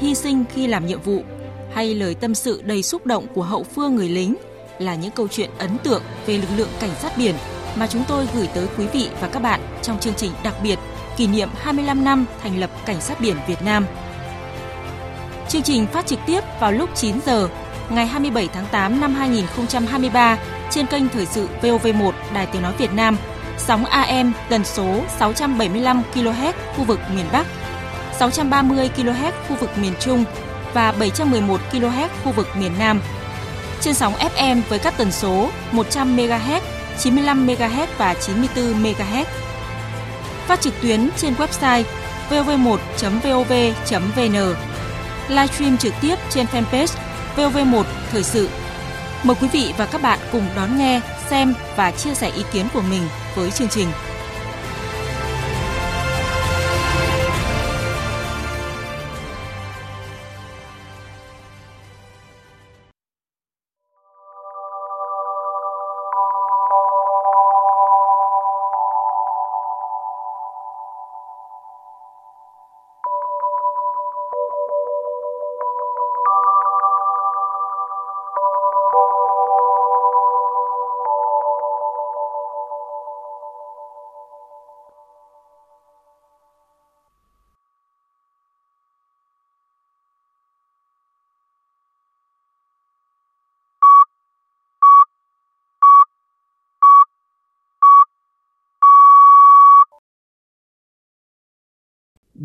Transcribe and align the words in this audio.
hy 0.00 0.14
sinh 0.14 0.44
khi 0.54 0.66
làm 0.66 0.86
nhiệm 0.86 1.00
vụ 1.00 1.22
hay 1.74 1.94
lời 1.94 2.14
tâm 2.14 2.34
sự 2.34 2.62
đầy 2.64 2.82
xúc 2.82 3.06
động 3.06 3.26
của 3.34 3.42
hậu 3.42 3.64
phương 3.64 3.96
người 3.96 4.08
lính 4.08 4.34
là 4.78 4.94
những 4.94 5.10
câu 5.10 5.28
chuyện 5.28 5.50
ấn 5.58 5.78
tượng 5.78 6.02
về 6.26 6.38
lực 6.38 6.48
lượng 6.56 6.68
cảnh 6.80 6.94
sát 7.02 7.12
biển 7.18 7.34
mà 7.76 7.86
chúng 7.86 8.04
tôi 8.08 8.28
gửi 8.34 8.48
tới 8.54 8.66
quý 8.78 8.86
vị 8.86 9.08
và 9.20 9.28
các 9.28 9.42
bạn 9.42 9.60
trong 9.82 9.98
chương 9.98 10.14
trình 10.14 10.30
đặc 10.44 10.54
biệt 10.62 10.78
kỷ 11.16 11.26
niệm 11.26 11.48
25 11.54 12.04
năm 12.04 12.26
thành 12.42 12.60
lập 12.60 12.70
Cảnh 12.86 13.00
sát 13.00 13.20
biển 13.20 13.36
Việt 13.46 13.62
Nam. 13.62 13.86
Chương 15.48 15.62
trình 15.62 15.86
phát 15.86 16.06
trực 16.06 16.18
tiếp 16.26 16.40
vào 16.60 16.72
lúc 16.72 16.90
9 16.94 17.20
giờ 17.26 17.48
ngày 17.90 18.06
27 18.06 18.48
tháng 18.52 18.66
8 18.72 19.00
năm 19.00 19.14
2023 19.14 20.38
trên 20.70 20.86
kênh 20.86 21.08
Thời 21.08 21.26
sự 21.26 21.48
VOV1 21.62 22.12
Đài 22.34 22.46
Tiếng 22.46 22.62
Nói 22.62 22.72
Việt 22.78 22.92
Nam, 22.94 23.16
sóng 23.58 23.84
AM 23.84 24.32
tần 24.48 24.64
số 24.64 25.02
675 25.18 26.02
kHz 26.14 26.52
khu 26.76 26.84
vực 26.84 27.00
miền 27.16 27.24
Bắc, 27.32 27.46
630 28.18 28.90
kHz 28.96 29.32
khu 29.48 29.56
vực 29.56 29.70
miền 29.78 29.92
Trung 30.00 30.24
và 30.74 30.92
711 30.92 31.60
kHz 31.72 32.08
khu 32.24 32.32
vực 32.32 32.48
miền 32.56 32.72
Nam. 32.78 33.00
Trên 33.80 33.94
sóng 33.94 34.14
FM 34.14 34.60
với 34.68 34.78
các 34.78 34.94
tần 34.96 35.12
số 35.12 35.50
100 35.72 36.16
MHz, 36.16 36.60
95 36.98 37.46
MHz 37.46 37.86
và 37.98 38.14
94 38.14 38.82
MHz. 38.82 39.24
Phát 40.46 40.60
trực 40.60 40.74
tuyến 40.82 41.08
trên 41.16 41.34
website 41.34 41.82
vov1.vov.vn. 42.30 43.56
Livestream 45.28 45.76
trực 45.76 45.94
tiếp 46.00 46.16
trên 46.30 46.46
fanpage 46.46 46.96
VOV1 47.36 47.82
Thời 48.12 48.22
sự. 48.22 48.48
Mời 49.22 49.36
quý 49.40 49.48
vị 49.52 49.74
và 49.78 49.86
các 49.86 50.02
bạn 50.02 50.18
cùng 50.32 50.46
đón 50.56 50.78
nghe, 50.78 51.00
xem 51.30 51.54
và 51.76 51.90
chia 51.90 52.14
sẻ 52.14 52.30
ý 52.36 52.42
kiến 52.52 52.66
của 52.74 52.82
mình 52.90 53.02
với 53.34 53.50
chương 53.50 53.68
trình. 53.68 53.88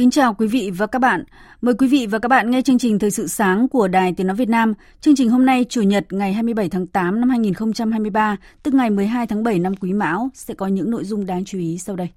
Kính 0.00 0.10
chào 0.10 0.34
quý 0.34 0.46
vị 0.46 0.70
và 0.76 0.86
các 0.86 0.98
bạn. 0.98 1.24
Mời 1.60 1.74
quý 1.74 1.88
vị 1.88 2.06
và 2.06 2.18
các 2.18 2.28
bạn 2.28 2.50
nghe 2.50 2.62
chương 2.62 2.78
trình 2.78 2.98
Thời 2.98 3.10
sự 3.10 3.26
sáng 3.26 3.68
của 3.68 3.88
Đài 3.88 4.12
Tiếng 4.16 4.26
Nói 4.26 4.36
Việt 4.36 4.48
Nam. 4.48 4.74
Chương 5.00 5.16
trình 5.16 5.30
hôm 5.30 5.46
nay, 5.46 5.64
Chủ 5.68 5.82
nhật 5.82 6.12
ngày 6.12 6.32
27 6.32 6.68
tháng 6.68 6.86
8 6.86 7.20
năm 7.20 7.30
2023, 7.30 8.36
tức 8.62 8.74
ngày 8.74 8.90
12 8.90 9.26
tháng 9.26 9.42
7 9.42 9.58
năm 9.58 9.76
Quý 9.76 9.92
Mão, 9.92 10.30
sẽ 10.34 10.54
có 10.54 10.66
những 10.66 10.90
nội 10.90 11.04
dung 11.04 11.26
đáng 11.26 11.44
chú 11.44 11.58
ý 11.58 11.78
sau 11.78 11.96
đây. 11.96 12.08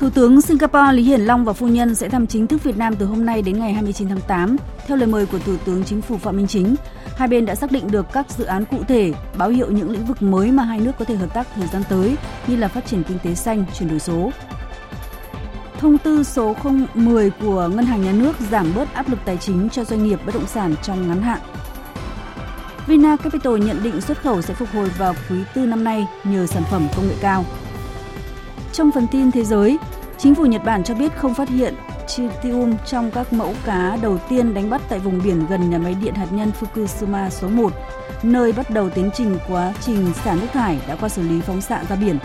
Thủ 0.00 0.10
tướng 0.10 0.40
Singapore 0.40 0.92
Lý 0.92 1.02
Hiển 1.02 1.20
Long 1.20 1.44
và 1.44 1.52
phu 1.52 1.68
nhân 1.68 1.94
sẽ 1.94 2.08
thăm 2.08 2.26
chính 2.26 2.46
thức 2.46 2.62
Việt 2.62 2.76
Nam 2.76 2.96
từ 2.96 3.06
hôm 3.06 3.26
nay 3.26 3.42
đến 3.42 3.58
ngày 3.58 3.72
29 3.72 4.08
tháng 4.08 4.20
8. 4.20 4.56
Theo 4.86 4.96
lời 4.96 5.06
mời 5.06 5.26
của 5.26 5.38
Thủ 5.38 5.56
tướng 5.64 5.84
Chính 5.84 6.02
phủ 6.02 6.18
Phạm 6.18 6.36
Minh 6.36 6.46
Chính, 6.46 6.74
hai 7.16 7.28
bên 7.28 7.46
đã 7.46 7.54
xác 7.54 7.72
định 7.72 7.90
được 7.90 8.06
các 8.12 8.30
dự 8.30 8.44
án 8.44 8.64
cụ 8.64 8.76
thể, 8.88 9.12
báo 9.38 9.48
hiệu 9.48 9.70
những 9.70 9.90
lĩnh 9.90 10.06
vực 10.06 10.22
mới 10.22 10.52
mà 10.52 10.62
hai 10.62 10.80
nước 10.80 10.92
có 10.98 11.04
thể 11.04 11.16
hợp 11.16 11.34
tác 11.34 11.46
thời 11.54 11.66
gian 11.66 11.82
tới 11.88 12.16
như 12.46 12.56
là 12.56 12.68
phát 12.68 12.86
triển 12.86 13.02
kinh 13.04 13.18
tế 13.18 13.34
xanh, 13.34 13.64
chuyển 13.78 13.88
đổi 13.88 13.98
số. 13.98 14.30
Thông 15.78 15.98
tư 15.98 16.22
số 16.22 16.56
010 16.94 17.30
của 17.30 17.68
Ngân 17.68 17.86
hàng 17.86 18.02
Nhà 18.02 18.12
nước 18.12 18.36
giảm 18.50 18.74
bớt 18.74 18.94
áp 18.94 19.08
lực 19.08 19.18
tài 19.24 19.36
chính 19.36 19.68
cho 19.70 19.84
doanh 19.84 20.04
nghiệp 20.04 20.20
bất 20.26 20.34
động 20.34 20.46
sản 20.46 20.74
trong 20.82 21.08
ngắn 21.08 21.22
hạn. 21.22 21.40
Vina 22.86 23.16
Capital 23.16 23.58
nhận 23.58 23.82
định 23.82 24.00
xuất 24.00 24.22
khẩu 24.22 24.42
sẽ 24.42 24.54
phục 24.54 24.68
hồi 24.72 24.88
vào 24.98 25.14
quý 25.30 25.36
tư 25.54 25.66
năm 25.66 25.84
nay 25.84 26.06
nhờ 26.24 26.46
sản 26.46 26.62
phẩm 26.70 26.88
công 26.96 27.08
nghệ 27.08 27.14
cao. 27.20 27.44
Trong 28.80 28.92
phần 28.92 29.06
tin 29.06 29.30
thế 29.30 29.44
giới, 29.44 29.78
chính 30.18 30.34
phủ 30.34 30.46
Nhật 30.46 30.64
Bản 30.64 30.84
cho 30.84 30.94
biết 30.94 31.16
không 31.16 31.34
phát 31.34 31.48
hiện 31.48 31.74
tritium 32.06 32.76
trong 32.86 33.10
các 33.10 33.32
mẫu 33.32 33.54
cá 33.64 33.98
đầu 34.02 34.18
tiên 34.28 34.54
đánh 34.54 34.70
bắt 34.70 34.82
tại 34.88 34.98
vùng 34.98 35.20
biển 35.24 35.46
gần 35.46 35.70
nhà 35.70 35.78
máy 35.78 35.94
điện 35.94 36.14
hạt 36.14 36.26
nhân 36.30 36.52
Fukushima 36.60 37.30
số 37.30 37.48
1, 37.48 37.72
nơi 38.22 38.52
bắt 38.52 38.70
đầu 38.70 38.90
tiến 38.90 39.10
trình 39.14 39.38
quá 39.48 39.72
trình 39.80 40.12
xả 40.24 40.34
nước 40.34 40.46
thải 40.52 40.78
đã 40.88 40.96
qua 40.96 41.08
xử 41.08 41.22
lý 41.22 41.40
phóng 41.40 41.60
xạ 41.60 41.84
ra 41.88 41.96
biển. 41.96 42.18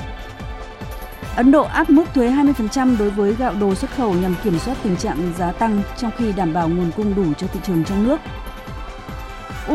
Ấn 1.36 1.52
Độ 1.52 1.64
áp 1.64 1.90
mức 1.90 2.04
thuế 2.14 2.32
20% 2.32 2.98
đối 2.98 3.10
với 3.10 3.36
gạo 3.36 3.54
đồ 3.60 3.76
xuất 3.76 3.92
khẩu 3.92 4.14
nhằm 4.14 4.36
kiểm 4.44 4.60
soát 4.60 4.78
tình 4.84 4.96
trạng 4.96 5.34
giá 5.38 5.52
tăng 5.52 5.82
trong 5.98 6.12
khi 6.18 6.32
đảm 6.32 6.54
bảo 6.54 6.70
nguồn 6.70 6.92
cung 6.98 7.16
đủ 7.16 7.34
cho 7.38 7.48
thị 7.48 7.60
trường 7.64 7.84
trong 7.84 8.04
nước. 8.04 8.18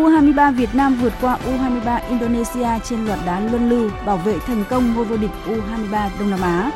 U23 0.00 0.52
Việt 0.54 0.74
Nam 0.74 0.96
vượt 1.02 1.12
qua 1.20 1.38
U23 1.46 2.00
Indonesia 2.08 2.68
trên 2.84 3.04
loạt 3.04 3.18
đá 3.26 3.40
luân 3.40 3.70
lưu, 3.70 3.90
bảo 4.06 4.16
vệ 4.16 4.38
thành 4.38 4.64
công 4.70 4.94
ngôi 4.94 5.04
vô 5.04 5.16
địch 5.16 5.30
U23 5.46 6.08
Đông 6.18 6.30
Nam 6.30 6.40
Á. 6.40 6.70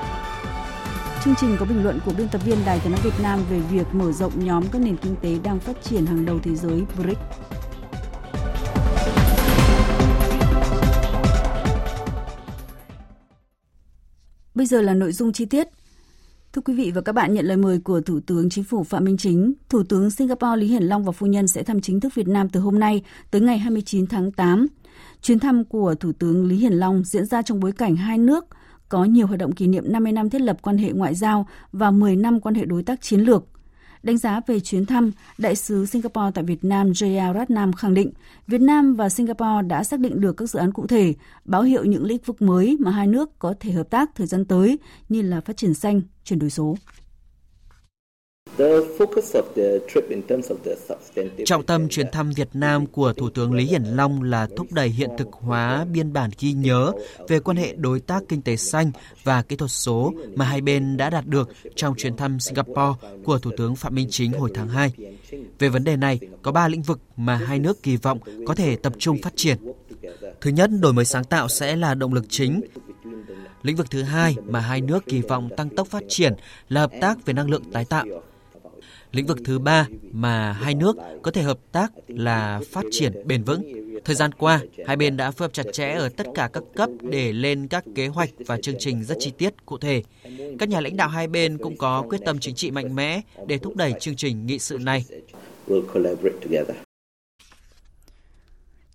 Chương 1.24 1.34
trình 1.40 1.56
có 1.60 1.66
bình 1.66 1.82
luận 1.82 2.00
của 2.04 2.12
biên 2.18 2.28
tập 2.28 2.40
viên 2.44 2.58
Đài 2.66 2.80
tiếng 2.80 2.92
nói 2.92 3.00
Việt 3.04 3.22
Nam 3.22 3.40
về 3.50 3.58
việc 3.58 3.86
mở 3.92 4.12
rộng 4.12 4.44
nhóm 4.44 4.64
các 4.72 4.82
nền 4.82 4.96
kinh 4.96 5.16
tế 5.22 5.38
đang 5.44 5.60
phát 5.60 5.82
triển 5.82 6.06
hàng 6.06 6.26
đầu 6.26 6.38
thế 6.42 6.54
giới 6.56 6.82
BRICS. 6.98 7.18
Bây 14.54 14.66
giờ 14.66 14.82
là 14.82 14.94
nội 14.94 15.12
dung 15.12 15.32
chi 15.32 15.44
tiết. 15.44 15.68
Thưa 16.54 16.62
quý 16.62 16.75
vị 16.75 16.91
và 16.94 17.00
các 17.00 17.12
bạn, 17.12 17.34
nhận 17.34 17.47
lời 17.47 17.56
mời 17.56 17.78
của 17.78 18.00
Thủ 18.00 18.20
tướng 18.26 18.50
Chính 18.50 18.65
phủ 18.65 18.84
Phạm 18.84 19.04
Minh 19.04 19.16
Chính, 19.16 19.53
Thủ 19.69 19.82
tướng 19.88 20.10
Singapore 20.10 20.56
Lý 20.56 20.66
Hiển 20.66 20.82
Long 20.82 21.04
và 21.04 21.12
phu 21.12 21.26
nhân 21.26 21.48
sẽ 21.48 21.62
thăm 21.62 21.81
chính 21.81 22.00
thức 22.00 22.14
Việt 22.14 22.28
Nam 22.28 22.49
từ 22.49 22.61
hôm 22.61 22.78
nay 22.78 23.02
tới 23.31 23.40
ngày 23.40 23.58
29 23.58 24.06
tháng 24.06 24.32
8. 24.32 24.67
Chuyến 25.23 25.38
thăm 25.38 25.64
của 25.64 25.94
Thủ 25.94 26.12
tướng 26.19 26.46
Lý 26.46 26.56
Hiển 26.56 26.73
Long 26.73 27.05
diễn 27.05 27.26
ra 27.26 27.43
trong 27.43 27.61
bối 27.61 27.73
cảnh 27.73 27.96
hai 27.96 28.19
nước 28.19 28.44
có 28.88 29.05
nhiều 29.05 29.26
hoạt 29.26 29.38
động 29.38 29.52
kỷ 29.52 29.67
niệm 29.67 29.84
50 29.87 30.12
năm 30.12 30.31
thiết 30.31 30.40
lập 30.40 30.56
quan 30.62 30.78
hệ 30.78 30.93
ngoại 30.93 31.14
giao 31.14 31.46
và 31.73 31.90
10 31.90 32.17
năm 32.17 32.40
quan 32.40 32.55
hệ 32.55 32.64
đối 32.64 32.82
tác 32.82 33.00
chiến 33.00 33.20
lược. 33.20 33.44
Đánh 34.04 34.18
giá 34.18 34.40
về 34.46 34.60
chuyến 34.60 34.86
thăm, 34.86 35.10
Đại 35.38 35.56
sứ 35.56 35.86
Singapore 35.86 36.30
tại 36.34 36.44
Việt 36.44 36.64
Nam 36.64 36.92
Jaya 36.92 37.34
Ratnam 37.34 37.72
khẳng 37.72 37.94
định 37.94 38.12
Việt 38.46 38.60
Nam 38.60 38.94
và 38.94 39.08
Singapore 39.08 39.62
đã 39.66 39.84
xác 39.84 40.00
định 40.00 40.20
được 40.20 40.36
các 40.36 40.50
dự 40.50 40.58
án 40.58 40.72
cụ 40.72 40.86
thể, 40.86 41.14
báo 41.44 41.62
hiệu 41.62 41.84
những 41.84 42.04
lĩnh 42.04 42.22
vực 42.24 42.42
mới 42.42 42.76
mà 42.80 42.90
hai 42.90 43.06
nước 43.06 43.38
có 43.38 43.54
thể 43.60 43.70
hợp 43.70 43.90
tác 43.90 44.10
thời 44.14 44.26
gian 44.26 44.44
tới 44.44 44.78
như 45.08 45.22
là 45.22 45.40
phát 45.40 45.56
triển 45.56 45.74
xanh, 45.74 46.02
chuyển 46.24 46.38
đổi 46.38 46.50
số. 46.50 46.76
Trọng 51.44 51.62
tâm 51.66 51.88
chuyến 51.88 52.10
thăm 52.12 52.30
Việt 52.30 52.48
Nam 52.52 52.86
của 52.86 53.12
Thủ 53.12 53.30
tướng 53.30 53.52
Lý 53.54 53.64
Hiển 53.64 53.84
Long 53.84 54.22
là 54.22 54.48
thúc 54.56 54.72
đẩy 54.72 54.88
hiện 54.88 55.10
thực 55.18 55.28
hóa 55.32 55.84
biên 55.92 56.12
bản 56.12 56.30
ghi 56.38 56.52
nhớ 56.52 56.92
về 57.28 57.40
quan 57.40 57.56
hệ 57.56 57.72
đối 57.72 58.00
tác 58.00 58.22
kinh 58.28 58.42
tế 58.42 58.56
xanh 58.56 58.90
và 59.22 59.42
kỹ 59.42 59.56
thuật 59.56 59.70
số 59.70 60.12
mà 60.34 60.44
hai 60.44 60.60
bên 60.60 60.96
đã 60.96 61.10
đạt 61.10 61.26
được 61.26 61.50
trong 61.76 61.94
chuyến 61.94 62.16
thăm 62.16 62.40
Singapore 62.40 63.08
của 63.24 63.38
Thủ 63.38 63.50
tướng 63.56 63.76
Phạm 63.76 63.94
Minh 63.94 64.08
Chính 64.10 64.32
hồi 64.32 64.50
tháng 64.54 64.68
2. 64.68 64.92
Về 65.58 65.68
vấn 65.68 65.84
đề 65.84 65.96
này, 65.96 66.18
có 66.42 66.52
3 66.52 66.68
lĩnh 66.68 66.82
vực 66.82 67.00
mà 67.16 67.36
hai 67.36 67.58
nước 67.58 67.82
kỳ 67.82 67.96
vọng 67.96 68.18
có 68.46 68.54
thể 68.54 68.76
tập 68.76 68.92
trung 68.98 69.18
phát 69.22 69.32
triển. 69.36 69.56
Thứ 70.40 70.50
nhất, 70.50 70.70
đổi 70.80 70.92
mới 70.92 71.04
sáng 71.04 71.24
tạo 71.24 71.48
sẽ 71.48 71.76
là 71.76 71.94
động 71.94 72.14
lực 72.14 72.24
chính 72.28 72.60
Lĩnh 73.62 73.76
vực 73.76 73.90
thứ 73.90 74.02
hai 74.02 74.36
mà 74.44 74.60
hai 74.60 74.80
nước 74.80 75.06
kỳ 75.06 75.20
vọng 75.20 75.48
tăng 75.56 75.68
tốc 75.68 75.88
phát 75.88 76.02
triển 76.08 76.34
là 76.68 76.80
hợp 76.80 76.90
tác 77.00 77.26
về 77.26 77.32
năng 77.34 77.50
lượng 77.50 77.62
tái 77.72 77.84
tạo. 77.84 78.06
Lĩnh 79.14 79.26
vực 79.26 79.38
thứ 79.44 79.58
ba 79.58 79.87
mà 80.12 80.52
hai 80.52 80.75
nước 80.75 80.96
có 81.22 81.31
thể 81.31 81.43
hợp 81.43 81.58
tác 81.72 81.93
là 82.08 82.61
phát 82.72 82.84
triển 82.90 83.12
bền 83.26 83.43
vững. 83.43 83.72
Thời 84.05 84.16
gian 84.16 84.32
qua, 84.32 84.61
hai 84.87 84.96
bên 84.96 85.16
đã 85.16 85.31
phối 85.31 85.49
hợp 85.49 85.52
chặt 85.52 85.66
chẽ 85.72 85.93
ở 85.93 86.08
tất 86.08 86.26
cả 86.34 86.50
các 86.52 86.62
cấp 86.76 86.90
để 87.00 87.32
lên 87.32 87.69
các 87.69 87.84
kế 87.94 88.06
hoạch 88.06 88.31
và 88.46 88.58
chương 88.62 88.75
trình 88.78 89.05
rất 89.05 89.16
chi 89.20 89.32
tiết 89.38 89.66
cụ 89.66 89.78
thể. 89.78 90.02
Các 90.58 90.69
nhà 90.69 90.81
lãnh 90.81 90.96
đạo 90.96 91.08
hai 91.08 91.28
bên 91.28 91.58
cũng 91.58 91.76
có 91.76 92.05
quyết 92.08 92.20
tâm 92.25 92.38
chính 92.38 92.55
trị 92.55 92.70
mạnh 92.70 92.94
mẽ 92.94 93.20
để 93.46 93.58
thúc 93.58 93.76
đẩy 93.76 93.94
chương 94.00 94.16
trình 94.16 94.46
nghị 94.46 94.58
sự 94.58 94.78
này. 94.78 95.05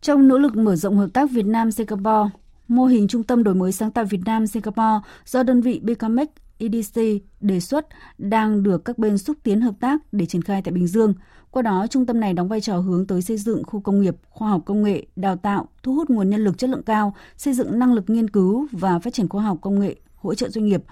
Trong 0.01 0.27
nỗ 0.27 0.37
lực 0.37 0.55
mở 0.55 0.75
rộng 0.75 0.97
hợp 0.97 1.09
tác 1.13 1.31
Việt 1.31 1.45
Nam 1.45 1.71
Singapore, 1.71 2.29
mô 2.67 2.85
hình 2.85 3.07
Trung 3.07 3.23
tâm 3.23 3.43
Đổi 3.43 3.55
mới 3.55 3.71
sáng 3.71 3.91
tạo 3.91 4.05
Việt 4.05 4.21
Nam 4.25 4.47
Singapore 4.47 5.07
do 5.25 5.43
đơn 5.43 5.61
vị 5.61 5.79
Bicamec 5.83 6.29
EDC 6.59 7.01
đề 7.41 7.59
xuất 7.59 7.87
đang 8.17 8.63
được 8.63 8.85
các 8.85 8.97
bên 8.97 9.17
xúc 9.17 9.37
tiến 9.43 9.61
hợp 9.61 9.75
tác 9.79 10.01
để 10.13 10.25
triển 10.25 10.41
khai 10.41 10.61
tại 10.61 10.71
Bình 10.71 10.87
Dương. 10.87 11.13
Qua 11.51 11.61
đó, 11.61 11.87
trung 11.89 12.05
tâm 12.05 12.19
này 12.19 12.33
đóng 12.33 12.47
vai 12.47 12.61
trò 12.61 12.77
hướng 12.77 13.07
tới 13.07 13.21
xây 13.21 13.37
dựng 13.37 13.63
khu 13.63 13.81
công 13.81 14.01
nghiệp, 14.01 14.15
khoa 14.29 14.49
học 14.49 14.61
công 14.65 14.83
nghệ, 14.83 15.05
đào 15.15 15.35
tạo, 15.35 15.67
thu 15.83 15.95
hút 15.95 16.09
nguồn 16.09 16.29
nhân 16.29 16.43
lực 16.43 16.57
chất 16.57 16.69
lượng 16.69 16.83
cao, 16.83 17.15
xây 17.37 17.53
dựng 17.53 17.79
năng 17.79 17.93
lực 17.93 18.09
nghiên 18.09 18.29
cứu 18.29 18.67
và 18.71 18.99
phát 18.99 19.13
triển 19.13 19.29
khoa 19.29 19.43
học 19.43 19.57
công 19.61 19.79
nghệ, 19.79 19.95
hỗ 20.15 20.33
trợ 20.33 20.49
doanh 20.49 20.65
nghiệp 20.65 20.83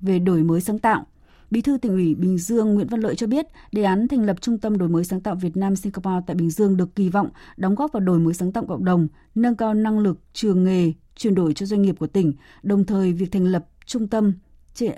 về 0.00 0.18
đổi 0.18 0.42
mới 0.42 0.60
sáng 0.60 0.78
tạo. 0.78 1.06
Bí 1.50 1.60
thư 1.60 1.78
tỉnh 1.78 1.92
ủy 1.92 2.14
Bình 2.14 2.38
Dương 2.38 2.74
Nguyễn 2.74 2.86
Văn 2.86 3.00
Lợi 3.00 3.14
cho 3.14 3.26
biết, 3.26 3.46
đề 3.72 3.82
án 3.82 4.08
thành 4.08 4.24
lập 4.24 4.36
Trung 4.40 4.58
tâm 4.58 4.78
đổi 4.78 4.88
mới 4.88 5.04
sáng 5.04 5.20
tạo 5.20 5.34
Việt 5.34 5.56
Nam 5.56 5.76
Singapore 5.76 6.24
tại 6.26 6.36
Bình 6.36 6.50
Dương 6.50 6.76
được 6.76 6.94
kỳ 6.94 7.08
vọng 7.08 7.28
đóng 7.56 7.74
góp 7.74 7.92
vào 7.92 8.00
đổi 8.00 8.18
mới 8.18 8.34
sáng 8.34 8.52
tạo 8.52 8.64
cộng 8.68 8.84
đồng, 8.84 9.08
nâng 9.34 9.56
cao 9.56 9.74
năng 9.74 9.98
lực 9.98 10.18
trường 10.32 10.64
nghề, 10.64 10.92
chuyển 11.16 11.34
đổi 11.34 11.54
cho 11.54 11.66
doanh 11.66 11.82
nghiệp 11.82 11.94
của 11.98 12.06
tỉnh, 12.06 12.32
đồng 12.62 12.84
thời 12.84 13.12
việc 13.12 13.32
thành 13.32 13.44
lập 13.44 13.66
trung 13.86 14.08
tâm 14.08 14.32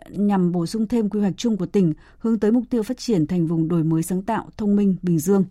nhằm 0.09 0.53
bổ 0.53 0.67
sung 0.67 0.87
thêm 0.87 1.09
quy 1.09 1.21
hoạch 1.21 1.35
chung 1.37 1.57
của 1.57 1.67
tỉnh 1.67 1.93
hướng 2.19 2.39
tới 2.39 2.53
mục 2.53 2.65
tiêu 2.71 2.83
phát 2.83 2.99
triển 2.99 3.27
thành 3.27 3.47
vùng 3.47 3.69
đổi 3.69 3.85
mới 3.85 4.03
sáng 4.03 4.23
tạo 4.23 4.49
thông 4.57 4.77
minh 4.77 4.97
Bình 5.03 5.19
Dương. 5.19 5.45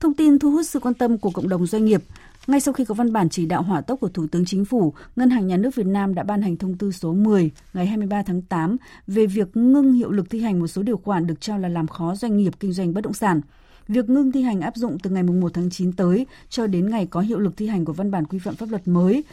Thông 0.00 0.14
tin 0.14 0.38
thu 0.38 0.50
hút 0.50 0.66
sự 0.66 0.80
quan 0.80 0.94
tâm 0.94 1.18
của 1.18 1.30
cộng 1.30 1.48
đồng 1.48 1.66
doanh 1.66 1.84
nghiệp. 1.84 2.02
Ngay 2.46 2.60
sau 2.60 2.74
khi 2.74 2.84
có 2.84 2.94
văn 2.94 3.12
bản 3.12 3.28
chỉ 3.28 3.46
đạo 3.46 3.62
hỏa 3.62 3.80
tốc 3.80 4.00
của 4.00 4.08
Thủ 4.08 4.26
tướng 4.26 4.44
Chính 4.44 4.64
phủ, 4.64 4.92
Ngân 5.16 5.30
hàng 5.30 5.46
Nhà 5.46 5.56
nước 5.56 5.74
Việt 5.74 5.86
Nam 5.86 6.14
đã 6.14 6.22
ban 6.22 6.42
hành 6.42 6.56
thông 6.56 6.78
tư 6.78 6.92
số 6.92 7.12
10 7.12 7.50
ngày 7.74 7.86
23 7.86 8.22
tháng 8.22 8.42
8 8.42 8.76
về 9.06 9.26
việc 9.26 9.56
ngưng 9.56 9.92
hiệu 9.92 10.10
lực 10.10 10.30
thi 10.30 10.40
hành 10.40 10.60
một 10.60 10.66
số 10.66 10.82
điều 10.82 10.96
khoản 10.96 11.26
được 11.26 11.40
cho 11.40 11.56
là 11.56 11.68
làm 11.68 11.86
khó 11.86 12.14
doanh 12.14 12.36
nghiệp 12.36 12.52
kinh 12.60 12.72
doanh 12.72 12.94
bất 12.94 13.00
động 13.00 13.12
sản. 13.12 13.40
Việc 13.88 14.10
ngưng 14.10 14.32
thi 14.32 14.42
hành 14.42 14.60
áp 14.60 14.76
dụng 14.76 14.98
từ 15.02 15.10
ngày 15.10 15.22
1 15.22 15.54
tháng 15.54 15.70
9 15.70 15.92
tới 15.92 16.26
cho 16.48 16.66
đến 16.66 16.90
ngày 16.90 17.06
có 17.06 17.20
hiệu 17.20 17.38
lực 17.38 17.56
thi 17.56 17.66
hành 17.66 17.84
của 17.84 17.92
văn 17.92 18.10
bản 18.10 18.24
quy 18.26 18.38
phạm 18.38 18.54
pháp 18.54 18.70
luật 18.70 18.88
mới. 18.88 19.24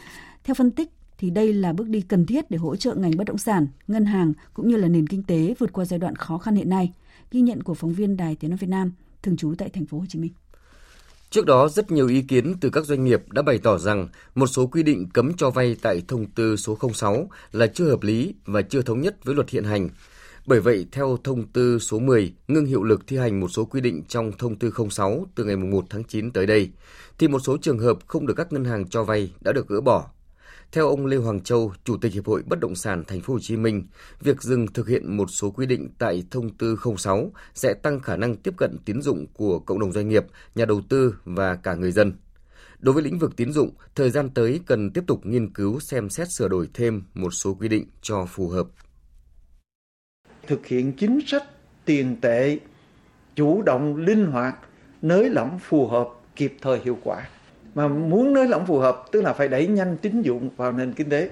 Theo 0.44 0.54
phân 0.54 0.70
tích, 0.70 0.90
thì 1.18 1.30
đây 1.30 1.52
là 1.52 1.72
bước 1.72 1.88
đi 1.88 2.00
cần 2.00 2.26
thiết 2.26 2.50
để 2.50 2.58
hỗ 2.58 2.76
trợ 2.76 2.94
ngành 2.94 3.16
bất 3.16 3.24
động 3.24 3.38
sản, 3.38 3.66
ngân 3.88 4.04
hàng 4.04 4.32
cũng 4.54 4.68
như 4.68 4.76
là 4.76 4.88
nền 4.88 5.06
kinh 5.06 5.22
tế 5.22 5.54
vượt 5.58 5.72
qua 5.72 5.84
giai 5.84 5.98
đoạn 5.98 6.16
khó 6.16 6.38
khăn 6.38 6.54
hiện 6.54 6.68
nay. 6.68 6.92
Ghi 7.30 7.40
nhận 7.40 7.62
của 7.62 7.74
phóng 7.74 7.92
viên 7.92 8.16
Đài 8.16 8.36
Tiếng 8.36 8.50
nói 8.50 8.58
Việt 8.58 8.70
Nam 8.70 8.92
thường 9.22 9.36
trú 9.36 9.54
tại 9.58 9.68
thành 9.68 9.86
phố 9.86 9.98
Hồ 9.98 10.04
Chí 10.08 10.18
Minh. 10.18 10.32
Trước 11.30 11.46
đó, 11.46 11.68
rất 11.68 11.90
nhiều 11.90 12.08
ý 12.08 12.22
kiến 12.22 12.54
từ 12.60 12.70
các 12.70 12.84
doanh 12.84 13.04
nghiệp 13.04 13.22
đã 13.30 13.42
bày 13.42 13.58
tỏ 13.58 13.78
rằng 13.78 14.08
một 14.34 14.46
số 14.46 14.66
quy 14.66 14.82
định 14.82 15.08
cấm 15.12 15.34
cho 15.36 15.50
vay 15.50 15.76
tại 15.82 16.02
thông 16.08 16.26
tư 16.26 16.56
số 16.56 16.78
06 16.94 17.28
là 17.52 17.66
chưa 17.66 17.88
hợp 17.88 18.02
lý 18.02 18.34
và 18.44 18.62
chưa 18.62 18.82
thống 18.82 19.00
nhất 19.00 19.24
với 19.24 19.34
luật 19.34 19.50
hiện 19.50 19.64
hành. 19.64 19.88
Bởi 20.46 20.60
vậy, 20.60 20.86
theo 20.92 21.18
thông 21.24 21.46
tư 21.46 21.78
số 21.78 21.98
10 21.98 22.34
ngưng 22.48 22.66
hiệu 22.66 22.82
lực 22.82 23.06
thi 23.06 23.16
hành 23.16 23.40
một 23.40 23.48
số 23.48 23.64
quy 23.64 23.80
định 23.80 24.02
trong 24.08 24.32
thông 24.38 24.56
tư 24.56 24.72
06 24.90 25.26
từ 25.34 25.44
ngày 25.44 25.56
1 25.56 25.84
tháng 25.90 26.04
9 26.04 26.30
tới 26.30 26.46
đây, 26.46 26.70
thì 27.18 27.28
một 27.28 27.38
số 27.38 27.56
trường 27.56 27.78
hợp 27.78 27.98
không 28.06 28.26
được 28.26 28.34
các 28.34 28.52
ngân 28.52 28.64
hàng 28.64 28.88
cho 28.88 29.04
vay 29.04 29.32
đã 29.40 29.52
được 29.52 29.68
gỡ 29.68 29.80
bỏ. 29.80 30.10
Theo 30.74 30.88
ông 30.88 31.06
Lê 31.06 31.16
Hoàng 31.16 31.40
Châu, 31.40 31.72
Chủ 31.84 31.96
tịch 31.96 32.12
Hiệp 32.12 32.26
hội 32.26 32.42
Bất 32.46 32.60
động 32.60 32.74
sản 32.74 33.04
Thành 33.06 33.20
phố 33.20 33.32
Hồ 33.32 33.38
Chí 33.42 33.56
Minh, 33.56 33.86
việc 34.20 34.42
dừng 34.42 34.66
thực 34.66 34.88
hiện 34.88 35.16
một 35.16 35.26
số 35.28 35.50
quy 35.50 35.66
định 35.66 35.88
tại 35.98 36.24
thông 36.30 36.56
tư 36.56 36.78
06 36.96 37.32
sẽ 37.54 37.74
tăng 37.74 38.00
khả 38.00 38.16
năng 38.16 38.36
tiếp 38.36 38.54
cận 38.56 38.76
tín 38.84 39.02
dụng 39.02 39.26
của 39.34 39.58
cộng 39.58 39.78
đồng 39.78 39.92
doanh 39.92 40.08
nghiệp, 40.08 40.24
nhà 40.54 40.64
đầu 40.64 40.80
tư 40.88 41.14
và 41.24 41.56
cả 41.56 41.74
người 41.74 41.92
dân. 41.92 42.12
Đối 42.78 42.92
với 42.92 43.02
lĩnh 43.02 43.18
vực 43.18 43.36
tín 43.36 43.52
dụng, 43.52 43.70
thời 43.94 44.10
gian 44.10 44.30
tới 44.30 44.60
cần 44.66 44.90
tiếp 44.90 45.04
tục 45.06 45.26
nghiên 45.26 45.52
cứu 45.52 45.80
xem 45.80 46.10
xét 46.10 46.28
sửa 46.32 46.48
đổi 46.48 46.68
thêm 46.74 47.02
một 47.14 47.30
số 47.30 47.54
quy 47.54 47.68
định 47.68 47.86
cho 48.02 48.26
phù 48.26 48.48
hợp 48.48 48.66
thực 50.46 50.66
hiện 50.66 50.92
chính 50.92 51.20
sách 51.26 51.44
tiền 51.84 52.16
tệ 52.20 52.58
chủ 53.34 53.62
động 53.62 53.96
linh 53.96 54.26
hoạt 54.26 54.56
nới 55.02 55.30
lỏng 55.30 55.58
phù 55.58 55.86
hợp 55.86 56.08
kịp 56.36 56.56
thời 56.60 56.80
hiệu 56.84 56.98
quả 57.04 57.28
mà 57.74 57.88
muốn 57.88 58.32
nới 58.32 58.48
lỏng 58.48 58.66
phù 58.66 58.78
hợp, 58.78 59.04
tức 59.12 59.22
là 59.22 59.32
phải 59.32 59.48
đẩy 59.48 59.66
nhanh 59.66 59.96
tín 59.96 60.22
dụng 60.22 60.50
vào 60.56 60.72
nền 60.72 60.92
kinh 60.92 61.10
tế. 61.10 61.30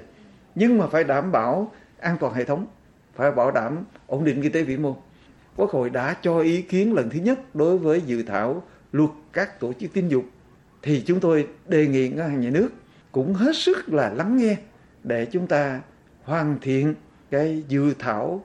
Nhưng 0.54 0.78
mà 0.78 0.86
phải 0.86 1.04
đảm 1.04 1.32
bảo 1.32 1.72
an 2.00 2.16
toàn 2.20 2.34
hệ 2.34 2.44
thống, 2.44 2.66
phải 3.14 3.32
bảo 3.32 3.50
đảm 3.50 3.84
ổn 4.06 4.24
định 4.24 4.42
kinh 4.42 4.52
tế 4.52 4.62
vĩ 4.62 4.76
mô. 4.76 4.96
Quốc 5.56 5.70
hội 5.70 5.90
đã 5.90 6.16
cho 6.22 6.40
ý 6.40 6.62
kiến 6.62 6.94
lần 6.94 7.10
thứ 7.10 7.18
nhất 7.18 7.54
đối 7.54 7.78
với 7.78 8.00
dự 8.00 8.22
thảo 8.22 8.62
luật 8.92 9.10
các 9.32 9.60
tổ 9.60 9.72
chức 9.72 9.92
tín 9.92 10.08
dụng. 10.08 10.24
Thì 10.82 11.02
chúng 11.06 11.20
tôi 11.20 11.48
đề 11.68 11.86
nghị 11.86 12.08
ngân 12.08 12.28
hàng 12.30 12.40
nhà 12.40 12.50
nước 12.50 12.68
cũng 13.12 13.34
hết 13.34 13.56
sức 13.56 13.88
là 13.88 14.10
lắng 14.10 14.36
nghe 14.36 14.56
để 15.04 15.26
chúng 15.26 15.46
ta 15.46 15.80
hoàn 16.22 16.58
thiện 16.60 16.94
cái 17.30 17.64
dự 17.68 17.94
thảo 17.98 18.44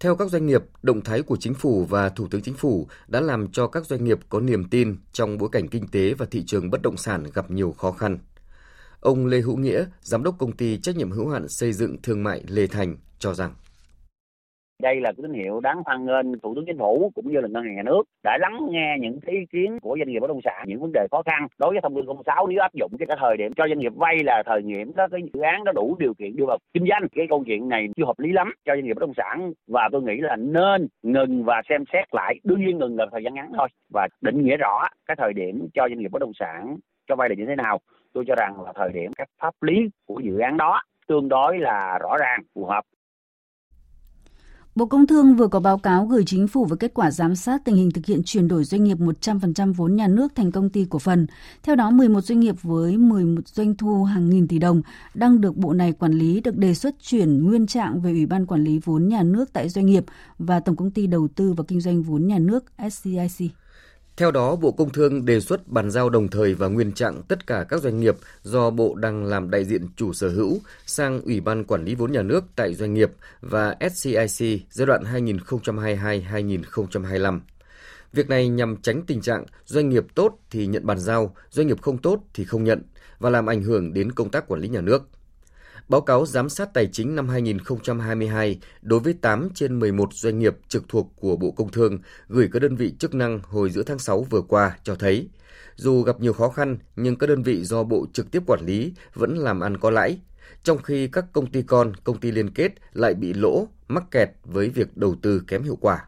theo 0.00 0.16
các 0.16 0.30
doanh 0.30 0.46
nghiệp, 0.46 0.62
động 0.82 1.00
thái 1.00 1.22
của 1.22 1.36
chính 1.36 1.54
phủ 1.54 1.84
và 1.84 2.08
Thủ 2.08 2.28
tướng 2.30 2.42
Chính 2.42 2.54
phủ 2.54 2.88
đã 3.08 3.20
làm 3.20 3.52
cho 3.52 3.66
các 3.66 3.86
doanh 3.86 4.04
nghiệp 4.04 4.18
có 4.28 4.40
niềm 4.40 4.64
tin 4.64 4.96
trong 5.12 5.38
bối 5.38 5.48
cảnh 5.52 5.68
kinh 5.68 5.88
tế 5.88 6.14
và 6.14 6.26
thị 6.30 6.44
trường 6.46 6.70
bất 6.70 6.82
động 6.82 6.96
sản 6.96 7.24
gặp 7.34 7.50
nhiều 7.50 7.72
khó 7.72 7.92
khăn. 7.92 8.18
Ông 9.00 9.26
Lê 9.26 9.40
Hữu 9.40 9.56
Nghĩa, 9.56 9.84
giám 10.02 10.22
đốc 10.22 10.38
công 10.38 10.56
ty 10.56 10.78
trách 10.78 10.96
nhiệm 10.96 11.10
hữu 11.10 11.28
hạn 11.28 11.48
xây 11.48 11.72
dựng 11.72 11.96
thương 12.02 12.22
mại 12.22 12.44
Lê 12.48 12.66
Thành 12.66 12.96
cho 13.18 13.34
rằng 13.34 13.54
đây 14.82 15.00
là 15.00 15.12
cái 15.12 15.22
tín 15.22 15.32
hiệu 15.32 15.60
đáng 15.60 15.82
hoan 15.86 16.06
nghênh 16.06 16.38
thủ 16.40 16.54
tướng 16.54 16.66
chính 16.66 16.78
phủ 16.78 17.10
cũng 17.14 17.32
như 17.32 17.40
là 17.40 17.48
ngân 17.48 17.64
hàng 17.64 17.76
nhà 17.76 17.82
nước 17.82 18.02
đã 18.24 18.38
lắng 18.40 18.58
nghe 18.70 18.96
những 19.00 19.18
ý 19.26 19.38
kiến 19.52 19.78
của 19.80 19.96
doanh 19.98 20.08
nghiệp 20.08 20.20
bất 20.20 20.26
động 20.26 20.40
sản, 20.44 20.64
những 20.66 20.80
vấn 20.80 20.92
đề 20.92 21.06
khó 21.10 21.22
khăn. 21.22 21.46
Đối 21.58 21.70
với 21.70 21.80
thông 21.82 21.94
tư 21.94 22.02
06 22.26 22.46
nếu 22.46 22.60
áp 22.60 22.74
dụng 22.74 22.92
cái 22.98 23.16
thời 23.20 23.36
điểm 23.36 23.52
cho 23.56 23.68
doanh 23.68 23.78
nghiệp 23.78 23.92
vay 23.96 24.16
là 24.24 24.42
thời 24.46 24.62
điểm 24.62 24.92
đó, 24.96 25.08
cái 25.10 25.20
dự 25.32 25.40
án 25.40 25.64
đó 25.64 25.72
đủ 25.72 25.96
điều 25.98 26.14
kiện 26.14 26.36
đưa 26.36 26.46
vào 26.46 26.58
kinh 26.74 26.86
doanh. 26.88 27.08
Cái 27.16 27.26
câu 27.28 27.44
chuyện 27.46 27.68
này 27.68 27.88
chưa 27.96 28.04
hợp 28.04 28.18
lý 28.18 28.32
lắm 28.32 28.52
cho 28.64 28.74
doanh 28.74 28.84
nghiệp 28.84 28.94
bất 28.94 29.00
động 29.00 29.14
sản 29.16 29.52
và 29.66 29.88
tôi 29.92 30.02
nghĩ 30.02 30.16
là 30.20 30.36
nên 30.36 30.88
ngừng 31.02 31.44
và 31.44 31.62
xem 31.68 31.84
xét 31.92 32.14
lại. 32.14 32.40
Đương 32.44 32.60
nhiên 32.60 32.78
ngừng 32.78 32.98
là 32.98 33.06
thời 33.12 33.22
gian 33.24 33.34
ngắn 33.34 33.52
thôi 33.56 33.68
và 33.94 34.08
định 34.20 34.44
nghĩa 34.44 34.56
rõ 34.56 34.82
cái 35.06 35.16
thời 35.16 35.32
điểm 35.32 35.68
cho 35.74 35.88
doanh 35.88 35.98
nghiệp 35.98 36.10
bất 36.12 36.20
động 36.20 36.32
sản 36.38 36.76
cho 37.08 37.16
vay 37.16 37.28
là 37.28 37.34
như 37.34 37.44
thế 37.46 37.56
nào. 37.56 37.80
Tôi 38.12 38.24
cho 38.26 38.34
rằng 38.34 38.62
là 38.64 38.72
thời 38.74 38.92
điểm 38.92 39.12
các 39.16 39.28
pháp 39.40 39.54
lý 39.60 39.90
của 40.06 40.20
dự 40.20 40.38
án 40.38 40.56
đó 40.56 40.82
tương 41.08 41.28
đối 41.28 41.58
là 41.58 41.98
rõ 41.98 42.16
ràng, 42.20 42.40
phù 42.54 42.64
hợp. 42.64 42.84
Bộ 44.78 44.86
Công 44.86 45.06
Thương 45.06 45.36
vừa 45.36 45.48
có 45.48 45.60
báo 45.60 45.78
cáo 45.78 46.06
gửi 46.06 46.22
chính 46.26 46.48
phủ 46.48 46.64
về 46.64 46.76
kết 46.80 46.94
quả 46.94 47.10
giám 47.10 47.36
sát 47.36 47.64
tình 47.64 47.76
hình 47.76 47.90
thực 47.90 48.06
hiện 48.06 48.22
chuyển 48.24 48.48
đổi 48.48 48.64
doanh 48.64 48.84
nghiệp 48.84 48.98
100% 48.98 49.72
vốn 49.72 49.96
nhà 49.96 50.08
nước 50.08 50.34
thành 50.34 50.52
công 50.52 50.70
ty 50.70 50.86
cổ 50.90 50.98
phần. 50.98 51.26
Theo 51.62 51.76
đó, 51.76 51.90
11 51.90 52.20
doanh 52.20 52.40
nghiệp 52.40 52.54
với 52.62 52.96
11 52.96 53.48
doanh 53.48 53.74
thu 53.76 54.04
hàng 54.04 54.30
nghìn 54.30 54.48
tỷ 54.48 54.58
đồng 54.58 54.82
đang 55.14 55.40
được 55.40 55.56
bộ 55.56 55.72
này 55.72 55.92
quản 55.92 56.12
lý 56.12 56.40
được 56.40 56.56
đề 56.56 56.74
xuất 56.74 56.94
chuyển 57.02 57.44
nguyên 57.44 57.66
trạng 57.66 58.00
về 58.00 58.10
Ủy 58.10 58.26
ban 58.26 58.46
quản 58.46 58.64
lý 58.64 58.80
vốn 58.84 59.08
nhà 59.08 59.22
nước 59.22 59.52
tại 59.52 59.68
doanh 59.68 59.86
nghiệp 59.86 60.04
và 60.38 60.60
Tổng 60.60 60.76
công 60.76 60.90
ty 60.90 61.06
đầu 61.06 61.28
tư 61.28 61.52
và 61.52 61.64
kinh 61.68 61.80
doanh 61.80 62.02
vốn 62.02 62.26
nhà 62.26 62.38
nước 62.38 62.64
SCIC. 62.90 63.50
Theo 64.18 64.30
đó, 64.30 64.56
Bộ 64.56 64.72
Công 64.72 64.90
Thương 64.90 65.24
đề 65.24 65.40
xuất 65.40 65.68
bàn 65.68 65.90
giao 65.90 66.10
đồng 66.10 66.28
thời 66.28 66.54
và 66.54 66.68
nguyên 66.68 66.92
trạng 66.92 67.22
tất 67.28 67.46
cả 67.46 67.64
các 67.68 67.82
doanh 67.82 68.00
nghiệp 68.00 68.16
do 68.42 68.70
Bộ 68.70 68.94
đang 68.94 69.24
làm 69.24 69.50
đại 69.50 69.64
diện 69.64 69.88
chủ 69.96 70.12
sở 70.12 70.28
hữu 70.28 70.58
sang 70.86 71.20
Ủy 71.20 71.40
ban 71.40 71.64
Quản 71.64 71.84
lý 71.84 71.94
vốn 71.94 72.12
nhà 72.12 72.22
nước 72.22 72.44
tại 72.56 72.74
doanh 72.74 72.94
nghiệp 72.94 73.10
và 73.40 73.76
SCIC 73.94 74.60
giai 74.70 74.86
đoạn 74.86 75.02
2022-2025. 75.04 77.40
Việc 78.12 78.28
này 78.28 78.48
nhằm 78.48 78.76
tránh 78.82 79.02
tình 79.06 79.20
trạng 79.20 79.44
doanh 79.64 79.88
nghiệp 79.88 80.06
tốt 80.14 80.38
thì 80.50 80.66
nhận 80.66 80.86
bàn 80.86 80.98
giao, 80.98 81.34
doanh 81.50 81.66
nghiệp 81.66 81.82
không 81.82 81.98
tốt 81.98 82.20
thì 82.34 82.44
không 82.44 82.64
nhận 82.64 82.82
và 83.18 83.30
làm 83.30 83.46
ảnh 83.46 83.62
hưởng 83.62 83.92
đến 83.92 84.12
công 84.12 84.30
tác 84.30 84.48
quản 84.48 84.60
lý 84.60 84.68
nhà 84.68 84.80
nước. 84.80 85.08
Báo 85.88 86.00
cáo 86.00 86.26
giám 86.26 86.48
sát 86.48 86.74
tài 86.74 86.86
chính 86.86 87.16
năm 87.16 87.28
2022 87.28 88.60
đối 88.82 89.00
với 89.00 89.12
8 89.12 89.48
trên 89.54 89.78
11 89.78 90.14
doanh 90.14 90.38
nghiệp 90.38 90.56
trực 90.68 90.88
thuộc 90.88 91.12
của 91.16 91.36
Bộ 91.36 91.50
Công 91.50 91.70
Thương 91.70 91.98
gửi 92.28 92.48
các 92.52 92.62
đơn 92.62 92.76
vị 92.76 92.94
chức 92.98 93.14
năng 93.14 93.40
hồi 93.42 93.70
giữa 93.70 93.82
tháng 93.82 93.98
6 93.98 94.22
vừa 94.22 94.42
qua 94.42 94.76
cho 94.82 94.94
thấy, 94.94 95.28
dù 95.76 96.02
gặp 96.02 96.20
nhiều 96.20 96.32
khó 96.32 96.48
khăn 96.48 96.78
nhưng 96.96 97.16
các 97.16 97.26
đơn 97.26 97.42
vị 97.42 97.64
do 97.64 97.84
Bộ 97.84 98.06
trực 98.12 98.30
tiếp 98.30 98.42
quản 98.46 98.60
lý 98.66 98.92
vẫn 99.14 99.36
làm 99.36 99.60
ăn 99.60 99.76
có 99.76 99.90
lãi. 99.90 100.18
trong 100.62 100.82
khi 100.82 101.08
các 101.08 101.24
công 101.32 101.46
ty 101.46 101.62
con, 101.62 101.92
công 102.04 102.20
ty 102.20 102.30
liên 102.30 102.50
kết 102.50 102.72
lại 102.92 103.14
bị 103.14 103.32
lỗ, 103.32 103.68
mắc 103.88 104.04
kẹt 104.10 104.30
với 104.44 104.68
việc 104.68 104.96
đầu 104.96 105.16
tư 105.22 105.42
kém 105.46 105.62
hiệu 105.62 105.76
quả. 105.80 106.07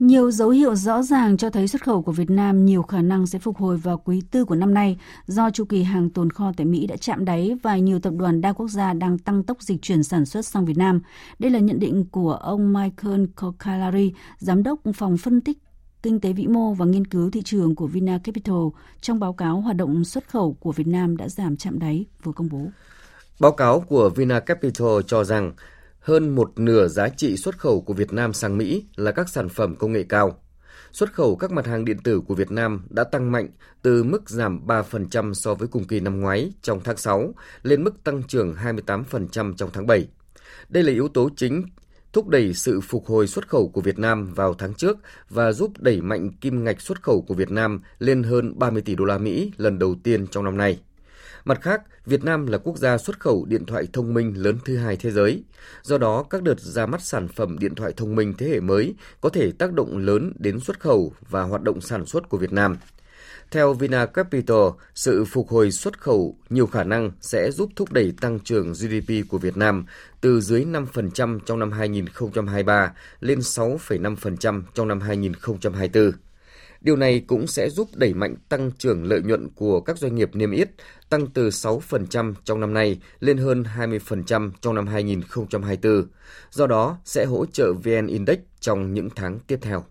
Nhiều 0.00 0.30
dấu 0.30 0.50
hiệu 0.50 0.74
rõ 0.74 1.02
ràng 1.02 1.36
cho 1.36 1.50
thấy 1.50 1.68
xuất 1.68 1.84
khẩu 1.84 2.02
của 2.02 2.12
Việt 2.12 2.30
Nam 2.30 2.64
nhiều 2.64 2.82
khả 2.82 3.02
năng 3.02 3.26
sẽ 3.26 3.38
phục 3.38 3.56
hồi 3.56 3.76
vào 3.76 4.02
quý 4.04 4.22
tư 4.30 4.44
của 4.44 4.54
năm 4.54 4.74
nay 4.74 4.98
do 5.26 5.50
chu 5.50 5.64
kỳ 5.64 5.82
hàng 5.82 6.10
tồn 6.10 6.30
kho 6.30 6.52
tại 6.56 6.66
Mỹ 6.66 6.86
đã 6.86 6.96
chạm 6.96 7.24
đáy 7.24 7.56
và 7.62 7.76
nhiều 7.76 8.00
tập 8.00 8.12
đoàn 8.16 8.40
đa 8.40 8.52
quốc 8.52 8.68
gia 8.68 8.92
đang 8.92 9.18
tăng 9.18 9.42
tốc 9.42 9.62
dịch 9.62 9.82
chuyển 9.82 10.02
sản 10.02 10.26
xuất 10.26 10.46
sang 10.46 10.64
Việt 10.64 10.76
Nam. 10.76 11.00
Đây 11.38 11.50
là 11.50 11.58
nhận 11.58 11.78
định 11.78 12.04
của 12.10 12.32
ông 12.32 12.72
Michael 12.72 13.24
Kokalari, 13.36 14.12
giám 14.38 14.62
đốc 14.62 14.80
phòng 14.94 15.16
phân 15.16 15.40
tích 15.40 15.58
kinh 16.02 16.20
tế 16.20 16.32
vĩ 16.32 16.46
mô 16.46 16.74
và 16.74 16.86
nghiên 16.86 17.06
cứu 17.06 17.30
thị 17.30 17.42
trường 17.44 17.74
của 17.74 17.86
Vina 17.86 18.18
Capital 18.18 18.64
trong 19.00 19.20
báo 19.20 19.32
cáo 19.32 19.60
hoạt 19.60 19.76
động 19.76 20.04
xuất 20.04 20.28
khẩu 20.28 20.56
của 20.60 20.72
Việt 20.72 20.86
Nam 20.86 21.16
đã 21.16 21.28
giảm 21.28 21.56
chạm 21.56 21.78
đáy 21.78 22.04
vừa 22.22 22.32
công 22.32 22.48
bố. 22.48 22.66
Báo 23.40 23.52
cáo 23.52 23.80
của 23.80 24.10
Vina 24.10 24.40
Capital 24.40 24.88
cho 25.06 25.24
rằng 25.24 25.52
hơn 26.00 26.28
một 26.28 26.52
nửa 26.56 26.88
giá 26.88 27.08
trị 27.08 27.36
xuất 27.36 27.58
khẩu 27.58 27.80
của 27.80 27.94
Việt 27.94 28.12
Nam 28.12 28.32
sang 28.32 28.58
Mỹ 28.58 28.84
là 28.96 29.12
các 29.12 29.28
sản 29.28 29.48
phẩm 29.48 29.76
công 29.76 29.92
nghệ 29.92 30.04
cao. 30.08 30.42
Xuất 30.92 31.12
khẩu 31.12 31.36
các 31.36 31.52
mặt 31.52 31.66
hàng 31.66 31.84
điện 31.84 31.98
tử 32.04 32.20
của 32.20 32.34
Việt 32.34 32.50
Nam 32.50 32.86
đã 32.90 33.04
tăng 33.04 33.32
mạnh 33.32 33.48
từ 33.82 34.02
mức 34.02 34.30
giảm 34.30 34.66
3% 34.66 35.32
so 35.34 35.54
với 35.54 35.68
cùng 35.68 35.84
kỳ 35.84 36.00
năm 36.00 36.20
ngoái 36.20 36.52
trong 36.62 36.80
tháng 36.84 36.96
6 36.96 37.34
lên 37.62 37.84
mức 37.84 38.04
tăng 38.04 38.22
trưởng 38.22 38.54
28% 38.54 39.54
trong 39.54 39.70
tháng 39.72 39.86
7. 39.86 40.08
Đây 40.68 40.82
là 40.82 40.92
yếu 40.92 41.08
tố 41.08 41.28
chính 41.36 41.64
thúc 42.12 42.28
đẩy 42.28 42.54
sự 42.54 42.80
phục 42.80 43.06
hồi 43.06 43.26
xuất 43.26 43.48
khẩu 43.48 43.68
của 43.68 43.80
Việt 43.80 43.98
Nam 43.98 44.34
vào 44.34 44.54
tháng 44.54 44.74
trước 44.74 44.98
và 45.28 45.52
giúp 45.52 45.72
đẩy 45.78 46.00
mạnh 46.00 46.30
kim 46.40 46.64
ngạch 46.64 46.80
xuất 46.80 47.02
khẩu 47.02 47.22
của 47.22 47.34
Việt 47.34 47.50
Nam 47.50 47.80
lên 47.98 48.22
hơn 48.22 48.58
30 48.58 48.82
tỷ 48.82 48.94
đô 48.94 49.04
la 49.04 49.18
Mỹ 49.18 49.52
lần 49.56 49.78
đầu 49.78 49.94
tiên 50.02 50.26
trong 50.26 50.44
năm 50.44 50.56
nay. 50.56 50.80
Mặt 51.44 51.60
khác, 51.62 51.82
Việt 52.06 52.24
Nam 52.24 52.46
là 52.46 52.58
quốc 52.58 52.76
gia 52.78 52.98
xuất 52.98 53.20
khẩu 53.20 53.44
điện 53.44 53.64
thoại 53.66 53.88
thông 53.92 54.14
minh 54.14 54.34
lớn 54.36 54.58
thứ 54.64 54.76
hai 54.76 54.96
thế 54.96 55.10
giới. 55.10 55.42
Do 55.82 55.98
đó, 55.98 56.22
các 56.22 56.42
đợt 56.42 56.60
ra 56.60 56.86
mắt 56.86 57.02
sản 57.02 57.28
phẩm 57.28 57.58
điện 57.58 57.74
thoại 57.74 57.92
thông 57.96 58.14
minh 58.16 58.34
thế 58.38 58.48
hệ 58.48 58.60
mới 58.60 58.94
có 59.20 59.28
thể 59.28 59.52
tác 59.52 59.72
động 59.72 59.98
lớn 59.98 60.32
đến 60.38 60.60
xuất 60.60 60.80
khẩu 60.80 61.12
và 61.28 61.42
hoạt 61.42 61.62
động 61.62 61.80
sản 61.80 62.06
xuất 62.06 62.28
của 62.28 62.38
Việt 62.38 62.52
Nam. 62.52 62.76
Theo 63.50 63.72
Vina 63.72 64.06
Capital, 64.06 64.68
sự 64.94 65.24
phục 65.24 65.48
hồi 65.48 65.70
xuất 65.70 66.00
khẩu 66.00 66.36
nhiều 66.50 66.66
khả 66.66 66.84
năng 66.84 67.10
sẽ 67.20 67.50
giúp 67.50 67.70
thúc 67.76 67.92
đẩy 67.92 68.12
tăng 68.20 68.40
trưởng 68.40 68.72
GDP 68.72 69.28
của 69.28 69.38
Việt 69.38 69.56
Nam 69.56 69.84
từ 70.20 70.40
dưới 70.40 70.64
5% 70.64 71.40
trong 71.40 71.58
năm 71.58 71.72
2023 71.72 72.92
lên 73.20 73.38
6,5% 73.38 74.62
trong 74.74 74.88
năm 74.88 75.00
2024. 75.00 76.12
Điều 76.80 76.96
này 76.96 77.20
cũng 77.20 77.46
sẽ 77.46 77.70
giúp 77.70 77.88
đẩy 77.94 78.14
mạnh 78.14 78.34
tăng 78.48 78.70
trưởng 78.78 79.04
lợi 79.04 79.22
nhuận 79.22 79.48
của 79.54 79.80
các 79.80 79.98
doanh 79.98 80.14
nghiệp 80.14 80.30
niêm 80.34 80.50
yết, 80.50 80.70
tăng 81.08 81.26
từ 81.26 81.48
6% 81.48 82.34
trong 82.44 82.60
năm 82.60 82.74
nay 82.74 83.00
lên 83.20 83.36
hơn 83.38 83.64
20% 83.76 84.50
trong 84.60 84.74
năm 84.74 84.86
2024. 84.86 86.06
Do 86.50 86.66
đó, 86.66 86.98
sẽ 87.04 87.24
hỗ 87.24 87.46
trợ 87.46 87.72
VN 87.72 88.06
Index 88.06 88.38
trong 88.60 88.94
những 88.94 89.08
tháng 89.16 89.38
tiếp 89.46 89.58
theo. 89.62 89.84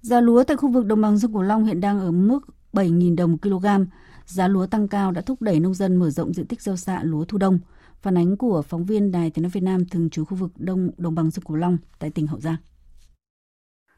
Giá 0.00 0.20
lúa 0.20 0.44
tại 0.44 0.56
khu 0.56 0.68
vực 0.68 0.86
đồng 0.86 1.00
bằng 1.00 1.18
sông 1.18 1.32
Cửu 1.32 1.42
Long 1.42 1.64
hiện 1.64 1.80
đang 1.80 2.00
ở 2.00 2.10
mức 2.10 2.40
7.000 2.72 3.16
đồng 3.16 3.38
kg. 3.38 3.66
Giá 4.26 4.48
lúa 4.48 4.66
tăng 4.66 4.88
cao 4.88 5.12
đã 5.12 5.20
thúc 5.20 5.42
đẩy 5.42 5.60
nông 5.60 5.74
dân 5.74 5.96
mở 5.96 6.10
rộng 6.10 6.34
diện 6.34 6.46
tích 6.46 6.62
gieo 6.62 6.76
xạ 6.76 7.00
lúa 7.02 7.24
thu 7.24 7.38
đông. 7.38 7.58
Phản 8.02 8.18
ánh 8.18 8.36
của 8.36 8.62
phóng 8.62 8.84
viên 8.84 9.12
Đài 9.12 9.30
Tiếng 9.30 9.42
nói 9.42 9.50
Việt 9.50 9.62
Nam 9.62 9.84
thường 9.84 10.10
trú 10.10 10.24
khu 10.24 10.36
vực 10.36 10.50
Đông 10.56 10.90
Đồng 10.96 11.14
bằng 11.14 11.30
sông 11.30 11.44
Cửu 11.44 11.56
Long 11.56 11.78
tại 11.98 12.10
tỉnh 12.10 12.26
Hậu 12.26 12.40
Giang. 12.40 12.56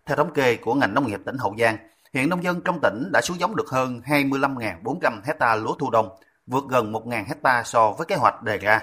Theo 0.07 0.17
thống 0.17 0.33
kê 0.33 0.57
của 0.57 0.75
ngành 0.75 0.95
nông 0.95 1.07
nghiệp 1.07 1.21
tỉnh 1.27 1.39
Hậu 1.39 1.55
Giang, 1.59 1.77
hiện 2.15 2.29
nông 2.29 2.45
dân 2.45 2.61
trong 2.61 2.79
tỉnh 2.83 3.11
đã 3.13 3.21
xuống 3.21 3.41
giống 3.41 3.57
được 3.57 3.71
hơn 3.71 4.01
25.400 4.07 5.21
hecta 5.25 5.55
lúa 5.57 5.75
thu 5.75 5.91
đông, 5.91 6.17
vượt 6.47 6.65
gần 6.69 6.93
1.000 6.93 7.25
hecta 7.27 7.63
so 7.65 7.93
với 7.93 8.07
kế 8.07 8.17
hoạch 8.17 8.43
đề 8.43 8.59
ra. 8.59 8.81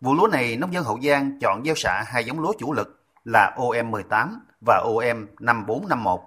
Vụ 0.00 0.14
lúa 0.14 0.26
này, 0.26 0.56
nông 0.56 0.72
dân 0.72 0.84
Hậu 0.84 1.00
Giang 1.00 1.38
chọn 1.40 1.64
gieo 1.64 1.74
xạ 1.74 2.04
hai 2.06 2.24
giống 2.24 2.40
lúa 2.40 2.52
chủ 2.58 2.72
lực 2.72 3.04
là 3.24 3.54
OM18 3.56 4.28
và 4.66 4.82
OM5451. 4.86 6.18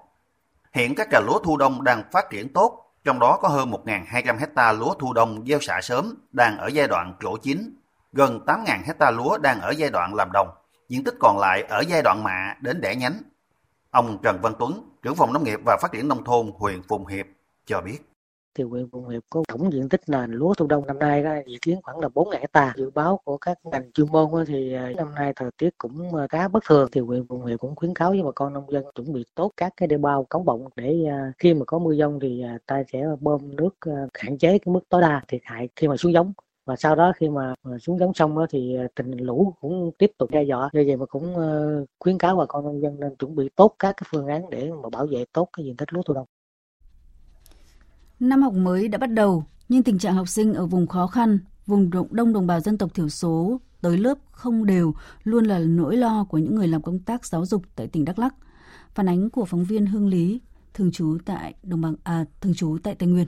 Hiện 0.73 0.95
các 0.95 1.07
trà 1.11 1.19
lúa 1.19 1.39
thu 1.39 1.57
đông 1.57 1.83
đang 1.83 2.03
phát 2.11 2.29
triển 2.29 2.53
tốt, 2.53 2.93
trong 3.03 3.19
đó 3.19 3.39
có 3.41 3.47
hơn 3.47 3.71
1.200 3.71 4.37
hecta 4.37 4.71
lúa 4.71 4.93
thu 4.93 5.13
đông 5.13 5.45
gieo 5.47 5.59
xạ 5.59 5.81
sớm 5.81 6.13
đang 6.31 6.57
ở 6.57 6.67
giai 6.67 6.87
đoạn 6.87 7.13
trổ 7.19 7.37
chín, 7.37 7.75
gần 8.13 8.39
8.000 8.45 8.79
hecta 8.85 9.11
lúa 9.11 9.37
đang 9.37 9.61
ở 9.61 9.71
giai 9.71 9.89
đoạn 9.89 10.13
làm 10.15 10.29
đồng, 10.33 10.47
diện 10.89 11.03
tích 11.03 11.15
còn 11.19 11.39
lại 11.39 11.63
ở 11.63 11.83
giai 11.87 12.01
đoạn 12.01 12.23
mạ 12.23 12.55
đến 12.61 12.81
đẻ 12.81 12.95
nhánh. 12.95 13.21
Ông 13.91 14.17
Trần 14.23 14.39
Văn 14.41 14.53
Tuấn, 14.59 14.73
trưởng 15.01 15.15
phòng 15.15 15.33
nông 15.33 15.43
nghiệp 15.43 15.59
và 15.65 15.77
phát 15.81 15.91
triển 15.91 16.07
nông 16.07 16.23
thôn 16.23 16.51
huyện 16.57 16.81
Phụng 16.87 17.05
Hiệp 17.05 17.25
cho 17.65 17.81
biết. 17.81 17.97
Thì 18.55 18.63
huyện 18.63 18.89
Phụng 18.91 19.09
Hiệp 19.09 19.23
có 19.29 19.43
tổng 19.47 19.73
diện 19.73 19.89
tích 19.89 20.01
nền 20.07 20.31
lúa 20.31 20.53
thu 20.53 20.67
đông 20.67 20.87
năm 20.87 20.99
nay 20.99 21.23
đó 21.23 21.31
dự 21.47 21.57
kiến 21.61 21.79
khoảng 21.83 21.99
là 21.99 22.09
4 22.09 22.29
hecta. 22.29 22.73
Dự 22.77 22.89
báo 22.89 23.19
của 23.23 23.37
các 23.37 23.57
ngành 23.63 23.91
chuyên 23.91 24.07
môn 24.11 24.45
thì 24.47 24.73
à, 24.73 24.91
năm 24.97 25.15
nay 25.15 25.33
thời 25.35 25.49
tiết 25.57 25.69
cũng 25.77 26.15
à, 26.15 26.27
khá 26.29 26.47
bất 26.47 26.63
thường. 26.67 26.89
Thì 26.91 27.01
huyện 27.01 27.27
Phụng 27.27 27.45
Hiệp 27.45 27.59
cũng 27.59 27.75
khuyến 27.75 27.93
cáo 27.93 28.09
với 28.09 28.23
bà 28.23 28.31
con 28.35 28.53
nông 28.53 28.71
dân 28.71 28.83
chuẩn 28.95 29.13
bị 29.13 29.25
tốt 29.35 29.51
các 29.57 29.73
cái 29.77 29.87
đê 29.87 29.97
bao 29.97 30.25
cống 30.29 30.45
bọng 30.45 30.67
để 30.75 31.05
à, 31.09 31.31
khi 31.37 31.53
mà 31.53 31.65
có 31.65 31.79
mưa 31.79 31.95
dông 31.95 32.19
thì 32.19 32.43
ta 32.65 32.83
sẽ 32.93 33.03
bơm 33.19 33.55
nước 33.55 33.75
hạn 34.13 34.37
chế 34.37 34.49
cái 34.49 34.73
mức 34.73 34.89
tối 34.89 35.01
đa 35.01 35.21
thiệt 35.27 35.41
hại 35.43 35.69
khi 35.75 35.87
mà 35.87 35.97
xuống 35.97 36.13
giống 36.13 36.33
và 36.67 36.75
sau 36.75 36.95
đó 36.95 37.11
khi 37.17 37.29
mà 37.29 37.53
ờ, 37.61 37.77
xuống 37.77 37.99
giống 37.99 38.13
xong 38.13 38.35
đó 38.35 38.45
thì 38.49 38.75
ờ, 38.75 38.87
tình 38.95 39.11
lũ 39.17 39.53
cũng 39.61 39.91
tiếp 39.97 40.11
tục 40.17 40.31
đe 40.31 40.43
dọa 40.43 40.69
do 40.73 40.81
vậy 40.87 40.97
mà 40.97 41.05
cũng 41.05 41.35
ờ, 41.35 41.85
khuyến 41.99 42.17
cáo 42.17 42.35
bà 42.35 42.45
con 42.45 42.65
nông 42.65 42.81
dân 42.81 42.99
nên 42.99 43.15
chuẩn 43.15 43.35
bị 43.35 43.49
tốt 43.55 43.75
các 43.79 43.95
cái 43.97 44.07
phương 44.11 44.27
án 44.27 44.49
để 44.49 44.71
mà 44.83 44.89
bảo 44.91 45.07
vệ 45.11 45.25
tốt 45.33 45.49
cái 45.53 45.65
diện 45.65 45.77
tích 45.77 45.93
lúa 45.93 46.01
thu 46.01 46.13
đông 46.13 46.25
Năm 48.19 48.41
học 48.41 48.53
mới 48.53 48.87
đã 48.87 48.97
bắt 48.97 49.07
đầu, 49.07 49.43
nhưng 49.69 49.83
tình 49.83 49.99
trạng 49.99 50.13
học 50.13 50.27
sinh 50.27 50.53
ở 50.53 50.65
vùng 50.65 50.87
khó 50.87 51.07
khăn, 51.07 51.39
vùng 51.65 51.89
đông 52.11 52.33
đồng 52.33 52.47
bào 52.47 52.59
dân 52.59 52.77
tộc 52.77 52.93
thiểu 52.93 53.09
số 53.09 53.61
tới 53.81 53.97
lớp 53.97 54.17
không 54.31 54.65
đều 54.65 54.93
luôn 55.23 55.45
là 55.45 55.59
nỗi 55.59 55.97
lo 55.97 56.23
của 56.29 56.37
những 56.37 56.55
người 56.55 56.67
làm 56.67 56.81
công 56.81 56.99
tác 56.99 57.25
giáo 57.25 57.45
dục 57.45 57.61
tại 57.75 57.87
tỉnh 57.87 58.05
Đắk 58.05 58.19
Lắk. 58.19 58.35
Phản 58.95 59.09
ánh 59.09 59.29
của 59.29 59.45
phóng 59.45 59.63
viên 59.63 59.85
Hương 59.85 60.07
Lý, 60.07 60.41
thường 60.73 60.91
trú 60.91 61.17
tại 61.25 61.53
đồng 61.63 61.81
bằng 61.81 61.95
à, 62.03 62.25
thường 62.41 62.53
trú 62.53 62.77
tại 62.83 62.95
Tây 62.95 63.09
Nguyên. 63.09 63.27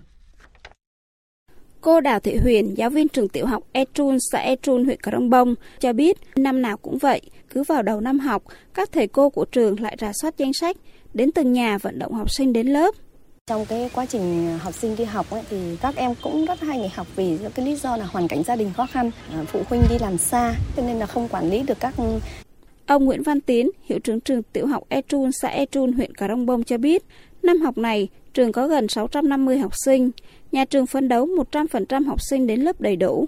Cô 1.81 2.01
Đào 2.01 2.19
Thị 2.19 2.37
Huyền, 2.37 2.77
giáo 2.77 2.89
viên 2.89 3.07
trường 3.07 3.29
tiểu 3.29 3.45
học 3.45 3.63
Etrun, 3.71 4.17
xã 4.31 4.39
Etrun, 4.39 4.85
huyện 4.85 5.01
Cà 5.01 5.11
Rông 5.11 5.29
Bông, 5.29 5.55
cho 5.79 5.93
biết 5.93 6.17
năm 6.35 6.61
nào 6.61 6.77
cũng 6.77 6.97
vậy, 6.97 7.21
cứ 7.49 7.63
vào 7.63 7.81
đầu 7.81 8.01
năm 8.01 8.19
học, 8.19 8.43
các 8.73 8.91
thầy 8.91 9.07
cô 9.07 9.29
của 9.29 9.45
trường 9.45 9.79
lại 9.79 9.97
rà 10.01 10.11
soát 10.21 10.37
danh 10.37 10.53
sách, 10.53 10.77
đến 11.13 11.31
từng 11.31 11.53
nhà 11.53 11.77
vận 11.77 11.99
động 11.99 12.13
học 12.13 12.31
sinh 12.31 12.53
đến 12.53 12.67
lớp. 12.67 12.95
Trong 13.47 13.65
cái 13.65 13.89
quá 13.93 14.05
trình 14.05 14.57
học 14.59 14.73
sinh 14.73 14.95
đi 14.95 15.03
học 15.03 15.29
ấy, 15.29 15.41
thì 15.49 15.57
các 15.81 15.95
em 15.95 16.13
cũng 16.21 16.45
rất 16.45 16.59
hay 16.61 16.79
nghỉ 16.79 16.87
học 16.87 17.07
vì 17.15 17.37
cái 17.55 17.65
lý 17.65 17.75
do 17.75 17.97
là 17.97 18.05
hoàn 18.05 18.27
cảnh 18.27 18.43
gia 18.43 18.55
đình 18.55 18.71
khó 18.77 18.85
khăn, 18.85 19.11
à, 19.33 19.43
phụ 19.47 19.61
huynh 19.69 19.81
đi 19.89 19.95
làm 19.99 20.17
xa 20.17 20.55
cho 20.75 20.83
nên 20.83 20.99
là 20.99 21.05
không 21.05 21.27
quản 21.27 21.49
lý 21.49 21.63
được 21.63 21.79
các 21.79 21.93
Ông 22.85 23.05
Nguyễn 23.05 23.23
Văn 23.23 23.41
Tiến, 23.41 23.69
hiệu 23.85 23.99
trưởng 23.99 24.19
trường 24.19 24.43
tiểu 24.43 24.67
học 24.67 24.83
Etrun, 24.89 25.31
xã 25.31 25.47
Etrun, 25.47 25.91
huyện 25.91 26.15
Cà 26.15 26.27
Rông 26.27 26.45
Bông 26.45 26.63
cho 26.63 26.77
biết, 26.77 27.03
năm 27.43 27.61
học 27.61 27.77
này 27.77 28.07
trường 28.33 28.51
có 28.51 28.67
gần 28.67 28.87
650 28.87 29.57
học 29.57 29.71
sinh, 29.85 30.11
nhà 30.51 30.65
trường 30.65 30.85
phấn 30.85 31.07
đấu 31.07 31.27
100% 31.51 32.05
học 32.05 32.21
sinh 32.29 32.47
đến 32.47 32.61
lớp 32.61 32.81
đầy 32.81 32.95
đủ. 32.95 33.25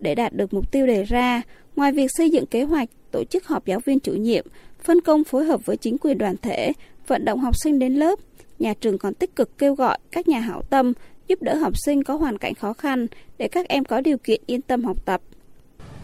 Để 0.00 0.14
đạt 0.14 0.32
được 0.32 0.54
mục 0.54 0.72
tiêu 0.72 0.86
đề 0.86 1.04
ra, 1.04 1.42
ngoài 1.76 1.92
việc 1.92 2.10
xây 2.16 2.30
dựng 2.30 2.46
kế 2.46 2.62
hoạch, 2.62 2.88
tổ 3.10 3.24
chức 3.24 3.46
họp 3.46 3.66
giáo 3.66 3.80
viên 3.80 4.00
chủ 4.00 4.12
nhiệm, 4.12 4.46
phân 4.82 5.00
công 5.00 5.24
phối 5.24 5.44
hợp 5.44 5.66
với 5.66 5.76
chính 5.76 5.98
quyền 5.98 6.18
đoàn 6.18 6.36
thể, 6.42 6.72
vận 7.06 7.24
động 7.24 7.40
học 7.40 7.54
sinh 7.56 7.78
đến 7.78 7.94
lớp, 7.94 8.18
nhà 8.58 8.74
trường 8.74 8.98
còn 8.98 9.14
tích 9.14 9.36
cực 9.36 9.58
kêu 9.58 9.74
gọi 9.74 9.98
các 10.10 10.28
nhà 10.28 10.40
hảo 10.40 10.62
tâm 10.70 10.92
giúp 11.28 11.42
đỡ 11.42 11.54
học 11.54 11.72
sinh 11.84 12.04
có 12.04 12.16
hoàn 12.16 12.38
cảnh 12.38 12.54
khó 12.54 12.72
khăn 12.72 13.06
để 13.38 13.48
các 13.48 13.68
em 13.68 13.84
có 13.84 14.00
điều 14.00 14.18
kiện 14.18 14.40
yên 14.46 14.62
tâm 14.62 14.84
học 14.84 15.04
tập. 15.04 15.20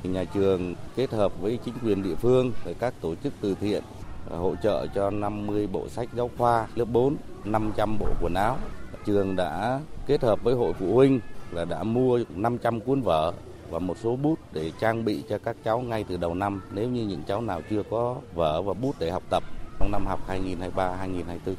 Nhà 0.03 0.25
trường 0.25 0.75
kết 0.97 1.11
hợp 1.11 1.41
với 1.41 1.59
chính 1.65 1.75
quyền 1.85 2.03
địa 2.03 2.15
phương 2.15 2.53
và 2.65 2.73
các 2.73 2.95
tổ 3.01 3.15
chức 3.15 3.33
từ 3.41 3.57
thiện 3.61 3.83
à, 4.31 4.37
hỗ 4.37 4.55
trợ 4.63 4.87
cho 4.95 5.11
50 5.11 5.67
bộ 5.67 5.89
sách 5.89 6.09
giáo 6.17 6.31
khoa 6.39 6.67
lớp 6.75 6.85
4, 6.85 7.17
500 7.45 7.99
bộ 7.99 8.07
quần 8.21 8.35
áo. 8.35 8.59
Trường 9.07 9.37
đã 9.37 9.81
kết 10.09 10.23
hợp 10.23 10.43
với 10.43 10.55
hội 10.55 10.73
phụ 10.73 10.95
huynh 10.95 11.21
là 11.53 11.65
đã 11.65 11.83
mua 11.83 12.21
500 12.35 12.81
cuốn 12.81 13.00
vở 13.00 13.33
và 13.71 13.79
một 13.79 13.99
số 14.03 14.17
bút 14.17 14.38
để 14.53 14.73
trang 14.81 15.05
bị 15.05 15.23
cho 15.29 15.38
các 15.38 15.57
cháu 15.65 15.81
ngay 15.81 16.05
từ 16.09 16.17
đầu 16.17 16.35
năm 16.35 16.62
nếu 16.75 16.88
như 16.88 17.07
những 17.07 17.23
cháu 17.29 17.41
nào 17.41 17.62
chưa 17.71 17.83
có 17.91 18.17
vở 18.35 18.62
và 18.62 18.75
bút 18.75 18.95
để 18.99 19.11
học 19.11 19.23
tập 19.31 19.43
trong 19.81 19.93
năm 19.93 20.07
học 20.07 20.21
2023-2024. 20.29 21.55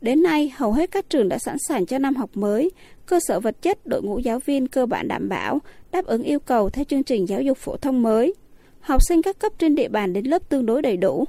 Đến 0.00 0.22
nay, 0.22 0.52
hầu 0.56 0.72
hết 0.72 0.90
các 0.90 1.10
trường 1.10 1.28
đã 1.28 1.38
sẵn 1.38 1.56
sàng 1.68 1.86
cho 1.86 1.98
năm 1.98 2.14
học 2.14 2.30
mới. 2.34 2.70
Cơ 3.06 3.20
sở 3.20 3.40
vật 3.40 3.62
chất, 3.62 3.86
đội 3.86 4.02
ngũ 4.02 4.18
giáo 4.18 4.38
viên 4.38 4.68
cơ 4.68 4.86
bản 4.86 5.08
đảm 5.08 5.28
bảo, 5.28 5.58
đáp 5.92 6.04
ứng 6.04 6.22
yêu 6.22 6.40
cầu 6.40 6.70
theo 6.70 6.84
chương 6.84 7.02
trình 7.02 7.28
giáo 7.28 7.42
dục 7.42 7.58
phổ 7.58 7.76
thông 7.76 8.02
mới. 8.02 8.34
Học 8.80 9.02
sinh 9.02 9.22
các 9.22 9.38
cấp 9.38 9.52
trên 9.58 9.74
địa 9.74 9.88
bàn 9.88 10.12
đến 10.12 10.24
lớp 10.24 10.48
tương 10.48 10.66
đối 10.66 10.82
đầy 10.82 10.96
đủ. 10.96 11.24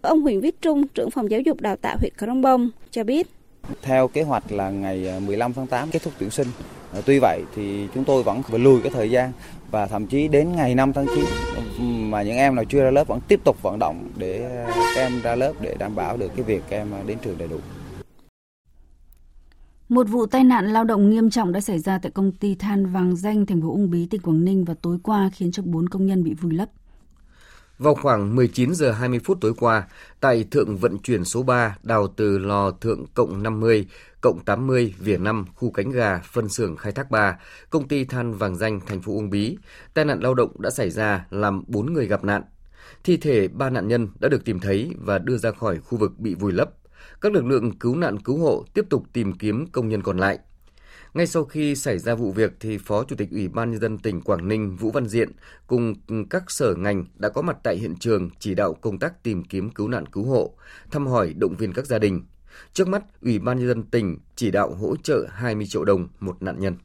Ông 0.00 0.20
Huỳnh 0.20 0.40
Viết 0.40 0.60
Trung, 0.60 0.88
trưởng 0.88 1.10
phòng 1.10 1.30
giáo 1.30 1.40
dục 1.40 1.60
đào 1.60 1.76
tạo 1.76 1.96
huyện 2.00 2.12
Crong 2.18 2.42
Bông, 2.42 2.70
cho 2.90 3.04
biết. 3.04 3.26
Theo 3.82 4.08
kế 4.08 4.22
hoạch 4.22 4.52
là 4.52 4.70
ngày 4.70 5.08
à, 5.08 5.20
15 5.26 5.52
tháng 5.52 5.66
8 5.66 5.90
kết 5.90 6.02
thúc 6.02 6.12
tuyển 6.18 6.30
sinh. 6.30 6.48
À, 6.92 7.00
tuy 7.06 7.18
vậy 7.18 7.42
thì 7.54 7.88
chúng 7.94 8.04
tôi 8.04 8.22
vẫn 8.22 8.42
phải 8.42 8.58
lùi 8.58 8.80
cái 8.80 8.92
thời 8.94 9.10
gian 9.10 9.32
và 9.70 9.86
thậm 9.86 10.06
chí 10.06 10.28
đến 10.28 10.52
ngày 10.52 10.74
5 10.74 10.92
tháng 10.92 11.06
9 11.14 11.24
mà 12.10 12.22
những 12.22 12.36
em 12.36 12.54
nào 12.54 12.64
chưa 12.64 12.82
ra 12.84 12.90
lớp 12.90 13.08
vẫn 13.08 13.20
tiếp 13.28 13.40
tục 13.44 13.62
vận 13.62 13.78
động 13.78 14.10
để 14.16 14.64
à, 14.66 14.72
các 14.94 15.00
em 15.00 15.20
ra 15.22 15.34
lớp 15.34 15.52
để 15.60 15.74
đảm 15.78 15.94
bảo 15.94 16.16
được 16.16 16.32
cái 16.36 16.44
việc 16.44 16.62
các 16.70 16.76
em 16.76 16.88
đến 17.06 17.18
trường 17.22 17.38
đầy 17.38 17.48
đủ. 17.48 17.58
Một 19.88 20.08
vụ 20.08 20.26
tai 20.26 20.44
nạn 20.44 20.66
lao 20.72 20.84
động 20.84 21.10
nghiêm 21.10 21.30
trọng 21.30 21.52
đã 21.52 21.60
xảy 21.60 21.78
ra 21.78 21.98
tại 21.98 22.12
công 22.12 22.32
ty 22.32 22.54
than 22.54 22.86
Vàng 22.86 23.16
Danh, 23.16 23.46
thành 23.46 23.60
phố 23.60 23.68
Ung 23.68 23.90
Bí, 23.90 24.06
tỉnh 24.06 24.22
Quảng 24.22 24.44
Ninh 24.44 24.64
vào 24.64 24.76
tối 24.82 24.98
qua 25.02 25.30
khiến 25.34 25.52
cho 25.52 25.62
4 25.66 25.88
công 25.88 26.06
nhân 26.06 26.24
bị 26.24 26.34
vùi 26.34 26.52
lấp. 26.52 26.68
Vào 27.78 27.94
khoảng 27.94 28.36
19 28.36 28.74
giờ 28.74 28.92
20 28.92 29.20
phút 29.24 29.38
tối 29.40 29.52
qua, 29.58 29.88
tại 30.20 30.44
thượng 30.50 30.76
vận 30.76 30.98
chuyển 30.98 31.24
số 31.24 31.42
3 31.42 31.76
đào 31.82 32.06
từ 32.16 32.38
lò 32.38 32.70
thượng 32.70 33.06
cộng 33.14 33.42
50, 33.42 33.86
cộng 34.20 34.40
80 34.44 34.94
vỉa 34.98 35.16
5 35.16 35.44
khu 35.54 35.70
cánh 35.70 35.90
gà 35.90 36.20
phân 36.32 36.48
xưởng 36.48 36.76
khai 36.76 36.92
thác 36.92 37.10
3, 37.10 37.38
công 37.70 37.88
ty 37.88 38.04
than 38.04 38.34
Vàng 38.34 38.56
Danh 38.56 38.80
thành 38.86 39.02
phố 39.02 39.12
Uông 39.12 39.30
Bí, 39.30 39.58
tai 39.94 40.04
nạn 40.04 40.20
lao 40.20 40.34
động 40.34 40.60
đã 40.60 40.70
xảy 40.70 40.90
ra 40.90 41.26
làm 41.30 41.64
4 41.66 41.92
người 41.92 42.06
gặp 42.06 42.24
nạn. 42.24 42.42
Thi 43.04 43.16
thể 43.16 43.48
ba 43.48 43.70
nạn 43.70 43.88
nhân 43.88 44.08
đã 44.20 44.28
được 44.28 44.44
tìm 44.44 44.60
thấy 44.60 44.90
và 45.04 45.18
đưa 45.18 45.36
ra 45.36 45.50
khỏi 45.50 45.78
khu 45.78 45.98
vực 45.98 46.18
bị 46.18 46.34
vùi 46.34 46.52
lấp. 46.52 46.70
Các 47.20 47.32
lực 47.32 47.44
lượng 47.44 47.78
cứu 47.78 47.96
nạn 47.96 48.18
cứu 48.18 48.38
hộ 48.38 48.64
tiếp 48.74 48.84
tục 48.90 49.04
tìm 49.12 49.32
kiếm 49.32 49.66
công 49.72 49.88
nhân 49.88 50.02
còn 50.02 50.18
lại. 50.18 50.38
Ngay 51.14 51.26
sau 51.26 51.44
khi 51.44 51.74
xảy 51.74 51.98
ra 51.98 52.14
vụ 52.14 52.32
việc 52.32 52.52
thì 52.60 52.78
Phó 52.78 53.04
Chủ 53.04 53.16
tịch 53.16 53.30
Ủy 53.30 53.48
ban 53.48 53.70
nhân 53.70 53.80
dân 53.80 53.98
tỉnh 53.98 54.20
Quảng 54.20 54.48
Ninh 54.48 54.76
Vũ 54.76 54.90
Văn 54.90 55.06
Diện 55.06 55.32
cùng 55.66 55.94
các 56.30 56.50
sở 56.50 56.74
ngành 56.74 57.04
đã 57.14 57.28
có 57.28 57.42
mặt 57.42 57.56
tại 57.62 57.76
hiện 57.76 57.96
trường 57.96 58.30
chỉ 58.38 58.54
đạo 58.54 58.74
công 58.74 58.98
tác 58.98 59.22
tìm 59.22 59.44
kiếm 59.44 59.70
cứu 59.70 59.88
nạn 59.88 60.06
cứu 60.06 60.24
hộ, 60.24 60.54
thăm 60.90 61.06
hỏi 61.06 61.34
động 61.36 61.56
viên 61.56 61.72
các 61.72 61.86
gia 61.86 61.98
đình. 61.98 62.22
Trước 62.72 62.88
mắt, 62.88 63.02
Ủy 63.22 63.38
ban 63.38 63.58
nhân 63.58 63.68
dân 63.68 63.82
tỉnh 63.82 64.18
chỉ 64.36 64.50
đạo 64.50 64.74
hỗ 64.74 64.96
trợ 64.96 65.26
20 65.30 65.66
triệu 65.66 65.84
đồng 65.84 66.08
một 66.20 66.42
nạn 66.42 66.60
nhân. 66.60 66.76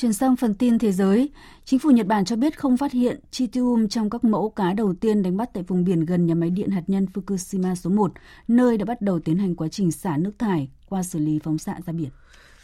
Chuyển 0.00 0.12
sang 0.12 0.36
phần 0.36 0.54
tin 0.54 0.78
thế 0.78 0.92
giới, 0.92 1.30
chính 1.64 1.78
phủ 1.78 1.90
Nhật 1.90 2.06
Bản 2.06 2.24
cho 2.24 2.36
biết 2.36 2.58
không 2.58 2.76
phát 2.76 2.92
hiện 2.92 3.20
tritium 3.30 3.88
trong 3.88 4.10
các 4.10 4.24
mẫu 4.24 4.50
cá 4.50 4.72
đầu 4.72 4.94
tiên 5.00 5.22
đánh 5.22 5.36
bắt 5.36 5.50
tại 5.54 5.62
vùng 5.62 5.84
biển 5.84 6.04
gần 6.04 6.26
nhà 6.26 6.34
máy 6.34 6.50
điện 6.50 6.70
hạt 6.70 6.82
nhân 6.86 7.06
Fukushima 7.14 7.74
số 7.74 7.90
1, 7.90 8.12
nơi 8.48 8.78
đã 8.78 8.84
bắt 8.84 9.00
đầu 9.00 9.20
tiến 9.20 9.38
hành 9.38 9.54
quá 9.54 9.68
trình 9.68 9.92
xả 9.92 10.16
nước 10.16 10.32
thải 10.38 10.68
qua 10.88 11.02
xử 11.02 11.18
lý 11.18 11.38
phóng 11.44 11.58
xạ 11.58 11.74
ra 11.86 11.92
biển. 11.92 12.08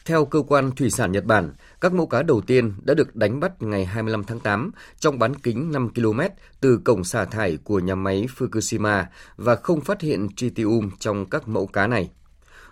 Theo 0.06 0.24
cơ 0.24 0.42
quan 0.48 0.70
thủy 0.76 0.90
sản 0.90 1.12
Nhật 1.12 1.24
Bản, 1.24 1.52
các 1.80 1.92
mẫu 1.92 2.06
cá 2.06 2.22
đầu 2.22 2.40
tiên 2.40 2.72
đã 2.82 2.94
được 2.94 3.16
đánh 3.16 3.40
bắt 3.40 3.62
ngày 3.62 3.84
25 3.84 4.24
tháng 4.24 4.40
8 4.40 4.70
trong 4.98 5.18
bán 5.18 5.34
kính 5.34 5.72
5 5.72 5.88
km 5.94 6.20
từ 6.60 6.78
cổng 6.84 7.04
xả 7.04 7.24
thải 7.24 7.58
của 7.64 7.78
nhà 7.78 7.94
máy 7.94 8.26
Fukushima 8.36 9.04
và 9.36 9.56
không 9.56 9.80
phát 9.80 10.00
hiện 10.00 10.28
tritium 10.36 10.90
trong 10.98 11.30
các 11.30 11.48
mẫu 11.48 11.66
cá 11.66 11.86
này. 11.86 12.10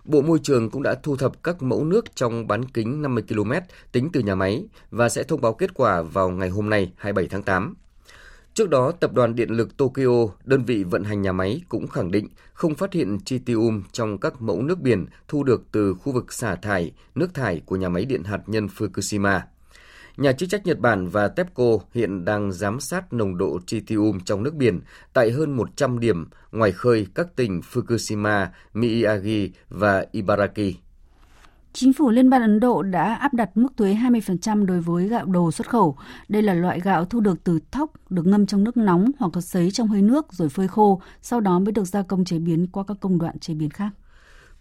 Bộ 0.04 0.22
Môi 0.22 0.38
trường 0.42 0.70
cũng 0.70 0.82
đã 0.82 0.94
thu 1.02 1.16
thập 1.16 1.42
các 1.42 1.62
mẫu 1.62 1.84
nước 1.84 2.16
trong 2.16 2.46
bán 2.46 2.64
kính 2.64 3.02
50 3.02 3.24
km 3.28 3.52
tính 3.92 4.08
từ 4.12 4.20
nhà 4.20 4.34
máy 4.34 4.64
và 4.90 5.08
sẽ 5.08 5.22
thông 5.22 5.40
báo 5.40 5.52
kết 5.52 5.74
quả 5.74 6.02
vào 6.02 6.30
ngày 6.30 6.48
hôm 6.48 6.70
nay 6.70 6.92
27 6.96 7.28
tháng 7.28 7.42
8. 7.42 7.74
Trước 8.54 8.70
đó, 8.70 8.92
Tập 9.00 9.12
đoàn 9.12 9.34
Điện 9.34 9.50
lực 9.50 9.76
Tokyo, 9.76 10.26
đơn 10.44 10.64
vị 10.64 10.84
vận 10.84 11.04
hành 11.04 11.22
nhà 11.22 11.32
máy, 11.32 11.62
cũng 11.68 11.86
khẳng 11.86 12.10
định 12.10 12.28
không 12.52 12.74
phát 12.74 12.92
hiện 12.92 13.20
tritium 13.20 13.82
trong 13.92 14.18
các 14.18 14.42
mẫu 14.42 14.62
nước 14.62 14.80
biển 14.80 15.06
thu 15.28 15.42
được 15.44 15.62
từ 15.72 15.94
khu 15.94 16.12
vực 16.12 16.32
xả 16.32 16.54
thải, 16.54 16.92
nước 17.14 17.34
thải 17.34 17.60
của 17.66 17.76
nhà 17.76 17.88
máy 17.88 18.04
điện 18.04 18.24
hạt 18.24 18.40
nhân 18.46 18.68
Fukushima. 18.76 19.40
Nhà 20.16 20.32
chức 20.32 20.48
trách 20.48 20.66
Nhật 20.66 20.78
Bản 20.78 21.08
và 21.08 21.28
TEPCO 21.28 21.64
hiện 21.94 22.24
đang 22.24 22.52
giám 22.52 22.80
sát 22.80 23.12
nồng 23.12 23.38
độ 23.38 23.58
tritium 23.66 24.20
trong 24.20 24.42
nước 24.42 24.54
biển 24.54 24.80
tại 25.12 25.30
hơn 25.30 25.56
100 25.56 26.00
điểm 26.00 26.28
ngoài 26.52 26.72
khơi 26.72 27.06
các 27.14 27.36
tỉnh 27.36 27.60
Fukushima, 27.72 28.46
Miyagi 28.74 29.50
và 29.68 30.06
Ibaraki. 30.12 30.74
Chính 31.72 31.92
phủ 31.92 32.10
Liên 32.10 32.30
bang 32.30 32.42
Ấn 32.42 32.60
Độ 32.60 32.82
đã 32.82 33.14
áp 33.14 33.34
đặt 33.34 33.50
mức 33.54 33.68
thuế 33.76 33.94
20% 33.94 34.66
đối 34.66 34.80
với 34.80 35.08
gạo 35.08 35.26
đồ 35.26 35.52
xuất 35.52 35.68
khẩu. 35.70 35.96
Đây 36.28 36.42
là 36.42 36.54
loại 36.54 36.80
gạo 36.80 37.04
thu 37.04 37.20
được 37.20 37.44
từ 37.44 37.58
thóc, 37.70 37.90
được 38.10 38.26
ngâm 38.26 38.46
trong 38.46 38.64
nước 38.64 38.76
nóng 38.76 39.10
hoặc 39.18 39.32
sấy 39.40 39.70
trong 39.70 39.88
hơi 39.88 40.02
nước 40.02 40.32
rồi 40.32 40.48
phơi 40.48 40.68
khô, 40.68 41.00
sau 41.22 41.40
đó 41.40 41.58
mới 41.58 41.72
được 41.72 41.84
gia 41.84 42.02
công 42.02 42.24
chế 42.24 42.38
biến 42.38 42.66
qua 42.72 42.84
các 42.88 42.96
công 43.00 43.18
đoạn 43.18 43.38
chế 43.38 43.54
biến 43.54 43.70
khác. 43.70 43.90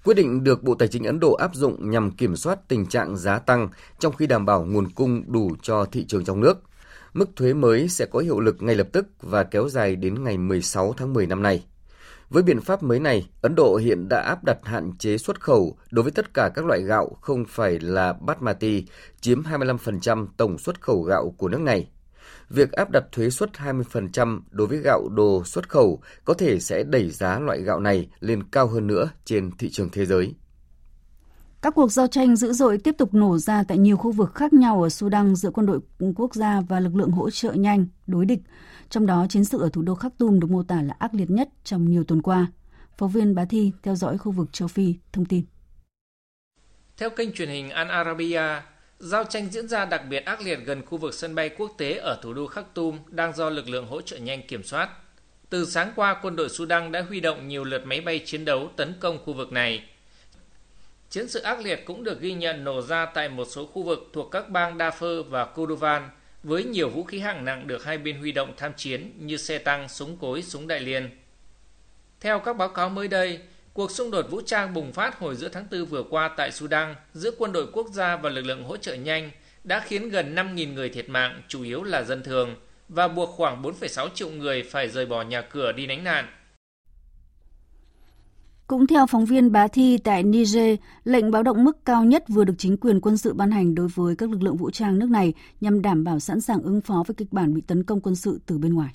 Quyết 0.03 0.13
định 0.13 0.43
được 0.43 0.63
Bộ 0.63 0.75
Tài 0.75 0.87
chính 0.87 1.03
Ấn 1.03 1.19
Độ 1.19 1.33
áp 1.33 1.55
dụng 1.55 1.89
nhằm 1.89 2.11
kiểm 2.11 2.35
soát 2.35 2.59
tình 2.67 2.85
trạng 2.85 3.17
giá 3.17 3.39
tăng 3.39 3.69
trong 3.99 4.15
khi 4.15 4.27
đảm 4.27 4.45
bảo 4.45 4.65
nguồn 4.65 4.89
cung 4.89 5.23
đủ 5.31 5.55
cho 5.61 5.85
thị 5.85 6.05
trường 6.05 6.25
trong 6.25 6.39
nước. 6.39 6.53
Mức 7.13 7.29
thuế 7.35 7.53
mới 7.53 7.89
sẽ 7.89 8.05
có 8.05 8.19
hiệu 8.19 8.39
lực 8.39 8.61
ngay 8.61 8.75
lập 8.75 8.87
tức 8.91 9.07
và 9.21 9.43
kéo 9.43 9.69
dài 9.69 9.95
đến 9.95 10.23
ngày 10.23 10.37
16 10.37 10.93
tháng 10.97 11.13
10 11.13 11.27
năm 11.27 11.41
nay. 11.41 11.65
Với 12.29 12.43
biện 12.43 12.61
pháp 12.61 12.83
mới 12.83 12.99
này, 12.99 13.29
Ấn 13.41 13.55
Độ 13.55 13.75
hiện 13.75 14.09
đã 14.09 14.21
áp 14.21 14.43
đặt 14.43 14.57
hạn 14.63 14.91
chế 14.99 15.17
xuất 15.17 15.41
khẩu 15.41 15.77
đối 15.91 16.03
với 16.03 16.11
tất 16.11 16.33
cả 16.33 16.49
các 16.55 16.65
loại 16.65 16.81
gạo 16.81 17.17
không 17.21 17.45
phải 17.45 17.79
là 17.79 18.13
basmati, 18.13 18.85
chiếm 19.21 19.41
25% 19.41 20.27
tổng 20.37 20.57
xuất 20.57 20.81
khẩu 20.81 21.01
gạo 21.01 21.35
của 21.37 21.49
nước 21.49 21.61
này. 21.61 21.87
Việc 22.49 22.71
áp 22.71 22.89
đặt 22.89 23.03
thuế 23.11 23.29
suất 23.29 23.49
20% 23.53 24.39
đối 24.51 24.67
với 24.67 24.77
gạo 24.77 25.09
đồ 25.09 25.43
xuất 25.45 25.69
khẩu 25.69 26.01
có 26.25 26.33
thể 26.33 26.59
sẽ 26.59 26.83
đẩy 26.83 27.09
giá 27.09 27.39
loại 27.39 27.61
gạo 27.61 27.79
này 27.79 28.09
lên 28.19 28.43
cao 28.43 28.67
hơn 28.67 28.87
nữa 28.87 29.09
trên 29.25 29.51
thị 29.57 29.69
trường 29.69 29.89
thế 29.89 30.05
giới. 30.05 30.33
Các 31.61 31.75
cuộc 31.75 31.91
giao 31.91 32.07
tranh 32.07 32.35
dữ 32.35 32.53
dội 32.53 32.77
tiếp 32.77 32.95
tục 32.97 33.13
nổ 33.13 33.37
ra 33.37 33.63
tại 33.63 33.77
nhiều 33.77 33.97
khu 33.97 34.11
vực 34.11 34.35
khác 34.35 34.53
nhau 34.53 34.83
ở 34.83 34.89
Sudan 34.89 35.35
giữa 35.35 35.51
quân 35.51 35.65
đội 35.65 35.79
quốc 36.15 36.35
gia 36.35 36.61
và 36.61 36.79
lực 36.79 36.95
lượng 36.95 37.11
hỗ 37.11 37.29
trợ 37.29 37.53
nhanh 37.53 37.85
đối 38.07 38.25
địch. 38.25 38.39
Trong 38.89 39.05
đó, 39.05 39.25
chiến 39.29 39.45
sự 39.45 39.59
ở 39.61 39.69
thủ 39.73 39.81
đô 39.81 39.95
Khartoum 39.95 40.39
được 40.39 40.51
mô 40.51 40.63
tả 40.63 40.81
là 40.81 40.95
ác 40.99 41.13
liệt 41.13 41.29
nhất 41.29 41.49
trong 41.63 41.89
nhiều 41.89 42.03
tuần 42.03 42.21
qua. 42.21 42.47
Phóng 42.97 43.11
viên 43.11 43.35
Bá 43.35 43.45
Thi 43.45 43.71
theo 43.83 43.95
dõi 43.95 44.17
khu 44.17 44.31
vực 44.31 44.53
châu 44.53 44.67
Phi 44.67 44.95
thông 45.13 45.25
tin. 45.25 45.45
Theo 46.97 47.09
kênh 47.09 47.33
truyền 47.33 47.49
hình 47.49 47.69
Al 47.69 47.87
Arabiya, 47.87 48.63
giao 49.03 49.23
tranh 49.23 49.49
diễn 49.51 49.67
ra 49.67 49.85
đặc 49.85 50.01
biệt 50.09 50.25
ác 50.25 50.41
liệt 50.41 50.59
gần 50.65 50.85
khu 50.85 50.97
vực 50.97 51.13
sân 51.13 51.35
bay 51.35 51.49
quốc 51.49 51.71
tế 51.77 51.95
ở 51.95 52.19
thủ 52.21 52.33
đô 52.33 52.47
Khắc 52.47 52.73
Tum 52.73 52.99
đang 53.07 53.33
do 53.35 53.49
lực 53.49 53.69
lượng 53.69 53.87
hỗ 53.87 54.01
trợ 54.01 54.17
nhanh 54.17 54.47
kiểm 54.47 54.63
soát. 54.63 54.89
Từ 55.49 55.65
sáng 55.65 55.91
qua, 55.95 56.19
quân 56.21 56.35
đội 56.35 56.49
Sudan 56.49 56.91
đã 56.91 57.01
huy 57.01 57.19
động 57.19 57.47
nhiều 57.47 57.63
lượt 57.63 57.85
máy 57.85 58.01
bay 58.01 58.19
chiến 58.25 58.45
đấu 58.45 58.71
tấn 58.75 58.93
công 58.99 59.19
khu 59.25 59.33
vực 59.33 59.51
này. 59.51 59.83
Chiến 61.09 61.27
sự 61.27 61.41
ác 61.41 61.59
liệt 61.59 61.85
cũng 61.85 62.03
được 62.03 62.21
ghi 62.21 62.33
nhận 62.33 62.63
nổ 62.63 62.81
ra 62.81 63.05
tại 63.05 63.29
một 63.29 63.47
số 63.51 63.65
khu 63.65 63.83
vực 63.83 64.09
thuộc 64.13 64.31
các 64.31 64.49
bang 64.49 64.77
Darfur 64.77 65.23
và 65.23 65.45
Kordovan, 65.45 66.09
với 66.43 66.63
nhiều 66.63 66.89
vũ 66.89 67.03
khí 67.03 67.19
hạng 67.19 67.45
nặng 67.45 67.67
được 67.67 67.83
hai 67.83 67.97
bên 67.97 68.19
huy 68.19 68.31
động 68.31 68.53
tham 68.57 68.71
chiến 68.77 69.11
như 69.19 69.37
xe 69.37 69.57
tăng, 69.57 69.89
súng 69.89 70.17
cối, 70.17 70.41
súng 70.41 70.67
đại 70.67 70.79
liên. 70.79 71.09
Theo 72.19 72.39
các 72.39 72.57
báo 72.57 72.69
cáo 72.69 72.89
mới 72.89 73.07
đây, 73.07 73.39
cuộc 73.73 73.91
xung 73.91 74.11
đột 74.11 74.25
vũ 74.31 74.41
trang 74.41 74.73
bùng 74.73 74.93
phát 74.93 75.19
hồi 75.19 75.35
giữa 75.35 75.49
tháng 75.49 75.65
4 75.71 75.85
vừa 75.85 76.03
qua 76.09 76.29
tại 76.37 76.51
Sudan 76.51 76.95
giữa 77.13 77.31
quân 77.37 77.51
đội 77.51 77.67
quốc 77.73 77.87
gia 77.93 78.17
và 78.17 78.29
lực 78.29 78.41
lượng 78.41 78.63
hỗ 78.63 78.77
trợ 78.77 78.93
nhanh 78.93 79.31
đã 79.63 79.79
khiến 79.79 80.09
gần 80.09 80.35
5.000 80.35 80.73
người 80.73 80.89
thiệt 80.89 81.09
mạng, 81.09 81.41
chủ 81.47 81.63
yếu 81.63 81.83
là 81.83 82.03
dân 82.03 82.23
thường, 82.23 82.55
và 82.89 83.07
buộc 83.07 83.29
khoảng 83.29 83.61
4,6 83.61 84.09
triệu 84.13 84.29
người 84.29 84.63
phải 84.63 84.89
rời 84.89 85.05
bỏ 85.05 85.21
nhà 85.21 85.41
cửa 85.41 85.71
đi 85.71 85.87
lánh 85.87 86.03
nạn. 86.03 86.25
Cũng 88.67 88.87
theo 88.87 89.05
phóng 89.05 89.25
viên 89.25 89.51
Bá 89.51 89.67
Thi 89.67 89.97
tại 89.97 90.23
Niger, 90.23 90.79
lệnh 91.03 91.31
báo 91.31 91.43
động 91.43 91.63
mức 91.63 91.85
cao 91.85 92.03
nhất 92.03 92.23
vừa 92.27 92.43
được 92.43 92.53
chính 92.57 92.77
quyền 92.77 93.01
quân 93.01 93.17
sự 93.17 93.33
ban 93.33 93.51
hành 93.51 93.75
đối 93.75 93.87
với 93.87 94.15
các 94.15 94.29
lực 94.29 94.43
lượng 94.43 94.57
vũ 94.57 94.71
trang 94.71 94.99
nước 94.99 95.09
này 95.09 95.33
nhằm 95.61 95.81
đảm 95.81 96.03
bảo 96.03 96.19
sẵn 96.19 96.41
sàng 96.41 96.61
ứng 96.61 96.81
phó 96.81 97.03
với 97.07 97.15
kịch 97.15 97.33
bản 97.33 97.53
bị 97.53 97.61
tấn 97.67 97.83
công 97.83 98.01
quân 98.01 98.15
sự 98.15 98.39
từ 98.45 98.57
bên 98.57 98.73
ngoài. 98.73 98.93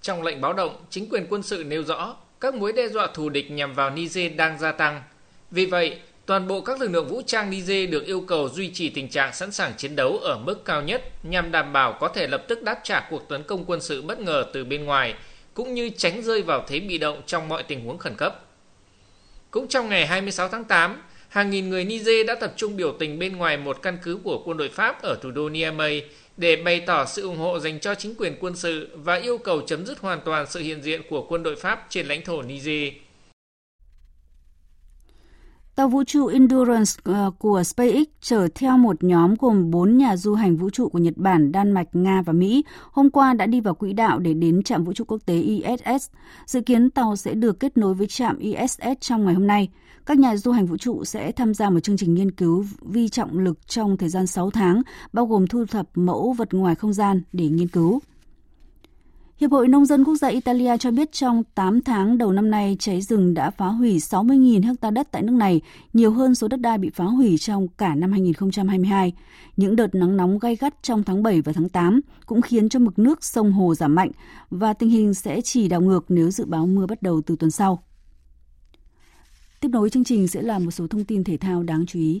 Trong 0.00 0.22
lệnh 0.22 0.40
báo 0.40 0.52
động, 0.52 0.86
chính 0.90 1.08
quyền 1.08 1.26
quân 1.30 1.42
sự 1.42 1.64
nêu 1.64 1.82
rõ 1.82 2.16
các 2.40 2.54
mối 2.54 2.72
đe 2.72 2.88
dọa 2.88 3.06
thù 3.14 3.28
địch 3.28 3.50
nhằm 3.50 3.74
vào 3.74 3.90
Niger 3.90 4.32
đang 4.36 4.58
gia 4.58 4.72
tăng. 4.72 5.02
Vì 5.50 5.66
vậy, 5.66 5.98
toàn 6.26 6.48
bộ 6.48 6.60
các 6.60 6.80
lực 6.80 6.90
lượng 6.90 7.08
vũ 7.08 7.22
trang 7.26 7.50
Niger 7.50 7.90
được 7.90 8.06
yêu 8.06 8.20
cầu 8.20 8.48
duy 8.48 8.70
trì 8.74 8.90
tình 8.90 9.08
trạng 9.08 9.32
sẵn 9.32 9.52
sàng 9.52 9.72
chiến 9.76 9.96
đấu 9.96 10.18
ở 10.18 10.38
mức 10.38 10.64
cao 10.64 10.82
nhất 10.82 11.02
nhằm 11.22 11.50
đảm 11.50 11.72
bảo 11.72 11.96
có 12.00 12.08
thể 12.08 12.26
lập 12.26 12.44
tức 12.48 12.62
đáp 12.62 12.80
trả 12.82 13.06
cuộc 13.10 13.28
tấn 13.28 13.42
công 13.42 13.64
quân 13.64 13.80
sự 13.80 14.02
bất 14.02 14.20
ngờ 14.20 14.46
từ 14.52 14.64
bên 14.64 14.84
ngoài– 14.84 15.14
cũng 15.58 15.74
như 15.74 15.90
tránh 15.96 16.22
rơi 16.22 16.42
vào 16.42 16.64
thế 16.68 16.80
bị 16.80 16.98
động 16.98 17.22
trong 17.26 17.48
mọi 17.48 17.62
tình 17.62 17.84
huống 17.84 17.98
khẩn 17.98 18.14
cấp. 18.16 18.44
Cũng 19.50 19.68
trong 19.68 19.88
ngày 19.88 20.06
26 20.06 20.48
tháng 20.48 20.64
8, 20.64 21.02
hàng 21.28 21.50
nghìn 21.50 21.70
người 21.70 21.84
Niger 21.84 22.26
đã 22.26 22.34
tập 22.34 22.52
trung 22.56 22.76
biểu 22.76 22.96
tình 22.98 23.18
bên 23.18 23.36
ngoài 23.36 23.56
một 23.56 23.82
căn 23.82 23.98
cứ 24.02 24.18
của 24.24 24.42
quân 24.44 24.56
đội 24.56 24.68
Pháp 24.68 25.02
ở 25.02 25.18
thủ 25.22 25.30
đô 25.30 25.48
Niamey 25.48 26.02
để 26.38 26.56
bày 26.56 26.80
tỏ 26.80 27.04
sự 27.04 27.22
ủng 27.22 27.38
hộ 27.38 27.58
dành 27.58 27.80
cho 27.80 27.94
chính 27.94 28.14
quyền 28.18 28.36
quân 28.40 28.56
sự 28.56 28.88
và 28.94 29.14
yêu 29.14 29.38
cầu 29.38 29.60
chấm 29.66 29.86
dứt 29.86 29.98
hoàn 29.98 30.20
toàn 30.24 30.46
sự 30.50 30.60
hiện 30.60 30.82
diện 30.82 31.02
của 31.10 31.26
quân 31.28 31.42
đội 31.42 31.56
Pháp 31.56 31.86
trên 31.88 32.06
lãnh 32.06 32.22
thổ 32.22 32.42
Niger. 32.42 32.92
Tàu 35.78 35.88
vũ 35.88 36.04
trụ 36.04 36.26
Endurance 36.26 36.92
ờ, 37.04 37.30
của 37.38 37.62
SpaceX 37.62 38.06
chở 38.20 38.48
theo 38.54 38.78
một 38.78 39.04
nhóm 39.04 39.34
gồm 39.38 39.70
4 39.70 39.96
nhà 39.96 40.16
du 40.16 40.34
hành 40.34 40.56
vũ 40.56 40.70
trụ 40.70 40.88
của 40.88 40.98
Nhật 40.98 41.16
Bản, 41.16 41.52
Đan 41.52 41.72
Mạch, 41.72 41.88
Nga 41.92 42.22
và 42.22 42.32
Mỹ 42.32 42.64
hôm 42.92 43.10
qua 43.10 43.34
đã 43.34 43.46
đi 43.46 43.60
vào 43.60 43.74
quỹ 43.74 43.92
đạo 43.92 44.18
để 44.18 44.34
đến 44.34 44.62
trạm 44.62 44.84
vũ 44.84 44.92
trụ 44.92 45.04
quốc 45.04 45.18
tế 45.26 45.40
ISS. 45.40 46.10
Dự 46.46 46.60
kiến 46.60 46.90
tàu 46.90 47.16
sẽ 47.16 47.34
được 47.34 47.60
kết 47.60 47.76
nối 47.76 47.94
với 47.94 48.06
trạm 48.06 48.38
ISS 48.38 48.80
trong 49.00 49.24
ngày 49.24 49.34
hôm 49.34 49.46
nay. 49.46 49.68
Các 50.06 50.18
nhà 50.18 50.36
du 50.36 50.50
hành 50.50 50.66
vũ 50.66 50.76
trụ 50.76 51.04
sẽ 51.04 51.32
tham 51.32 51.54
gia 51.54 51.70
một 51.70 51.80
chương 51.80 51.96
trình 51.96 52.14
nghiên 52.14 52.30
cứu 52.30 52.64
vi 52.80 53.08
trọng 53.08 53.38
lực 53.38 53.66
trong 53.66 53.96
thời 53.96 54.08
gian 54.08 54.26
6 54.26 54.50
tháng, 54.50 54.82
bao 55.12 55.26
gồm 55.26 55.46
thu 55.46 55.64
thập 55.66 55.86
mẫu 55.94 56.32
vật 56.32 56.54
ngoài 56.54 56.74
không 56.74 56.92
gian 56.92 57.22
để 57.32 57.48
nghiên 57.48 57.68
cứu. 57.68 58.00
Hiệp 59.40 59.50
hội 59.50 59.68
Nông 59.68 59.86
dân 59.86 60.04
Quốc 60.04 60.14
gia 60.14 60.28
Italia 60.28 60.76
cho 60.76 60.90
biết 60.90 61.12
trong 61.12 61.42
8 61.54 61.82
tháng 61.82 62.18
đầu 62.18 62.32
năm 62.32 62.50
nay, 62.50 62.76
cháy 62.78 63.02
rừng 63.02 63.34
đã 63.34 63.50
phá 63.50 63.66
hủy 63.66 63.98
60.000 63.98 64.76
ha 64.82 64.90
đất 64.90 65.08
tại 65.10 65.22
nước 65.22 65.32
này, 65.32 65.60
nhiều 65.92 66.10
hơn 66.10 66.34
số 66.34 66.48
đất 66.48 66.60
đai 66.60 66.78
bị 66.78 66.90
phá 66.90 67.04
hủy 67.04 67.38
trong 67.38 67.68
cả 67.68 67.94
năm 67.94 68.12
2022. 68.12 69.12
Những 69.56 69.76
đợt 69.76 69.94
nắng 69.94 70.16
nóng 70.16 70.38
gay 70.38 70.56
gắt 70.56 70.74
trong 70.82 71.02
tháng 71.02 71.22
7 71.22 71.40
và 71.40 71.52
tháng 71.52 71.68
8 71.68 72.00
cũng 72.26 72.42
khiến 72.42 72.68
cho 72.68 72.78
mực 72.78 72.98
nước 72.98 73.24
sông 73.24 73.52
Hồ 73.52 73.74
giảm 73.74 73.94
mạnh 73.94 74.10
và 74.50 74.72
tình 74.72 74.90
hình 74.90 75.14
sẽ 75.14 75.40
chỉ 75.40 75.68
đảo 75.68 75.80
ngược 75.80 76.04
nếu 76.08 76.30
dự 76.30 76.44
báo 76.44 76.66
mưa 76.66 76.86
bắt 76.86 77.02
đầu 77.02 77.20
từ 77.26 77.36
tuần 77.36 77.50
sau. 77.50 77.82
Tiếp 79.60 79.68
nối 79.72 79.90
chương 79.90 80.04
trình 80.04 80.28
sẽ 80.28 80.42
là 80.42 80.58
một 80.58 80.70
số 80.70 80.86
thông 80.86 81.04
tin 81.04 81.24
thể 81.24 81.36
thao 81.36 81.62
đáng 81.62 81.86
chú 81.86 81.98
ý. 81.98 82.20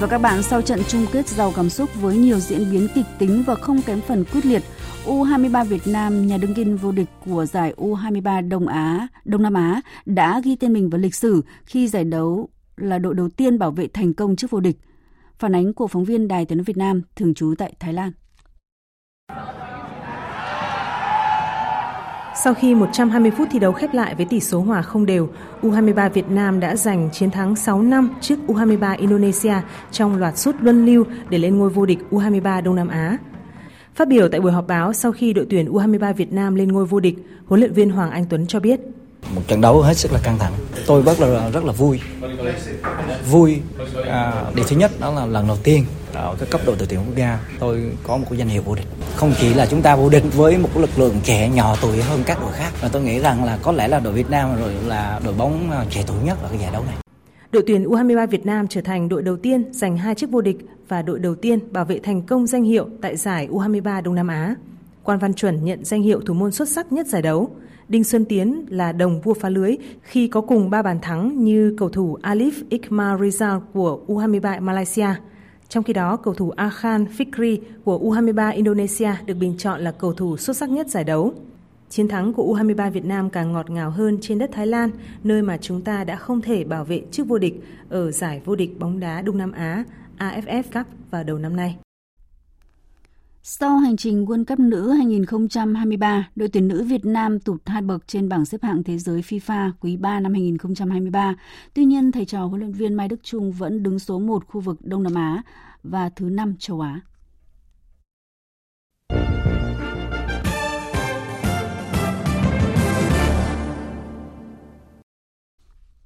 Và 0.00 0.06
các 0.06 0.18
bạn, 0.18 0.42
sau 0.42 0.62
trận 0.62 0.80
chung 0.88 1.06
kết 1.12 1.28
giàu 1.28 1.52
cảm 1.56 1.70
xúc 1.70 1.90
với 1.94 2.16
nhiều 2.16 2.38
diễn 2.38 2.70
biến 2.70 2.88
kịch 2.94 3.04
tính 3.18 3.42
và 3.46 3.54
không 3.54 3.82
kém 3.82 4.00
phần 4.00 4.24
quyết 4.32 4.46
liệt, 4.46 4.62
U23 5.04 5.64
Việt 5.64 5.86
Nam, 5.86 6.26
nhà 6.26 6.36
đương 6.36 6.54
kim 6.54 6.76
vô 6.76 6.92
địch 6.92 7.08
của 7.24 7.46
giải 7.46 7.74
U23 7.76 8.48
Đông 8.48 8.66
Á, 8.66 9.08
Đông 9.24 9.42
Nam 9.42 9.54
Á 9.54 9.80
đã 10.06 10.40
ghi 10.44 10.56
tên 10.56 10.72
mình 10.72 10.90
vào 10.90 10.98
lịch 10.98 11.14
sử 11.14 11.42
khi 11.64 11.88
giải 11.88 12.04
đấu 12.04 12.48
là 12.76 12.98
đội 12.98 13.14
đầu 13.14 13.28
tiên 13.28 13.58
bảo 13.58 13.70
vệ 13.70 13.88
thành 13.88 14.14
công 14.14 14.36
trước 14.36 14.50
vô 14.50 14.60
địch. 14.60 14.76
Phản 15.38 15.54
ánh 15.54 15.74
của 15.74 15.86
phóng 15.86 16.04
viên 16.04 16.28
Đài 16.28 16.44
Tiếng 16.44 16.58
nói 16.58 16.64
Việt 16.64 16.76
Nam 16.76 17.02
thường 17.16 17.34
trú 17.34 17.54
tại 17.58 17.72
Thái 17.80 17.92
Lan. 17.92 18.12
Sau 22.44 22.54
khi 22.54 22.74
120 22.74 23.30
phút 23.38 23.48
thi 23.52 23.58
đấu 23.58 23.72
khép 23.72 23.94
lại 23.94 24.14
với 24.14 24.26
tỷ 24.26 24.40
số 24.40 24.60
hòa 24.60 24.82
không 24.82 25.06
đều, 25.06 25.28
U23 25.62 26.10
Việt 26.10 26.28
Nam 26.28 26.60
đã 26.60 26.76
giành 26.76 27.08
chiến 27.12 27.30
thắng 27.30 27.56
6 27.56 27.82
năm 27.82 28.14
trước 28.20 28.38
U23 28.46 28.98
Indonesia 28.98 29.54
trong 29.92 30.16
loạt 30.16 30.38
sút 30.38 30.54
luân 30.60 30.86
lưu 30.86 31.04
để 31.28 31.38
lên 31.38 31.58
ngôi 31.58 31.70
vô 31.70 31.86
địch 31.86 31.98
U23 32.10 32.62
Đông 32.62 32.76
Nam 32.76 32.88
Á. 32.88 33.18
Phát 33.94 34.08
biểu 34.08 34.28
tại 34.28 34.40
buổi 34.40 34.52
họp 34.52 34.66
báo 34.66 34.92
sau 34.92 35.12
khi 35.12 35.32
đội 35.32 35.46
tuyển 35.50 35.72
U23 35.72 36.14
Việt 36.14 36.32
Nam 36.32 36.54
lên 36.54 36.68
ngôi 36.72 36.86
vô 36.86 37.00
địch, 37.00 37.14
huấn 37.46 37.60
luyện 37.60 37.72
viên 37.72 37.90
Hoàng 37.90 38.10
Anh 38.10 38.24
Tuấn 38.30 38.46
cho 38.46 38.60
biết 38.60 38.80
một 39.34 39.42
trận 39.48 39.60
đấu 39.60 39.82
hết 39.82 39.96
sức 39.96 40.12
là 40.12 40.20
căng 40.22 40.38
thẳng. 40.38 40.52
Tôi 40.86 41.02
rất 41.02 41.20
là 41.20 41.50
rất 41.50 41.64
là 41.64 41.72
vui. 41.72 42.00
Vui 43.30 43.60
à, 44.06 44.44
điều 44.54 44.64
thứ 44.68 44.76
nhất 44.76 44.90
đó 45.00 45.12
là 45.12 45.26
lần 45.26 45.46
đầu 45.46 45.56
tiên 45.62 45.84
ở 46.18 46.36
cái 46.38 46.48
cấp 46.50 46.60
độ 46.66 46.74
đội 46.78 46.86
tuyển 46.90 47.00
quốc 47.06 47.16
gia 47.16 47.38
tôi 47.58 47.92
có 48.02 48.16
một 48.16 48.26
cái 48.30 48.38
danh 48.38 48.48
hiệu 48.48 48.62
vô 48.62 48.74
địch 48.74 48.86
không 49.16 49.32
chỉ 49.40 49.54
là 49.54 49.66
chúng 49.66 49.82
ta 49.82 49.96
vô 49.96 50.08
địch 50.08 50.22
với 50.36 50.58
một 50.58 50.68
lực 50.76 50.98
lượng 50.98 51.14
trẻ 51.22 51.48
nhỏ 51.48 51.76
tuổi 51.82 52.02
hơn 52.02 52.20
các 52.26 52.38
đội 52.40 52.52
khác, 52.52 52.72
mà 52.82 52.88
tôi 52.92 53.02
nghĩ 53.02 53.20
rằng 53.20 53.44
là 53.44 53.58
có 53.62 53.72
lẽ 53.72 53.88
là 53.88 54.00
đội 54.00 54.12
Việt 54.12 54.30
Nam 54.30 54.48
rồi 54.60 54.72
là 54.86 55.20
đội 55.24 55.34
bóng 55.34 55.70
à, 55.70 55.84
trẻ 55.90 56.04
tuổi 56.06 56.16
nhất 56.24 56.38
ở 56.42 56.48
cái 56.48 56.58
giải 56.58 56.70
đấu 56.72 56.84
này 56.84 56.94
Đội 57.52 57.62
tuyển 57.66 57.84
U23 57.84 58.26
Việt 58.26 58.46
Nam 58.46 58.68
trở 58.68 58.80
thành 58.80 59.08
đội 59.08 59.22
đầu 59.22 59.36
tiên 59.36 59.72
giành 59.72 59.96
hai 59.96 60.14
chiếc 60.14 60.30
vô 60.30 60.40
địch 60.40 60.56
và 60.88 61.02
đội 61.02 61.18
đầu 61.18 61.34
tiên 61.34 61.72
bảo 61.72 61.84
vệ 61.84 61.98
thành 61.98 62.22
công 62.22 62.46
danh 62.46 62.62
hiệu 62.62 62.88
tại 63.00 63.16
giải 63.16 63.48
U23 63.50 64.02
Đông 64.02 64.14
Nam 64.14 64.28
Á. 64.28 64.54
Quan 65.02 65.18
Văn 65.18 65.34
Chuẩn 65.34 65.64
nhận 65.64 65.84
danh 65.84 66.02
hiệu 66.02 66.20
thủ 66.26 66.34
môn 66.34 66.52
xuất 66.52 66.68
sắc 66.68 66.92
nhất 66.92 67.06
giải 67.06 67.22
đấu. 67.22 67.50
Đinh 67.88 68.04
Xuân 68.04 68.24
Tiến 68.24 68.64
là 68.68 68.92
đồng 68.92 69.20
vua 69.20 69.34
phá 69.34 69.48
lưới 69.48 69.76
khi 70.02 70.28
có 70.28 70.40
cùng 70.40 70.70
3 70.70 70.82
bàn 70.82 70.98
thắng 71.02 71.44
như 71.44 71.74
cầu 71.78 71.88
thủ 71.88 72.18
Alif 72.22 72.50
Iqmal 72.68 73.22
Rizal 73.22 73.60
của 73.72 74.00
U23 74.06 74.62
Malaysia. 74.62 75.08
Trong 75.68 75.84
khi 75.84 75.92
đó, 75.92 76.16
cầu 76.16 76.34
thủ 76.34 76.50
Akhan 76.50 77.04
Fikri 77.04 77.58
của 77.84 77.98
U23 77.98 78.54
Indonesia 78.54 79.10
được 79.26 79.34
bình 79.34 79.54
chọn 79.58 79.80
là 79.80 79.92
cầu 79.92 80.12
thủ 80.12 80.36
xuất 80.36 80.56
sắc 80.56 80.70
nhất 80.70 80.88
giải 80.88 81.04
đấu. 81.04 81.32
Chiến 81.88 82.08
thắng 82.08 82.32
của 82.32 82.54
U23 82.54 82.90
Việt 82.90 83.04
Nam 83.04 83.30
càng 83.30 83.52
ngọt 83.52 83.70
ngào 83.70 83.90
hơn 83.90 84.18
trên 84.20 84.38
đất 84.38 84.50
Thái 84.52 84.66
Lan, 84.66 84.90
nơi 85.24 85.42
mà 85.42 85.56
chúng 85.56 85.82
ta 85.82 86.04
đã 86.04 86.16
không 86.16 86.40
thể 86.40 86.64
bảo 86.64 86.84
vệ 86.84 87.02
chức 87.10 87.28
vô 87.28 87.38
địch 87.38 87.54
ở 87.88 88.10
giải 88.10 88.40
vô 88.44 88.56
địch 88.56 88.78
bóng 88.78 89.00
đá 89.00 89.22
Đông 89.22 89.38
Nam 89.38 89.52
Á 89.52 89.84
AFF 90.18 90.62
Cup 90.62 90.86
vào 91.10 91.24
đầu 91.24 91.38
năm 91.38 91.56
nay. 91.56 91.76
Sau 93.50 93.78
hành 93.78 93.96
trình 93.96 94.24
World 94.24 94.44
Cup 94.44 94.58
nữ 94.58 94.90
2023, 94.90 96.28
đội 96.36 96.48
tuyển 96.48 96.68
nữ 96.68 96.82
Việt 96.82 97.04
Nam 97.04 97.40
tụt 97.40 97.60
hai 97.66 97.82
bậc 97.82 98.06
trên 98.06 98.28
bảng 98.28 98.44
xếp 98.44 98.62
hạng 98.62 98.82
thế 98.82 98.98
giới 98.98 99.20
FIFA 99.20 99.70
quý 99.80 99.96
3 99.96 100.20
năm 100.20 100.32
2023. 100.32 101.34
Tuy 101.74 101.84
nhiên, 101.84 102.12
thầy 102.12 102.24
trò 102.24 102.44
huấn 102.44 102.60
luyện 102.60 102.72
viên 102.72 102.94
Mai 102.94 103.08
Đức 103.08 103.16
Trung 103.22 103.52
vẫn 103.52 103.82
đứng 103.82 103.98
số 103.98 104.18
1 104.18 104.46
khu 104.46 104.60
vực 104.60 104.78
Đông 104.80 105.02
Nam 105.02 105.14
Á 105.14 105.42
và 105.82 106.08
thứ 106.08 106.28
5 106.28 106.54
châu 106.58 106.80
Á. 106.80 107.00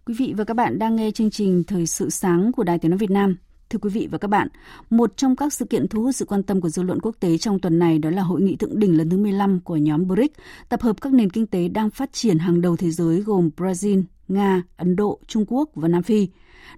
Quý 0.06 0.14
vị 0.18 0.34
và 0.36 0.44
các 0.44 0.54
bạn 0.54 0.78
đang 0.78 0.96
nghe 0.96 1.10
chương 1.10 1.30
trình 1.30 1.64
Thời 1.66 1.86
sự 1.86 2.10
sáng 2.10 2.52
của 2.52 2.64
Đài 2.64 2.78
Tiếng 2.78 2.90
Nói 2.90 2.98
Việt 2.98 3.10
Nam. 3.10 3.36
Thưa 3.72 3.78
quý 3.78 3.90
vị 3.90 4.08
và 4.10 4.18
các 4.18 4.28
bạn, 4.28 4.48
một 4.90 5.16
trong 5.16 5.36
các 5.36 5.52
sự 5.52 5.64
kiện 5.64 5.88
thu 5.88 6.02
hút 6.02 6.14
sự 6.14 6.24
quan 6.24 6.42
tâm 6.42 6.60
của 6.60 6.68
dư 6.68 6.82
luận 6.82 7.00
quốc 7.00 7.16
tế 7.20 7.38
trong 7.38 7.58
tuần 7.58 7.78
này 7.78 7.98
đó 7.98 8.10
là 8.10 8.22
hội 8.22 8.40
nghị 8.40 8.56
thượng 8.56 8.78
đỉnh 8.78 8.98
lần 8.98 9.10
thứ 9.10 9.16
15 9.18 9.60
của 9.60 9.76
nhóm 9.76 10.06
BRICS, 10.08 10.34
tập 10.68 10.82
hợp 10.82 11.00
các 11.00 11.12
nền 11.12 11.30
kinh 11.30 11.46
tế 11.46 11.68
đang 11.68 11.90
phát 11.90 12.12
triển 12.12 12.38
hàng 12.38 12.60
đầu 12.60 12.76
thế 12.76 12.90
giới 12.90 13.20
gồm 13.20 13.50
Brazil, 13.56 14.02
Nga, 14.28 14.62
Ấn 14.76 14.96
Độ, 14.96 15.20
Trung 15.26 15.44
Quốc 15.48 15.70
và 15.74 15.88
Nam 15.88 16.02
Phi. 16.02 16.28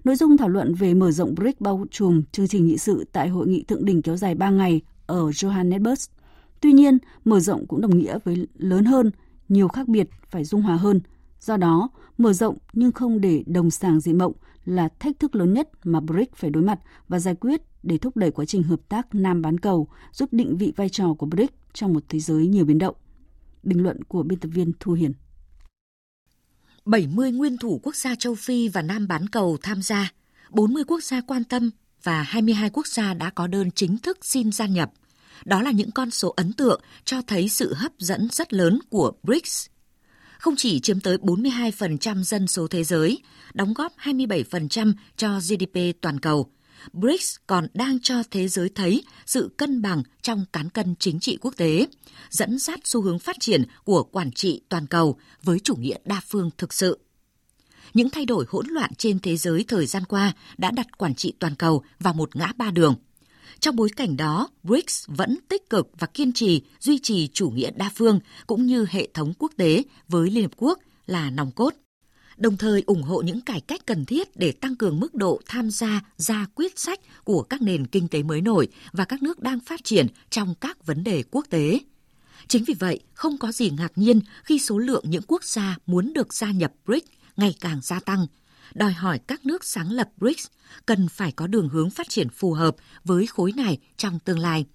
Nội 0.03 0.15
dung 0.15 0.37
thảo 0.37 0.49
luận 0.49 0.73
về 0.73 0.93
mở 0.93 1.11
rộng 1.11 1.35
BRICS 1.35 1.59
bao 1.59 1.85
trùm 1.91 2.21
chương 2.31 2.47
trình 2.47 2.65
nghị 2.65 2.77
sự 2.77 3.05
tại 3.11 3.29
hội 3.29 3.47
nghị 3.47 3.63
thượng 3.63 3.85
đỉnh 3.85 4.01
kéo 4.01 4.17
dài 4.17 4.35
3 4.35 4.49
ngày 4.49 4.81
ở 5.05 5.29
Johannesburg. 5.29 6.07
Tuy 6.61 6.73
nhiên, 6.73 6.97
mở 7.25 7.39
rộng 7.39 7.67
cũng 7.67 7.81
đồng 7.81 7.97
nghĩa 7.97 8.17
với 8.23 8.47
lớn 8.57 8.85
hơn, 8.85 9.11
nhiều 9.49 9.67
khác 9.67 9.87
biệt 9.87 10.09
phải 10.29 10.43
dung 10.43 10.61
hòa 10.61 10.75
hơn. 10.75 11.01
Do 11.39 11.57
đó, 11.57 11.89
mở 12.17 12.33
rộng 12.33 12.57
nhưng 12.73 12.91
không 12.91 13.21
để 13.21 13.43
đồng 13.47 13.71
sàng 13.71 13.99
dị 13.99 14.13
mộng 14.13 14.33
là 14.65 14.89
thách 14.99 15.19
thức 15.19 15.35
lớn 15.35 15.53
nhất 15.53 15.69
mà 15.83 15.99
BRICS 15.99 16.33
phải 16.35 16.49
đối 16.49 16.63
mặt 16.63 16.79
và 17.07 17.19
giải 17.19 17.35
quyết 17.35 17.61
để 17.83 17.97
thúc 17.97 18.17
đẩy 18.17 18.31
quá 18.31 18.45
trình 18.45 18.63
hợp 18.63 18.79
tác 18.89 19.15
Nam 19.15 19.41
bán 19.41 19.59
cầu, 19.59 19.87
giúp 20.11 20.33
định 20.33 20.57
vị 20.57 20.73
vai 20.75 20.89
trò 20.89 21.13
của 21.13 21.25
BRICS 21.25 21.53
trong 21.73 21.93
một 21.93 22.03
thế 22.09 22.19
giới 22.19 22.47
nhiều 22.47 22.65
biến 22.65 22.77
động. 22.77 22.95
Bình 23.63 23.83
luận 23.83 24.03
của 24.03 24.23
biên 24.23 24.39
tập 24.39 24.49
viên 24.49 24.71
Thu 24.79 24.93
Hiền. 24.93 25.13
70 26.85 27.31
nguyên 27.31 27.57
thủ 27.57 27.79
quốc 27.83 27.95
gia 27.95 28.15
châu 28.15 28.35
Phi 28.35 28.67
và 28.67 28.81
Nam 28.81 29.07
bán 29.07 29.29
cầu 29.29 29.57
tham 29.61 29.81
gia, 29.81 30.11
40 30.49 30.83
quốc 30.87 31.03
gia 31.03 31.21
quan 31.21 31.43
tâm 31.43 31.71
và 32.03 32.23
22 32.23 32.69
quốc 32.69 32.87
gia 32.87 33.13
đã 33.13 33.29
có 33.29 33.47
đơn 33.47 33.71
chính 33.71 33.97
thức 33.97 34.17
xin 34.21 34.51
gia 34.51 34.65
nhập. 34.65 34.91
Đó 35.45 35.61
là 35.61 35.71
những 35.71 35.91
con 35.91 36.11
số 36.11 36.33
ấn 36.37 36.53
tượng 36.53 36.81
cho 37.05 37.21
thấy 37.27 37.49
sự 37.49 37.73
hấp 37.73 37.91
dẫn 37.97 38.27
rất 38.31 38.53
lớn 38.53 38.79
của 38.89 39.11
BRICS 39.23 39.67
không 40.45 40.55
chỉ 40.55 40.79
chiếm 40.79 40.99
tới 40.99 41.17
42% 41.17 42.23
dân 42.23 42.47
số 42.47 42.67
thế 42.67 42.83
giới, 42.83 43.19
đóng 43.53 43.73
góp 43.73 43.97
27% 43.97 44.93
cho 45.17 45.39
GDP 45.39 46.01
toàn 46.01 46.19
cầu, 46.19 46.51
BRICS 46.93 47.35
còn 47.47 47.67
đang 47.73 47.99
cho 47.99 48.23
thế 48.31 48.47
giới 48.47 48.69
thấy 48.75 49.03
sự 49.25 49.49
cân 49.57 49.81
bằng 49.81 50.03
trong 50.21 50.45
cán 50.53 50.69
cân 50.69 50.95
chính 50.99 51.19
trị 51.19 51.37
quốc 51.41 51.53
tế, 51.57 51.87
dẫn 52.29 52.59
dắt 52.59 52.79
xu 52.83 53.01
hướng 53.01 53.19
phát 53.19 53.35
triển 53.39 53.63
của 53.83 54.03
quản 54.03 54.31
trị 54.31 54.61
toàn 54.69 54.87
cầu 54.87 55.19
với 55.43 55.59
chủ 55.59 55.75
nghĩa 55.75 55.97
đa 56.05 56.21
phương 56.27 56.49
thực 56.57 56.73
sự. 56.73 56.99
Những 57.93 58.09
thay 58.09 58.25
đổi 58.25 58.45
hỗn 58.49 58.65
loạn 58.67 58.91
trên 58.97 59.19
thế 59.19 59.37
giới 59.37 59.65
thời 59.67 59.85
gian 59.85 60.05
qua 60.05 60.33
đã 60.57 60.71
đặt 60.71 60.97
quản 60.97 61.15
trị 61.15 61.33
toàn 61.39 61.55
cầu 61.55 61.83
vào 61.99 62.13
một 62.13 62.35
ngã 62.35 62.51
ba 62.57 62.71
đường– 62.71 62.95
trong 63.59 63.75
bối 63.75 63.89
cảnh 63.95 64.17
đó, 64.17 64.49
BRICS 64.63 65.05
vẫn 65.07 65.37
tích 65.47 65.69
cực 65.69 65.89
và 65.99 66.07
kiên 66.07 66.33
trì 66.33 66.61
duy 66.79 66.99
trì 66.99 67.27
chủ 67.27 67.49
nghĩa 67.49 67.71
đa 67.71 67.91
phương 67.95 68.19
cũng 68.47 68.65
như 68.65 68.85
hệ 68.89 69.07
thống 69.13 69.33
quốc 69.39 69.51
tế 69.57 69.83
với 70.07 70.29
Liên 70.29 70.43
Hợp 70.43 70.51
Quốc 70.57 70.79
là 71.07 71.29
nòng 71.29 71.51
cốt. 71.51 71.73
Đồng 72.37 72.57
thời 72.57 72.83
ủng 72.87 73.03
hộ 73.03 73.21
những 73.21 73.41
cải 73.41 73.61
cách 73.61 73.85
cần 73.85 74.05
thiết 74.05 74.35
để 74.35 74.51
tăng 74.51 74.75
cường 74.75 74.99
mức 74.99 75.15
độ 75.15 75.41
tham 75.45 75.71
gia 75.71 76.01
ra 76.17 76.45
quyết 76.55 76.79
sách 76.79 76.99
của 77.23 77.41
các 77.41 77.61
nền 77.61 77.87
kinh 77.87 78.07
tế 78.07 78.23
mới 78.23 78.41
nổi 78.41 78.67
và 78.91 79.05
các 79.05 79.23
nước 79.23 79.39
đang 79.39 79.59
phát 79.59 79.83
triển 79.83 80.07
trong 80.29 80.55
các 80.61 80.85
vấn 80.85 81.03
đề 81.03 81.23
quốc 81.31 81.45
tế. 81.49 81.79
Chính 82.47 82.63
vì 82.63 82.73
vậy, 82.73 82.99
không 83.13 83.37
có 83.37 83.51
gì 83.51 83.69
ngạc 83.69 83.91
nhiên 83.95 84.21
khi 84.43 84.59
số 84.59 84.77
lượng 84.77 85.03
những 85.07 85.23
quốc 85.27 85.43
gia 85.43 85.77
muốn 85.85 86.13
được 86.13 86.33
gia 86.33 86.51
nhập 86.51 86.73
BRICS 86.85 87.07
ngày 87.37 87.55
càng 87.59 87.79
gia 87.83 87.99
tăng– 87.99 88.27
đòi 88.73 88.93
hỏi 88.93 89.19
các 89.27 89.45
nước 89.45 89.63
sáng 89.63 89.91
lập 89.91 90.09
BRICS 90.17 90.47
cần 90.85 91.07
phải 91.07 91.31
có 91.31 91.47
đường 91.47 91.69
hướng 91.69 91.89
phát 91.89 92.09
triển 92.09 92.29
phù 92.29 92.53
hợp 92.53 92.75
với 93.03 93.27
khối 93.27 93.51
này 93.55 93.77
trong 93.97 94.19
tương 94.19 94.39
lai. 94.39 94.65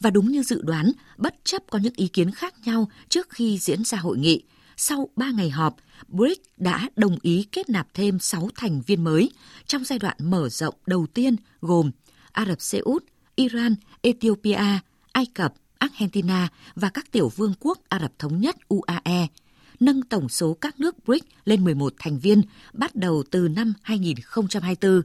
Và 0.00 0.10
đúng 0.10 0.30
như 0.30 0.42
dự 0.42 0.62
đoán, 0.62 0.92
bất 1.16 1.34
chấp 1.44 1.62
có 1.70 1.78
những 1.78 1.92
ý 1.96 2.08
kiến 2.08 2.30
khác 2.30 2.54
nhau 2.64 2.90
trước 3.08 3.30
khi 3.30 3.58
diễn 3.58 3.84
ra 3.84 3.98
hội 3.98 4.18
nghị, 4.18 4.42
sau 4.76 5.08
3 5.16 5.30
ngày 5.30 5.50
họp, 5.50 5.76
BRICS 6.08 6.40
đã 6.56 6.88
đồng 6.96 7.16
ý 7.22 7.46
kết 7.52 7.70
nạp 7.70 7.88
thêm 7.94 8.18
6 8.18 8.48
thành 8.54 8.82
viên 8.86 9.04
mới 9.04 9.30
trong 9.66 9.84
giai 9.84 9.98
đoạn 9.98 10.16
mở 10.18 10.48
rộng 10.48 10.74
đầu 10.86 11.06
tiên 11.14 11.36
gồm 11.60 11.90
Ả 12.32 12.44
Rập 12.44 12.60
Xê 12.60 12.78
Út, 12.78 13.04
Iran, 13.34 13.74
Ethiopia, 14.00 14.78
Ai 15.12 15.26
Cập, 15.34 15.54
Argentina 15.78 16.48
và 16.74 16.88
các 16.88 17.12
tiểu 17.12 17.28
vương 17.28 17.54
quốc 17.60 17.78
Ả 17.88 17.98
Rập 17.98 18.18
Thống 18.18 18.40
Nhất 18.40 18.56
UAE– 18.68 19.26
nâng 19.80 20.02
tổng 20.02 20.28
số 20.28 20.54
các 20.60 20.80
nước 20.80 21.04
BRICS 21.06 21.26
lên 21.44 21.64
11 21.64 21.94
thành 21.98 22.18
viên 22.18 22.42
bắt 22.72 22.96
đầu 22.96 23.24
từ 23.30 23.48
năm 23.48 23.72
2024. 23.82 25.02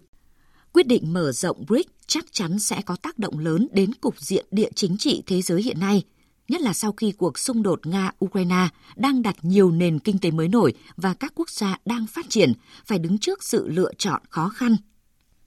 Quyết 0.74 0.88
định 0.88 1.14
mở 1.14 1.32
rộng 1.32 1.66
BRICS 1.68 1.90
chắc 2.08 2.26
chắn 2.32 2.60
sẽ 2.60 2.82
có 2.86 2.96
tác 2.96 3.20
động 3.20 3.40
lớn 3.40 3.68
đến 3.72 3.94
cục 3.94 4.20
diện 4.20 4.46
địa 4.52 4.70
chính 4.76 4.98
trị 4.98 5.24
thế 5.28 5.42
giới 5.42 5.62
hiện 5.62 5.80
nay, 5.80 6.04
nhất 6.48 6.62
là 6.62 6.74
sau 6.74 6.92
khi 6.92 7.12
cuộc 7.12 7.40
xung 7.40 7.64
đột 7.64 7.80
Nga-Ukraine 7.84 8.68
đang 8.96 9.22
đặt 9.22 9.36
nhiều 9.42 9.72
nền 9.72 10.00
kinh 10.00 10.20
tế 10.20 10.32
mới 10.32 10.48
nổi 10.48 10.74
và 10.96 11.14
các 11.14 11.34
quốc 11.36 11.50
gia 11.50 11.78
đang 11.86 12.08
phát 12.08 12.26
triển 12.30 12.54
phải 12.86 13.00
đứng 13.00 13.18
trước 13.18 13.44
sự 13.44 13.68
lựa 13.68 13.92
chọn 13.98 14.22
khó 14.30 14.50
khăn. 14.50 14.76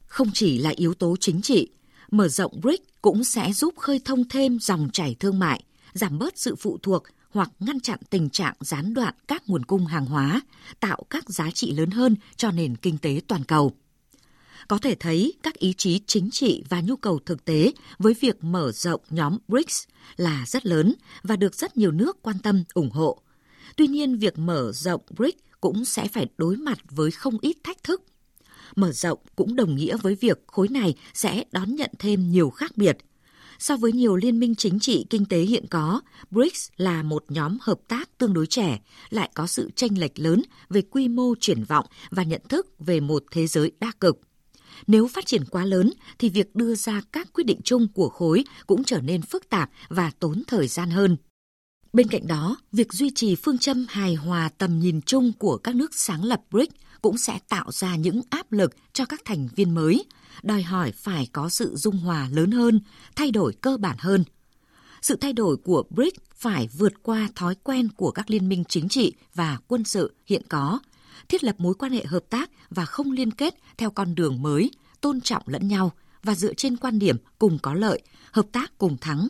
Không 0.07 0.31
chỉ 0.35 0.59
là 0.59 0.71
yếu 0.77 0.95
tố 0.95 1.17
chính 1.21 1.43
trị, 1.43 1.69
mở 2.11 2.29
rộng 2.29 2.61
BRICS 2.63 2.83
cũng 3.03 3.25
sẽ 3.25 3.53
giúp 3.53 3.75
khơi 3.77 4.01
thông 4.05 4.29
thêm 4.29 4.59
dòng 4.61 4.89
chảy 4.93 5.17
thương 5.21 5.39
mại, 5.39 5.63
giảm 5.93 6.19
bớt 6.19 6.39
sự 6.39 6.57
phụ 6.57 6.79
thuộc 6.83 7.03
hoặc 7.39 7.51
ngăn 7.61 7.81
chặn 7.81 7.99
tình 8.11 8.31
trạng 8.31 8.55
gián 8.61 8.95
đoạn 8.95 9.15
các 9.29 9.43
nguồn 9.47 9.65
cung 9.65 9.87
hàng 9.87 10.07
hóa, 10.07 10.41
tạo 10.81 11.03
các 11.11 11.31
giá 11.31 11.51
trị 11.51 11.73
lớn 11.73 11.91
hơn 11.91 12.17
cho 12.37 12.51
nền 12.51 12.77
kinh 12.77 12.99
tế 12.99 13.21
toàn 13.29 13.45
cầu. 13.45 13.73
Có 14.69 14.79
thể 14.79 14.95
thấy 14.95 15.33
các 15.43 15.55
ý 15.55 15.75
chí 15.79 16.01
chính 16.07 16.31
trị 16.31 16.65
và 16.69 16.81
nhu 16.81 16.97
cầu 16.97 17.19
thực 17.27 17.45
tế 17.45 17.73
với 17.99 18.15
việc 18.21 18.45
mở 18.45 18.73
rộng 18.73 19.01
nhóm 19.11 19.39
BRICS 19.49 19.85
là 20.17 20.45
rất 20.47 20.67
lớn 20.67 20.95
và 21.23 21.37
được 21.37 21.55
rất 21.55 21.77
nhiều 21.77 21.93
nước 21.93 22.23
quan 22.23 22.39
tâm 22.39 22.65
ủng 22.75 22.91
hộ. 22.91 23.23
Tuy 23.77 23.87
nhiên, 23.87 24.19
việc 24.19 24.39
mở 24.39 24.73
rộng 24.73 25.01
BRICS 25.11 25.39
cũng 25.61 25.85
sẽ 25.85 26.09
phải 26.09 26.27
đối 26.39 26.57
mặt 26.57 26.79
với 26.91 27.11
không 27.11 27.39
ít 27.41 27.57
thách 27.65 27.83
thức. 27.83 28.03
Mở 28.77 28.93
rộng 28.93 29.19
cũng 29.37 29.57
đồng 29.57 29.75
nghĩa 29.75 29.97
với 29.97 30.15
việc 30.15 30.39
khối 30.47 30.69
này 30.69 30.95
sẽ 31.15 31.45
đón 31.53 31.75
nhận 31.75 31.91
thêm 31.99 32.31
nhiều 32.31 32.51
khác 32.51 32.77
biệt. 32.77 32.99
So 33.59 33.77
với 33.77 33.93
nhiều 33.93 34.17
liên 34.17 34.41
minh 34.41 34.55
chính 34.55 34.79
trị 34.79 35.07
kinh 35.11 35.25
tế 35.25 35.39
hiện 35.39 35.67
có, 35.71 36.01
BRICS 36.31 36.69
là 36.77 37.03
một 37.03 37.25
nhóm 37.29 37.59
hợp 37.61 37.81
tác 37.89 38.19
tương 38.19 38.35
đối 38.35 38.47
trẻ, 38.47 38.81
lại 39.11 39.31
có 39.35 39.47
sự 39.47 39.71
tranh 39.77 39.99
lệch 39.99 40.19
lớn 40.19 40.43
về 40.69 40.83
quy 40.83 41.09
mô 41.09 41.35
triển 41.41 41.65
vọng 41.65 41.87
và 42.11 42.23
nhận 42.23 42.41
thức 42.49 42.67
về 42.79 43.01
một 43.01 43.25
thế 43.31 43.47
giới 43.47 43.73
đa 43.81 43.93
cực. 44.01 44.21
Nếu 44.87 45.09
phát 45.09 45.27
triển 45.27 45.45
quá 45.45 45.65
lớn 45.65 45.91
thì 46.19 46.29
việc 46.29 46.55
đưa 46.55 46.75
ra 46.75 47.03
các 47.13 47.33
quyết 47.33 47.45
định 47.45 47.61
chung 47.65 47.89
của 47.95 48.09
khối 48.09 48.45
cũng 48.67 48.85
trở 48.85 49.01
nên 49.01 49.23
phức 49.23 49.49
tạp 49.49 49.71
và 49.89 50.11
tốn 50.19 50.43
thời 50.47 50.69
gian 50.69 50.91
hơn. 50.91 51.17
Bên 51.93 52.09
cạnh 52.09 52.27
đó, 52.27 52.57
việc 52.73 52.93
duy 52.93 53.11
trì 53.15 53.35
phương 53.35 53.59
châm 53.59 53.87
hài 53.89 54.15
hòa 54.15 54.51
tầm 54.59 54.79
nhìn 54.79 55.01
chung 55.03 55.33
của 55.39 55.57
các 55.57 55.77
nước 55.77 55.95
sáng 55.95 56.25
lập 56.25 56.41
BRICS 56.51 56.75
cũng 57.03 57.19
sẽ 57.19 57.39
tạo 57.49 57.73
ra 57.73 57.97
những 57.97 58.21
áp 58.31 58.53
lực 58.53 58.75
cho 58.93 59.05
các 59.05 59.21
thành 59.25 59.49
viên 59.57 59.75
mới, 59.75 60.05
đòi 60.43 60.63
hỏi 60.63 60.93
phải 60.93 61.29
có 61.33 61.49
sự 61.49 61.77
dung 61.77 61.99
hòa 61.99 62.29
lớn 62.33 62.51
hơn, 62.51 62.81
thay 63.17 63.31
đổi 63.31 63.53
cơ 63.61 63.77
bản 63.77 63.97
hơn. 63.99 64.25
Sự 65.03 65.17
thay 65.17 65.33
đổi 65.33 65.57
của 65.57 65.85
BRICS 65.91 66.17
phải 66.35 66.69
vượt 66.79 66.93
qua 67.03 67.29
thói 67.35 67.55
quen 67.55 67.89
của 67.97 68.11
các 68.11 68.31
liên 68.31 68.49
minh 68.49 68.65
chính 68.69 68.89
trị 68.89 69.13
và 69.35 69.59
quân 69.67 69.85
sự 69.85 70.15
hiện 70.27 70.43
có, 70.49 70.79
thiết 71.29 71.45
lập 71.45 71.55
mối 71.59 71.75
quan 71.75 71.93
hệ 71.93 72.05
hợp 72.05 72.25
tác 72.31 72.51
và 72.71 72.85
không 72.85 73.13
liên 73.13 73.31
kết 73.31 73.55
theo 73.77 73.91
con 73.91 74.15
đường 74.15 74.43
mới, 74.43 74.71
tôn 75.01 75.21
trọng 75.21 75.43
lẫn 75.47 75.69
nhau 75.69 75.93
và 76.23 76.35
dựa 76.35 76.55
trên 76.55 76.77
quan 76.77 76.99
điểm 76.99 77.17
cùng 77.39 77.59
có 77.63 77.75
lợi, 77.75 78.03
hợp 78.33 78.47
tác 78.53 78.79
cùng 78.79 78.97
thắng. 79.01 79.29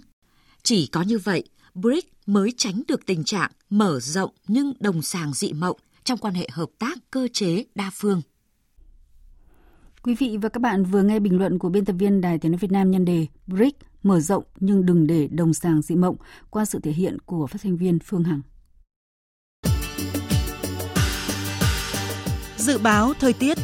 Chỉ 0.62 0.86
có 0.86 1.02
như 1.02 1.18
vậy, 1.18 1.44
BRICS 1.74 2.06
mới 2.26 2.54
tránh 2.56 2.82
được 2.88 3.06
tình 3.06 3.24
trạng 3.24 3.50
mở 3.70 4.00
rộng 4.00 4.30
nhưng 4.48 4.72
đồng 4.80 5.02
sàng 5.02 5.34
dị 5.34 5.52
mộng 5.52 5.76
trong 6.04 6.18
quan 6.18 6.34
hệ 6.34 6.48
hợp 6.52 6.70
tác 6.78 6.98
cơ 7.10 7.28
chế 7.32 7.64
đa 7.74 7.90
phương. 7.94 8.22
Quý 10.02 10.14
vị 10.14 10.38
và 10.42 10.48
các 10.48 10.60
bạn 10.60 10.84
vừa 10.84 11.02
nghe 11.02 11.20
bình 11.20 11.38
luận 11.38 11.58
của 11.58 11.68
biên 11.68 11.84
tập 11.84 11.92
viên 11.98 12.20
Đài 12.20 12.38
Tiếng 12.38 12.52
nói 12.52 12.58
Việt 12.58 12.72
Nam 12.72 12.90
nhân 12.90 13.04
đề 13.04 13.26
BRICS 13.46 13.76
mở 14.02 14.20
rộng 14.20 14.44
nhưng 14.60 14.86
đừng 14.86 15.06
để 15.06 15.28
đồng 15.30 15.54
sàng 15.54 15.82
dị 15.82 15.94
mộng 15.94 16.16
qua 16.50 16.64
sự 16.64 16.80
thể 16.82 16.90
hiện 16.90 17.18
của 17.26 17.46
phát 17.46 17.58
thanh 17.62 17.76
viên 17.76 17.98
Phương 17.98 18.24
Hằng. 18.24 18.40
Dự 22.56 22.78
báo 22.78 23.12
thời 23.20 23.32
tiết 23.32 23.58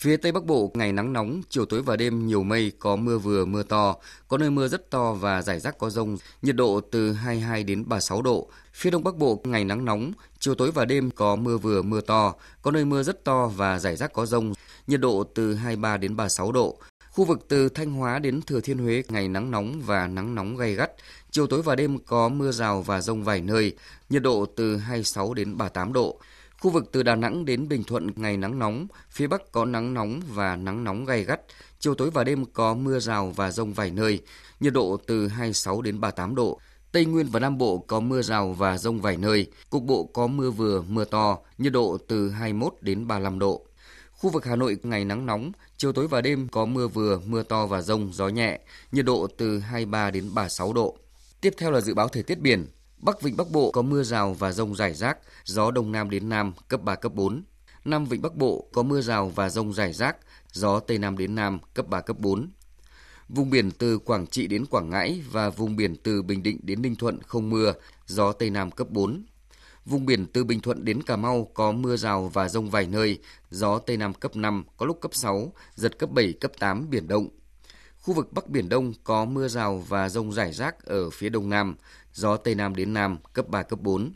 Phía 0.00 0.16
Tây 0.16 0.32
Bắc 0.32 0.44
Bộ 0.44 0.70
ngày 0.74 0.92
nắng 0.92 1.12
nóng, 1.12 1.42
chiều 1.48 1.64
tối 1.64 1.82
và 1.82 1.96
đêm 1.96 2.26
nhiều 2.26 2.42
mây, 2.42 2.72
có 2.78 2.96
mưa 2.96 3.18
vừa 3.18 3.44
mưa 3.44 3.62
to, 3.62 3.96
có 4.28 4.38
nơi 4.38 4.50
mưa 4.50 4.68
rất 4.68 4.90
to 4.90 5.12
và 5.12 5.42
rải 5.42 5.60
rác 5.60 5.78
có 5.78 5.90
rông, 5.90 6.16
nhiệt 6.42 6.56
độ 6.56 6.80
từ 6.90 7.12
22 7.12 7.64
đến 7.64 7.88
36 7.88 8.22
độ. 8.22 8.50
Phía 8.72 8.90
Đông 8.90 9.04
Bắc 9.04 9.16
Bộ 9.16 9.40
ngày 9.44 9.64
nắng 9.64 9.84
nóng, 9.84 10.12
chiều 10.38 10.54
tối 10.54 10.70
và 10.70 10.84
đêm 10.84 11.10
có 11.10 11.36
mưa 11.36 11.58
vừa 11.58 11.82
mưa 11.82 12.00
to, 12.00 12.34
có 12.62 12.70
nơi 12.70 12.84
mưa 12.84 13.02
rất 13.02 13.24
to 13.24 13.46
và 13.46 13.78
rải 13.78 13.96
rác 13.96 14.12
có 14.12 14.26
rông, 14.26 14.52
nhiệt 14.86 15.00
độ 15.00 15.24
từ 15.34 15.54
23 15.54 15.96
đến 15.96 16.16
36 16.16 16.52
độ. 16.52 16.78
Khu 17.10 17.24
vực 17.24 17.46
từ 17.48 17.68
Thanh 17.68 17.92
Hóa 17.92 18.18
đến 18.18 18.42
Thừa 18.42 18.60
Thiên 18.60 18.78
Huế 18.78 19.02
ngày 19.08 19.28
nắng 19.28 19.50
nóng 19.50 19.80
và 19.84 20.06
nắng 20.06 20.34
nóng 20.34 20.56
gay 20.56 20.74
gắt, 20.74 20.90
chiều 21.30 21.46
tối 21.46 21.62
và 21.62 21.76
đêm 21.76 21.98
có 21.98 22.28
mưa 22.28 22.52
rào 22.52 22.82
và 22.82 23.00
rông 23.00 23.24
vài 23.24 23.40
nơi, 23.40 23.76
nhiệt 24.10 24.22
độ 24.22 24.46
từ 24.56 24.76
26 24.76 25.34
đến 25.34 25.56
38 25.56 25.92
độ. 25.92 26.20
Khu 26.60 26.70
vực 26.70 26.84
từ 26.92 27.02
Đà 27.02 27.14
Nẵng 27.14 27.44
đến 27.44 27.68
Bình 27.68 27.84
Thuận 27.84 28.10
ngày 28.16 28.36
nắng 28.36 28.58
nóng, 28.58 28.86
phía 29.10 29.26
Bắc 29.26 29.52
có 29.52 29.64
nắng 29.64 29.94
nóng 29.94 30.20
và 30.28 30.56
nắng 30.56 30.84
nóng 30.84 31.04
gay 31.04 31.24
gắt, 31.24 31.40
chiều 31.78 31.94
tối 31.94 32.10
và 32.10 32.24
đêm 32.24 32.44
có 32.44 32.74
mưa 32.74 32.98
rào 32.98 33.32
và 33.36 33.50
rông 33.50 33.72
vài 33.72 33.90
nơi, 33.90 34.20
nhiệt 34.60 34.72
độ 34.72 34.96
từ 35.06 35.28
26 35.28 35.82
đến 35.82 36.00
38 36.00 36.34
độ. 36.34 36.60
Tây 36.92 37.04
Nguyên 37.04 37.26
và 37.26 37.40
Nam 37.40 37.58
Bộ 37.58 37.78
có 37.78 38.00
mưa 38.00 38.22
rào 38.22 38.52
và 38.52 38.78
rông 38.78 39.00
vài 39.00 39.16
nơi, 39.16 39.46
cục 39.70 39.82
bộ 39.82 40.04
có 40.04 40.26
mưa 40.26 40.50
vừa, 40.50 40.82
mưa 40.82 41.04
to, 41.04 41.38
nhiệt 41.58 41.72
độ 41.72 41.98
từ 42.08 42.30
21 42.30 42.74
đến 42.80 43.06
35 43.06 43.38
độ. 43.38 43.66
Khu 44.12 44.30
vực 44.30 44.44
Hà 44.44 44.56
Nội 44.56 44.78
ngày 44.82 45.04
nắng 45.04 45.26
nóng, 45.26 45.52
chiều 45.76 45.92
tối 45.92 46.08
và 46.08 46.20
đêm 46.20 46.48
có 46.48 46.64
mưa 46.64 46.88
vừa, 46.88 47.20
mưa 47.26 47.42
to 47.42 47.66
và 47.66 47.82
rông, 47.82 48.12
gió 48.12 48.28
nhẹ, 48.28 48.60
nhiệt 48.92 49.04
độ 49.04 49.26
từ 49.36 49.58
23 49.58 50.10
đến 50.10 50.34
36 50.34 50.72
độ. 50.72 50.96
Tiếp 51.40 51.54
theo 51.58 51.70
là 51.70 51.80
dự 51.80 51.94
báo 51.94 52.08
thời 52.08 52.22
tiết 52.22 52.40
biển. 52.40 52.66
Bắc 52.98 53.22
Vịnh 53.22 53.36
Bắc 53.36 53.50
Bộ 53.50 53.70
có 53.70 53.82
mưa 53.82 54.02
rào 54.02 54.34
và 54.34 54.52
rông 54.52 54.74
rải 54.74 54.94
rác, 54.94 55.18
gió 55.44 55.70
Đông 55.70 55.92
Nam 55.92 56.10
đến 56.10 56.28
Nam 56.28 56.52
cấp 56.68 56.82
3, 56.82 56.94
cấp 56.94 57.14
4. 57.14 57.42
Nam 57.84 58.04
Vịnh 58.04 58.22
Bắc 58.22 58.36
Bộ 58.36 58.68
có 58.72 58.82
mưa 58.82 59.00
rào 59.00 59.28
và 59.28 59.48
rông 59.48 59.72
rải 59.72 59.92
rác, 59.92 60.16
gió 60.52 60.80
Tây 60.80 60.98
Nam 60.98 61.18
đến 61.18 61.34
Nam 61.34 61.58
cấp 61.74 61.86
3, 61.88 62.00
cấp 62.00 62.18
4. 62.18 62.50
Vùng 63.34 63.50
biển 63.50 63.70
từ 63.70 63.98
Quảng 63.98 64.26
Trị 64.26 64.46
đến 64.46 64.66
Quảng 64.66 64.90
Ngãi 64.90 65.22
và 65.30 65.50
vùng 65.50 65.76
biển 65.76 65.96
từ 65.96 66.22
Bình 66.22 66.42
Định 66.42 66.60
đến 66.62 66.82
Ninh 66.82 66.96
Thuận 66.96 67.22
không 67.22 67.50
mưa, 67.50 67.72
gió 68.06 68.32
Tây 68.32 68.50
Nam 68.50 68.70
cấp 68.70 68.90
4. 68.90 69.24
Vùng 69.84 70.06
biển 70.06 70.26
từ 70.26 70.44
Bình 70.44 70.60
Thuận 70.60 70.84
đến 70.84 71.02
Cà 71.02 71.16
Mau 71.16 71.50
có 71.54 71.72
mưa 71.72 71.96
rào 71.96 72.28
và 72.28 72.48
rông 72.48 72.70
vài 72.70 72.86
nơi, 72.86 73.18
gió 73.50 73.78
Tây 73.78 73.96
Nam 73.96 74.14
cấp 74.14 74.36
5, 74.36 74.64
có 74.76 74.86
lúc 74.86 75.00
cấp 75.00 75.14
6, 75.14 75.52
giật 75.74 75.98
cấp 75.98 76.10
7, 76.10 76.32
cấp 76.32 76.52
8, 76.58 76.90
biển 76.90 77.08
động. 77.08 77.28
Khu 78.00 78.14
vực 78.14 78.32
Bắc 78.32 78.48
Biển 78.48 78.68
Đông 78.68 78.92
có 79.04 79.24
mưa 79.24 79.48
rào 79.48 79.84
và 79.88 80.08
rông 80.08 80.32
rải 80.32 80.52
rác 80.52 80.84
ở 80.84 81.10
phía 81.10 81.28
Đông 81.28 81.48
Nam, 81.48 81.76
gió 82.12 82.36
Tây 82.36 82.54
Nam 82.54 82.74
đến 82.76 82.94
Nam 82.94 83.18
cấp 83.32 83.48
3, 83.48 83.62
cấp 83.62 83.80
4. 83.82 84.12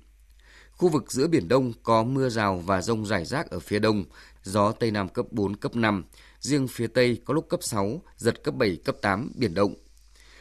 Khu 0.73 0.89
vực 0.89 1.13
giữa 1.13 1.27
Biển 1.27 1.49
Đông 1.49 1.73
có 1.83 2.03
mưa 2.03 2.29
rào 2.29 2.63
và 2.67 2.83
rông 2.83 3.07
rải 3.07 3.25
rác 3.25 3.51
ở 3.51 3.59
phía 3.59 3.79
Đông, 3.79 4.05
gió 4.43 4.73
Tây 4.73 4.91
Nam 4.91 5.09
cấp 5.09 5.27
4, 5.31 5.57
cấp 5.57 5.77
5. 5.77 6.05
Riêng 6.45 6.69
phía 6.69 6.87
Tây 6.87 7.21
có 7.25 7.35
lúc 7.35 7.49
cấp 7.49 7.63
6, 7.63 8.03
giật 8.17 8.43
cấp 8.45 8.55
7, 8.55 8.77
cấp 8.85 8.97
8, 9.03 9.33
biển 9.35 9.55
động. 9.55 9.75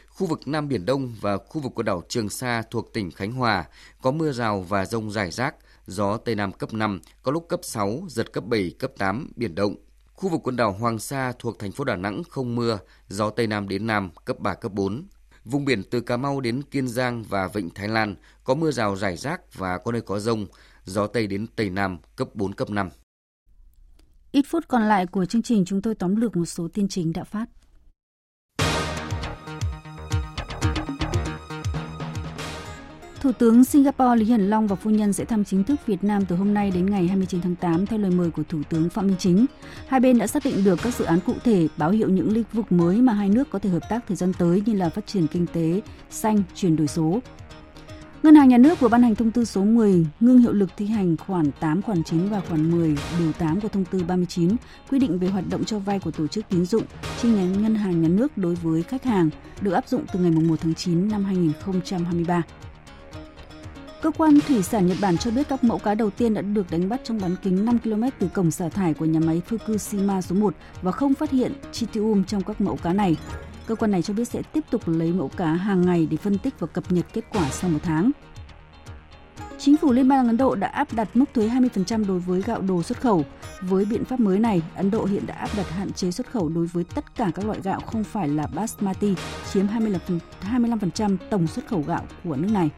Khu 0.08 0.26
vực 0.26 0.40
Nam 0.46 0.68
Biển 0.68 0.86
Đông 0.86 1.14
và 1.20 1.36
khu 1.36 1.60
vực 1.60 1.72
quần 1.74 1.86
đảo 1.86 2.02
Trường 2.08 2.28
Sa 2.28 2.62
thuộc 2.70 2.92
tỉnh 2.92 3.10
Khánh 3.10 3.32
Hòa 3.32 3.64
có 4.02 4.10
mưa 4.10 4.32
rào 4.32 4.60
và 4.60 4.84
rông 4.84 5.10
rải 5.10 5.30
rác, 5.30 5.54
gió 5.86 6.16
Tây 6.16 6.34
Nam 6.34 6.52
cấp 6.52 6.72
5, 6.72 7.00
có 7.22 7.32
lúc 7.32 7.46
cấp 7.48 7.60
6, 7.62 8.02
giật 8.08 8.32
cấp 8.32 8.44
7, 8.46 8.74
cấp 8.78 8.92
8, 8.98 9.32
biển 9.36 9.54
động. 9.54 9.74
Khu 10.12 10.28
vực 10.28 10.40
quần 10.44 10.56
đảo 10.56 10.72
Hoàng 10.72 10.98
Sa 10.98 11.32
thuộc 11.38 11.58
thành 11.58 11.72
phố 11.72 11.84
Đà 11.84 11.96
Nẵng 11.96 12.22
không 12.30 12.54
mưa, 12.54 12.78
gió 13.08 13.30
Tây 13.30 13.46
Nam 13.46 13.68
đến 13.68 13.86
Nam 13.86 14.10
cấp 14.24 14.38
3, 14.38 14.54
cấp 14.54 14.72
4. 14.72 15.06
Vùng 15.44 15.64
biển 15.64 15.82
từ 15.90 16.00
Cà 16.00 16.16
Mau 16.16 16.40
đến 16.40 16.62
Kiên 16.62 16.88
Giang 16.88 17.22
và 17.22 17.48
Vịnh 17.48 17.70
Thái 17.70 17.88
Lan 17.88 18.14
có 18.44 18.54
mưa 18.54 18.70
rào 18.70 18.96
rải 18.96 19.16
rác 19.16 19.54
và 19.54 19.78
có 19.78 19.92
nơi 19.92 20.00
có 20.00 20.18
rông, 20.18 20.46
gió 20.84 21.06
Tây 21.06 21.26
đến 21.26 21.46
Tây 21.56 21.70
Nam 21.70 21.98
cấp 22.16 22.28
4, 22.34 22.54
cấp 22.54 22.70
5. 22.70 22.90
Ít 24.34 24.46
phút 24.48 24.68
còn 24.68 24.82
lại 24.82 25.06
của 25.06 25.24
chương 25.24 25.42
trình 25.42 25.64
chúng 25.64 25.82
tôi 25.82 25.94
tóm 25.94 26.16
lược 26.16 26.36
một 26.36 26.44
số 26.44 26.68
tin 26.74 26.88
chính 26.88 27.12
đã 27.12 27.24
phát. 27.24 27.46
Thủ 33.20 33.32
tướng 33.32 33.64
Singapore 33.64 34.16
Lý 34.16 34.24
Hiển 34.24 34.40
Long 34.40 34.66
và 34.66 34.76
phu 34.76 34.90
nhân 34.90 35.12
sẽ 35.12 35.24
thăm 35.24 35.44
chính 35.44 35.64
thức 35.64 35.86
Việt 35.86 36.04
Nam 36.04 36.24
từ 36.28 36.36
hôm 36.36 36.54
nay 36.54 36.70
đến 36.70 36.90
ngày 36.90 37.06
29 37.06 37.40
tháng 37.40 37.56
8 37.56 37.86
theo 37.86 37.98
lời 37.98 38.10
mời 38.10 38.30
của 38.30 38.42
Thủ 38.48 38.62
tướng 38.68 38.88
Phạm 38.88 39.06
Minh 39.06 39.16
Chính. 39.18 39.46
Hai 39.88 40.00
bên 40.00 40.18
đã 40.18 40.26
xác 40.26 40.44
định 40.44 40.64
được 40.64 40.78
các 40.82 40.94
dự 40.94 41.04
án 41.04 41.18
cụ 41.26 41.34
thể 41.44 41.68
báo 41.76 41.90
hiệu 41.90 42.08
những 42.08 42.32
lĩnh 42.32 42.44
vực 42.52 42.72
mới 42.72 42.96
mà 42.96 43.12
hai 43.12 43.28
nước 43.28 43.50
có 43.50 43.58
thể 43.58 43.70
hợp 43.70 43.82
tác 43.90 44.06
thời 44.08 44.16
gian 44.16 44.32
tới 44.38 44.62
như 44.66 44.74
là 44.74 44.88
phát 44.88 45.06
triển 45.06 45.26
kinh 45.26 45.46
tế 45.46 45.80
xanh, 46.10 46.42
chuyển 46.54 46.76
đổi 46.76 46.86
số. 46.86 47.20
Ngân 48.24 48.34
hàng 48.34 48.48
Nhà 48.48 48.58
nước 48.58 48.80
vừa 48.80 48.88
ban 48.88 49.02
hành 49.02 49.14
thông 49.14 49.30
tư 49.30 49.44
số 49.44 49.64
10 49.64 50.06
ngưng 50.20 50.38
hiệu 50.38 50.52
lực 50.52 50.70
thi 50.76 50.86
hành 50.86 51.16
khoản 51.16 51.50
8, 51.60 51.82
khoản 51.82 52.04
9 52.04 52.28
và 52.28 52.40
khoản 52.48 52.70
10 52.70 52.96
điều 53.18 53.32
8 53.32 53.60
của 53.60 53.68
thông 53.68 53.84
tư 53.84 54.02
39 54.08 54.56
quy 54.90 54.98
định 54.98 55.18
về 55.18 55.28
hoạt 55.28 55.44
động 55.50 55.64
cho 55.64 55.78
vay 55.78 55.98
của 55.98 56.10
tổ 56.10 56.26
chức 56.26 56.44
tín 56.48 56.66
dụng 56.66 56.82
chi 57.22 57.28
nhánh 57.28 57.62
Ngân 57.62 57.74
hàng 57.74 58.02
Nhà 58.02 58.08
nước 58.08 58.38
đối 58.38 58.54
với 58.54 58.82
khách 58.82 59.04
hàng 59.04 59.30
được 59.60 59.72
áp 59.72 59.88
dụng 59.88 60.04
từ 60.12 60.20
ngày 60.20 60.30
1 60.30 60.56
tháng 60.60 60.74
9 60.74 61.08
năm 61.08 61.24
2023. 61.24 62.42
Cơ 64.02 64.10
quan 64.10 64.38
thủy 64.48 64.62
sản 64.62 64.86
Nhật 64.86 64.96
Bản 65.00 65.18
cho 65.18 65.30
biết 65.30 65.48
các 65.48 65.64
mẫu 65.64 65.78
cá 65.78 65.94
đầu 65.94 66.10
tiên 66.10 66.34
đã 66.34 66.42
được 66.42 66.70
đánh 66.70 66.88
bắt 66.88 67.00
trong 67.04 67.20
bán 67.22 67.36
kính 67.42 67.64
5 67.64 67.78
km 67.78 68.02
từ 68.18 68.28
cổng 68.28 68.50
xả 68.50 68.68
thải 68.68 68.94
của 68.94 69.04
nhà 69.04 69.20
máy 69.20 69.42
Fukushima 69.48 70.20
số 70.20 70.34
1 70.34 70.54
và 70.82 70.92
không 70.92 71.14
phát 71.14 71.30
hiện 71.30 71.52
tritium 71.72 72.24
trong 72.24 72.42
các 72.42 72.60
mẫu 72.60 72.76
cá 72.76 72.92
này. 72.92 73.16
Cơ 73.66 73.74
quan 73.74 73.90
này 73.90 74.02
cho 74.02 74.14
biết 74.14 74.24
sẽ 74.24 74.42
tiếp 74.42 74.64
tục 74.70 74.82
lấy 74.86 75.12
mẫu 75.12 75.28
cá 75.28 75.46
hàng 75.46 75.86
ngày 75.86 76.08
để 76.10 76.16
phân 76.16 76.38
tích 76.38 76.54
và 76.60 76.66
cập 76.66 76.92
nhật 76.92 77.06
kết 77.12 77.24
quả 77.32 77.50
sau 77.50 77.70
một 77.70 77.78
tháng. 77.82 78.10
Chính 79.58 79.76
phủ 79.76 79.92
Liên 79.92 80.08
bang 80.08 80.26
Ấn 80.26 80.36
Độ 80.36 80.54
đã 80.54 80.66
áp 80.66 80.92
đặt 80.92 81.08
mức 81.14 81.24
thuế 81.34 81.48
20% 81.48 82.06
đối 82.06 82.18
với 82.18 82.42
gạo 82.42 82.60
đồ 82.60 82.82
xuất 82.82 83.00
khẩu. 83.00 83.24
Với 83.62 83.84
biện 83.84 84.04
pháp 84.04 84.20
mới 84.20 84.38
này, 84.38 84.62
Ấn 84.74 84.90
Độ 84.90 85.04
hiện 85.04 85.26
đã 85.26 85.34
áp 85.34 85.48
đặt 85.56 85.70
hạn 85.70 85.92
chế 85.92 86.10
xuất 86.10 86.30
khẩu 86.30 86.48
đối 86.48 86.66
với 86.66 86.84
tất 86.84 87.16
cả 87.16 87.30
các 87.34 87.44
loại 87.44 87.60
gạo 87.62 87.80
không 87.80 88.04
phải 88.04 88.28
là 88.28 88.46
basmati, 88.46 89.14
chiếm 89.52 89.66
25% 89.66 91.16
tổng 91.30 91.46
xuất 91.46 91.66
khẩu 91.66 91.84
gạo 91.86 92.02
của 92.24 92.36
nước 92.36 92.50
này. 92.52 92.70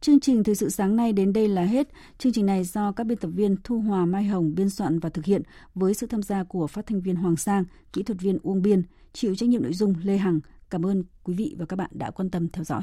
Chương 0.00 0.20
trình 0.20 0.44
thời 0.44 0.54
sự 0.54 0.70
sáng 0.70 0.96
nay 0.96 1.12
đến 1.12 1.32
đây 1.32 1.48
là 1.48 1.62
hết. 1.62 1.88
Chương 2.18 2.32
trình 2.32 2.46
này 2.46 2.64
do 2.64 2.92
các 2.92 3.04
biên 3.04 3.18
tập 3.18 3.28
viên 3.28 3.56
Thu 3.64 3.80
Hòa 3.80 4.04
Mai 4.04 4.24
Hồng 4.24 4.54
biên 4.54 4.70
soạn 4.70 4.98
và 4.98 5.08
thực 5.08 5.24
hiện 5.24 5.42
với 5.74 5.94
sự 5.94 6.06
tham 6.06 6.22
gia 6.22 6.44
của 6.44 6.66
phát 6.66 6.86
thanh 6.86 7.00
viên 7.00 7.16
Hoàng 7.16 7.36
Sang, 7.36 7.64
kỹ 7.92 8.02
thuật 8.02 8.20
viên 8.20 8.38
Uông 8.42 8.62
Biên, 8.62 8.82
chịu 9.12 9.34
trách 9.34 9.48
nhiệm 9.48 9.62
nội 9.62 9.72
dung 9.72 9.94
Lê 10.02 10.16
Hằng. 10.16 10.40
Cảm 10.70 10.86
ơn 10.86 11.04
quý 11.24 11.34
vị 11.34 11.56
và 11.58 11.66
các 11.66 11.76
bạn 11.76 11.90
đã 11.92 12.10
quan 12.10 12.30
tâm 12.30 12.48
theo 12.48 12.64
dõi. 12.64 12.82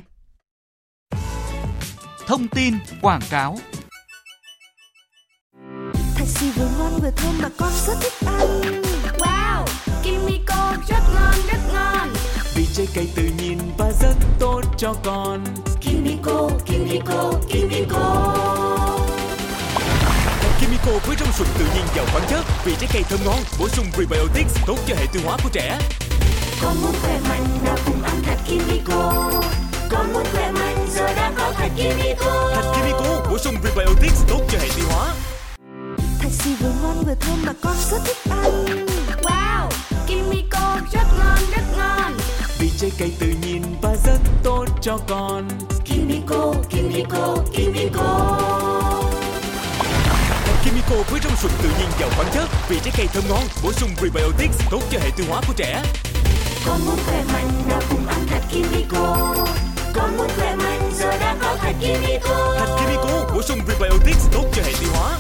Thông 2.28 2.48
tin 2.48 2.74
quảng 3.02 3.22
cáo 3.30 3.58
Thạch 6.16 6.28
xì 6.28 6.52
vừa 6.52 6.70
ngon 6.78 6.92
vừa 7.02 7.12
thơm 7.16 7.36
mà 7.42 7.50
con 7.58 7.72
rất 7.88 7.94
thích 8.02 8.28
ăn. 8.28 8.82
Wow, 9.18 9.66
Kimiko 10.04 10.76
rất 10.90 11.04
ngon 11.14 11.36
rất 11.48 11.60
ngon. 11.74 12.25
Trái 12.76 12.88
cây 12.96 13.08
tự 13.16 13.24
nhiên 13.38 13.60
và 13.78 13.92
rất 14.02 14.16
tốt 14.40 14.62
cho 14.78 14.94
con. 15.04 15.44
Kimiko, 15.82 16.50
Kimiko, 16.66 17.34
Kimiko. 17.50 18.34
Kimiko 20.60 20.92
với 21.08 21.16
rong 21.20 21.32
sụn 21.34 21.48
tự 21.60 21.66
nhiên 21.76 21.86
giàu 21.96 22.06
khoáng 22.12 22.26
chất 22.30 22.46
vì 22.66 22.76
trái 22.80 22.90
cây 22.94 23.04
thơm 23.10 23.20
ngon, 23.26 23.40
bổ 23.60 23.70
sung 23.70 23.86
prebiotics 23.94 24.66
tốt 24.68 24.78
cho 24.88 24.96
hệ 24.96 25.06
tiêu 25.14 25.22
hóa 25.26 25.38
của 25.44 25.50
trẻ. 25.54 25.80
Con 26.62 26.82
muốn 26.82 26.94
khỏe 27.02 27.20
mạnh 27.30 27.48
nào 27.66 27.78
cùng 27.86 28.04
ăn 28.04 28.24
thạch 28.24 28.40
Kimiko. 28.48 29.32
Con 29.90 30.14
muốn 30.14 30.24
khỏe 30.34 30.52
mạnh 30.52 30.88
giờ 30.96 31.14
đã 31.16 31.32
có 31.38 31.52
thạch 31.52 31.72
Kimiko. 31.76 32.52
Thạch 32.56 32.66
Kimiko 32.76 33.30
bổ 33.30 33.38
sung 33.38 33.56
prebiotics 33.62 34.24
tốt 34.30 34.42
cho 34.52 34.60
hệ 34.60 34.68
tiêu 34.76 34.86
hóa. 34.90 35.14
Thạch 36.20 36.32
xì 36.32 36.56
vừa 36.56 36.72
ngon 36.82 37.04
vừa 37.06 37.16
thơm 37.20 37.46
mà 37.46 37.54
con 37.62 37.76
rất 37.92 38.00
thích 38.06 38.18
ăn. 38.30 38.86
Wow, 39.24 39.70
Kimiko 40.08 40.78
rất 40.94 41.08
ngon 41.18 41.40
rất 41.52 41.78
ngon. 41.78 42.05
Trái 42.78 42.92
cây 42.98 43.12
tự 43.20 43.28
nhiên 43.42 43.64
và 43.82 43.96
rất 44.06 44.20
tốt 44.44 44.66
cho 44.82 44.98
con. 45.08 45.48
Kimiko, 45.86 46.54
Kimiko, 46.70 47.38
Kimiko. 47.54 48.40
Kimiko 50.64 50.96
với 51.10 51.20
rong 51.24 51.36
sụn 51.36 51.52
tự 51.64 51.70
nhiên 51.80 51.90
giàu 52.00 52.10
khoáng 52.16 52.28
chất 52.34 52.50
vì 52.70 52.80
trái 52.80 52.94
cây 52.98 53.08
thơm 53.14 53.24
ngon, 53.30 53.44
bổ 53.64 53.72
sung 53.72 53.90
prebiotics 53.98 54.60
tốt 54.72 54.82
cho 54.92 55.00
hệ 55.00 55.10
tiêu 55.18 55.26
hóa 55.30 55.42
của 55.48 55.54
trẻ. 55.58 55.84
Con 56.66 56.86
muốn 56.86 56.96
khỏe 57.06 57.24
mạnh 57.34 57.52
nào 57.70 57.82
cùng 57.90 58.08
ăn 58.08 58.28
thạch 58.28 58.44
Kimiko. 58.52 59.36
Con 59.94 60.18
muốn 60.18 60.28
khỏe 60.38 60.56
mạnh 60.56 60.92
giờ 61.00 61.18
đã 61.20 61.36
có 61.42 61.56
thạch 61.56 61.76
Kimiko. 61.82 62.56
Thạch 62.60 62.70
Kimiko 62.80 63.34
bổ 63.36 63.42
sung 63.42 63.60
prebiotics 63.66 64.30
tốt 64.34 64.46
cho 64.54 64.64
hệ 64.64 64.74
tiêu 64.80 64.90
hóa. 64.94 65.18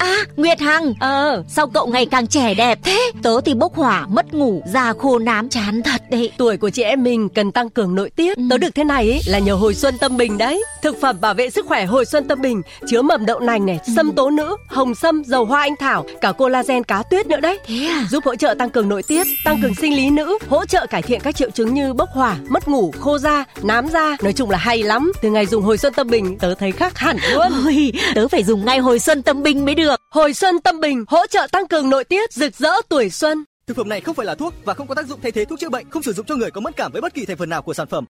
À, 0.00 0.16
Nguyệt 0.36 0.60
Hằng, 0.60 0.94
ờ, 1.00 1.42
sao 1.48 1.66
cậu 1.66 1.86
ngày 1.86 2.06
càng 2.06 2.26
trẻ 2.26 2.54
đẹp 2.54 2.78
thế? 2.84 3.12
Tớ 3.22 3.40
thì 3.40 3.54
bốc 3.54 3.74
hỏa, 3.74 4.06
mất 4.06 4.34
ngủ, 4.34 4.62
da 4.66 4.92
khô 4.98 5.18
nám 5.18 5.48
chán 5.48 5.82
thật 5.82 6.02
đấy. 6.10 6.32
Tuổi 6.36 6.56
của 6.56 6.70
chị 6.70 6.82
em 6.82 7.02
mình 7.02 7.28
cần 7.28 7.52
tăng 7.52 7.70
cường 7.70 7.94
nội 7.94 8.10
tiết. 8.10 8.36
Ừ. 8.36 8.42
Tớ 8.50 8.58
được 8.58 8.74
thế 8.74 8.84
này 8.84 9.10
ấy, 9.10 9.20
là 9.26 9.38
nhờ 9.38 9.54
hồi 9.54 9.74
xuân 9.74 9.98
tâm 9.98 10.16
bình 10.16 10.38
đấy. 10.38 10.64
Thực 10.82 11.00
phẩm 11.00 11.16
bảo 11.20 11.34
vệ 11.34 11.50
sức 11.50 11.66
khỏe 11.66 11.86
hồi 11.86 12.04
xuân 12.04 12.28
tâm 12.28 12.40
bình 12.40 12.62
chứa 12.90 13.02
mầm 13.02 13.26
đậu 13.26 13.40
nành 13.40 13.66
này, 13.66 13.78
ừ. 13.86 13.92
sâm 13.96 14.12
tố 14.12 14.30
nữ, 14.30 14.56
hồng 14.68 14.94
sâm, 14.94 15.22
dầu 15.26 15.44
hoa 15.44 15.60
anh 15.60 15.76
thảo, 15.76 16.04
cả 16.20 16.32
collagen 16.32 16.84
cá 16.84 17.02
tuyết 17.02 17.26
nữa 17.26 17.40
đấy. 17.40 17.58
Thế 17.66 17.86
à? 17.86 18.06
Giúp 18.10 18.24
hỗ 18.24 18.36
trợ 18.36 18.54
tăng 18.58 18.70
cường 18.70 18.88
nội 18.88 19.02
tiết, 19.02 19.26
tăng 19.44 19.62
cường 19.62 19.74
sinh 19.74 19.94
lý 19.96 20.10
nữ, 20.10 20.38
hỗ 20.48 20.66
trợ 20.66 20.86
cải 20.86 21.02
thiện 21.02 21.20
các 21.20 21.36
triệu 21.36 21.50
chứng 21.50 21.74
như 21.74 21.92
bốc 21.92 22.08
hỏa, 22.12 22.36
mất 22.48 22.68
ngủ, 22.68 22.92
khô 23.00 23.18
da, 23.18 23.44
nám 23.62 23.88
da. 23.88 24.16
Nói 24.22 24.32
chung 24.32 24.50
là 24.50 24.58
hay 24.58 24.82
lắm. 24.82 25.12
Từ 25.22 25.30
ngày 25.30 25.46
dùng 25.46 25.64
hồi 25.64 25.78
xuân 25.78 25.92
tâm 25.92 26.08
bình, 26.08 26.38
tớ 26.38 26.54
thấy 26.54 26.72
khác 26.72 26.98
hẳn 26.98 27.16
luôn. 27.32 27.46
Ôi, 27.64 27.92
tớ 28.14 28.28
phải 28.28 28.44
dùng 28.44 28.64
ngay 28.64 28.78
hồi 28.78 28.98
xuân 28.98 29.22
tâm 29.22 29.42
bình 29.42 29.64
mới 29.64 29.74
được. 29.74 29.89
Hồi 30.10 30.34
xuân 30.34 30.60
tâm 30.60 30.80
bình 30.80 31.04
hỗ 31.08 31.26
trợ 31.26 31.46
tăng 31.52 31.66
cường 31.68 31.90
nội 31.90 32.04
tiết, 32.04 32.32
rực 32.32 32.56
rỡ 32.56 32.72
tuổi 32.88 33.10
xuân. 33.10 33.44
Thực 33.66 33.76
phẩm 33.76 33.88
này 33.88 34.00
không 34.00 34.14
phải 34.14 34.26
là 34.26 34.34
thuốc 34.34 34.54
và 34.64 34.74
không 34.74 34.86
có 34.86 34.94
tác 34.94 35.06
dụng 35.06 35.20
thay 35.22 35.32
thế 35.32 35.44
thuốc 35.44 35.60
chữa 35.60 35.68
bệnh, 35.68 35.90
không 35.90 36.02
sử 36.02 36.12
dụng 36.12 36.26
cho 36.26 36.36
người 36.36 36.50
có 36.50 36.60
mất 36.60 36.76
cảm 36.76 36.92
với 36.92 37.00
bất 37.00 37.14
kỳ 37.14 37.26
thành 37.26 37.36
phần 37.36 37.48
nào 37.48 37.62
của 37.62 37.74
sản 37.74 37.86
phẩm. 37.86 38.04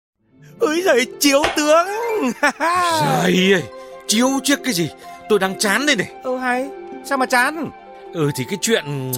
Ơi 0.60 0.82
giời, 0.84 1.06
chiếu 1.20 1.42
tướng. 1.56 1.86
Trời 3.00 3.52
ơi, 3.52 3.62
chiếu 4.06 4.28
trước 4.44 4.60
cái 4.64 4.72
gì? 4.72 4.90
Tôi 5.28 5.38
đang 5.38 5.58
chán 5.58 5.86
đây 5.86 5.96
này. 5.96 6.10
Ừ 6.22 6.36
hay, 6.36 6.68
sao 7.04 7.18
mà 7.18 7.26
chán? 7.26 7.70
Ừ 8.12 8.30
thì 8.36 8.44
cái 8.44 8.58
chuyện 8.60 9.12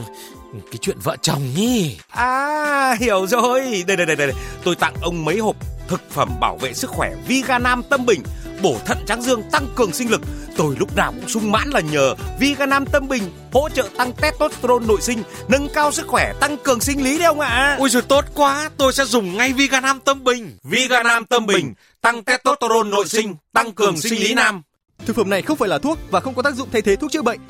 cái 0.53 0.79
chuyện 0.81 0.97
vợ 1.03 1.17
chồng 1.23 1.43
nhỉ. 1.57 1.99
À, 2.09 2.97
hiểu 3.01 3.27
rồi. 3.27 3.85
Đây 3.87 3.97
đây 3.97 4.07
đây 4.07 4.17
đây, 4.17 4.33
tôi 4.65 4.75
tặng 4.75 4.95
ông 5.03 5.25
mấy 5.25 5.39
hộp 5.39 5.57
thực 5.89 6.11
phẩm 6.11 6.29
bảo 6.41 6.57
vệ 6.57 6.73
sức 6.73 6.91
khỏe 6.91 7.13
Viganam 7.27 7.83
Tâm 7.83 8.07
Bình 8.07 8.23
bổ 8.63 8.79
thận 8.85 8.99
tráng 9.07 9.23
dương 9.23 9.43
tăng 9.53 9.67
cường 9.75 9.93
sinh 9.93 10.11
lực. 10.11 10.21
Tôi 10.57 10.77
lúc 10.79 10.97
nào 10.97 11.13
cũng 11.13 11.29
sung 11.29 11.53
mãn 11.53 11.71
là 11.71 11.81
nhờ 11.81 12.15
Viganam 12.41 12.87
Tâm 12.87 13.09
Bình 13.09 13.23
hỗ 13.53 13.69
trợ 13.69 13.89
tăng 13.97 14.13
testosterone 14.13 14.87
nội 14.87 15.01
sinh, 15.01 15.23
nâng 15.49 15.69
cao 15.75 15.93
sức 15.93 16.07
khỏe, 16.07 16.33
tăng 16.41 16.57
cường 16.57 16.81
sinh 16.81 17.05
lý 17.05 17.19
đấy 17.19 17.27
ông 17.27 17.41
ạ. 17.41 17.49
À. 17.49 17.77
Ôi 17.79 17.89
rồi 17.89 18.03
tốt 18.03 18.25
quá, 18.35 18.71
tôi 18.77 18.93
sẽ 18.93 19.05
dùng 19.05 19.37
ngay 19.37 19.53
Viganam 19.53 20.01
Tâm 20.01 20.25
Bình. 20.25 20.57
Viganam 20.63 21.25
Tâm 21.25 21.47
Bình 21.47 21.75
tăng 22.01 22.25
testosterone 22.25 22.91
nội 22.91 23.09
sinh, 23.09 23.35
tăng 23.53 23.73
cường 23.73 23.97
sinh 23.97 24.21
lý 24.21 24.35
nam. 24.35 24.63
Thực 25.07 25.17
phẩm 25.17 25.31
này 25.31 25.43
không 25.43 25.57
phải 25.59 25.69
là 25.69 25.79
thuốc 25.79 25.99
và 26.11 26.21
không 26.21 26.35
có 26.35 26.43
tác 26.43 26.55
dụng 26.55 26.69
thay 26.73 26.83
thế 26.83 26.97
thuốc 26.97 27.13
chữa 27.13 27.23
bệnh. 27.23 27.41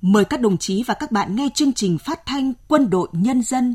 Mời 0.00 0.24
các 0.24 0.40
đồng 0.40 0.58
chí 0.58 0.84
và 0.86 0.94
các 0.94 1.12
bạn 1.12 1.36
nghe 1.36 1.48
chương 1.54 1.72
trình 1.72 1.98
phát 1.98 2.20
thanh 2.26 2.52
Quân 2.68 2.90
đội 2.90 3.08
Nhân 3.12 3.42
dân. 3.42 3.74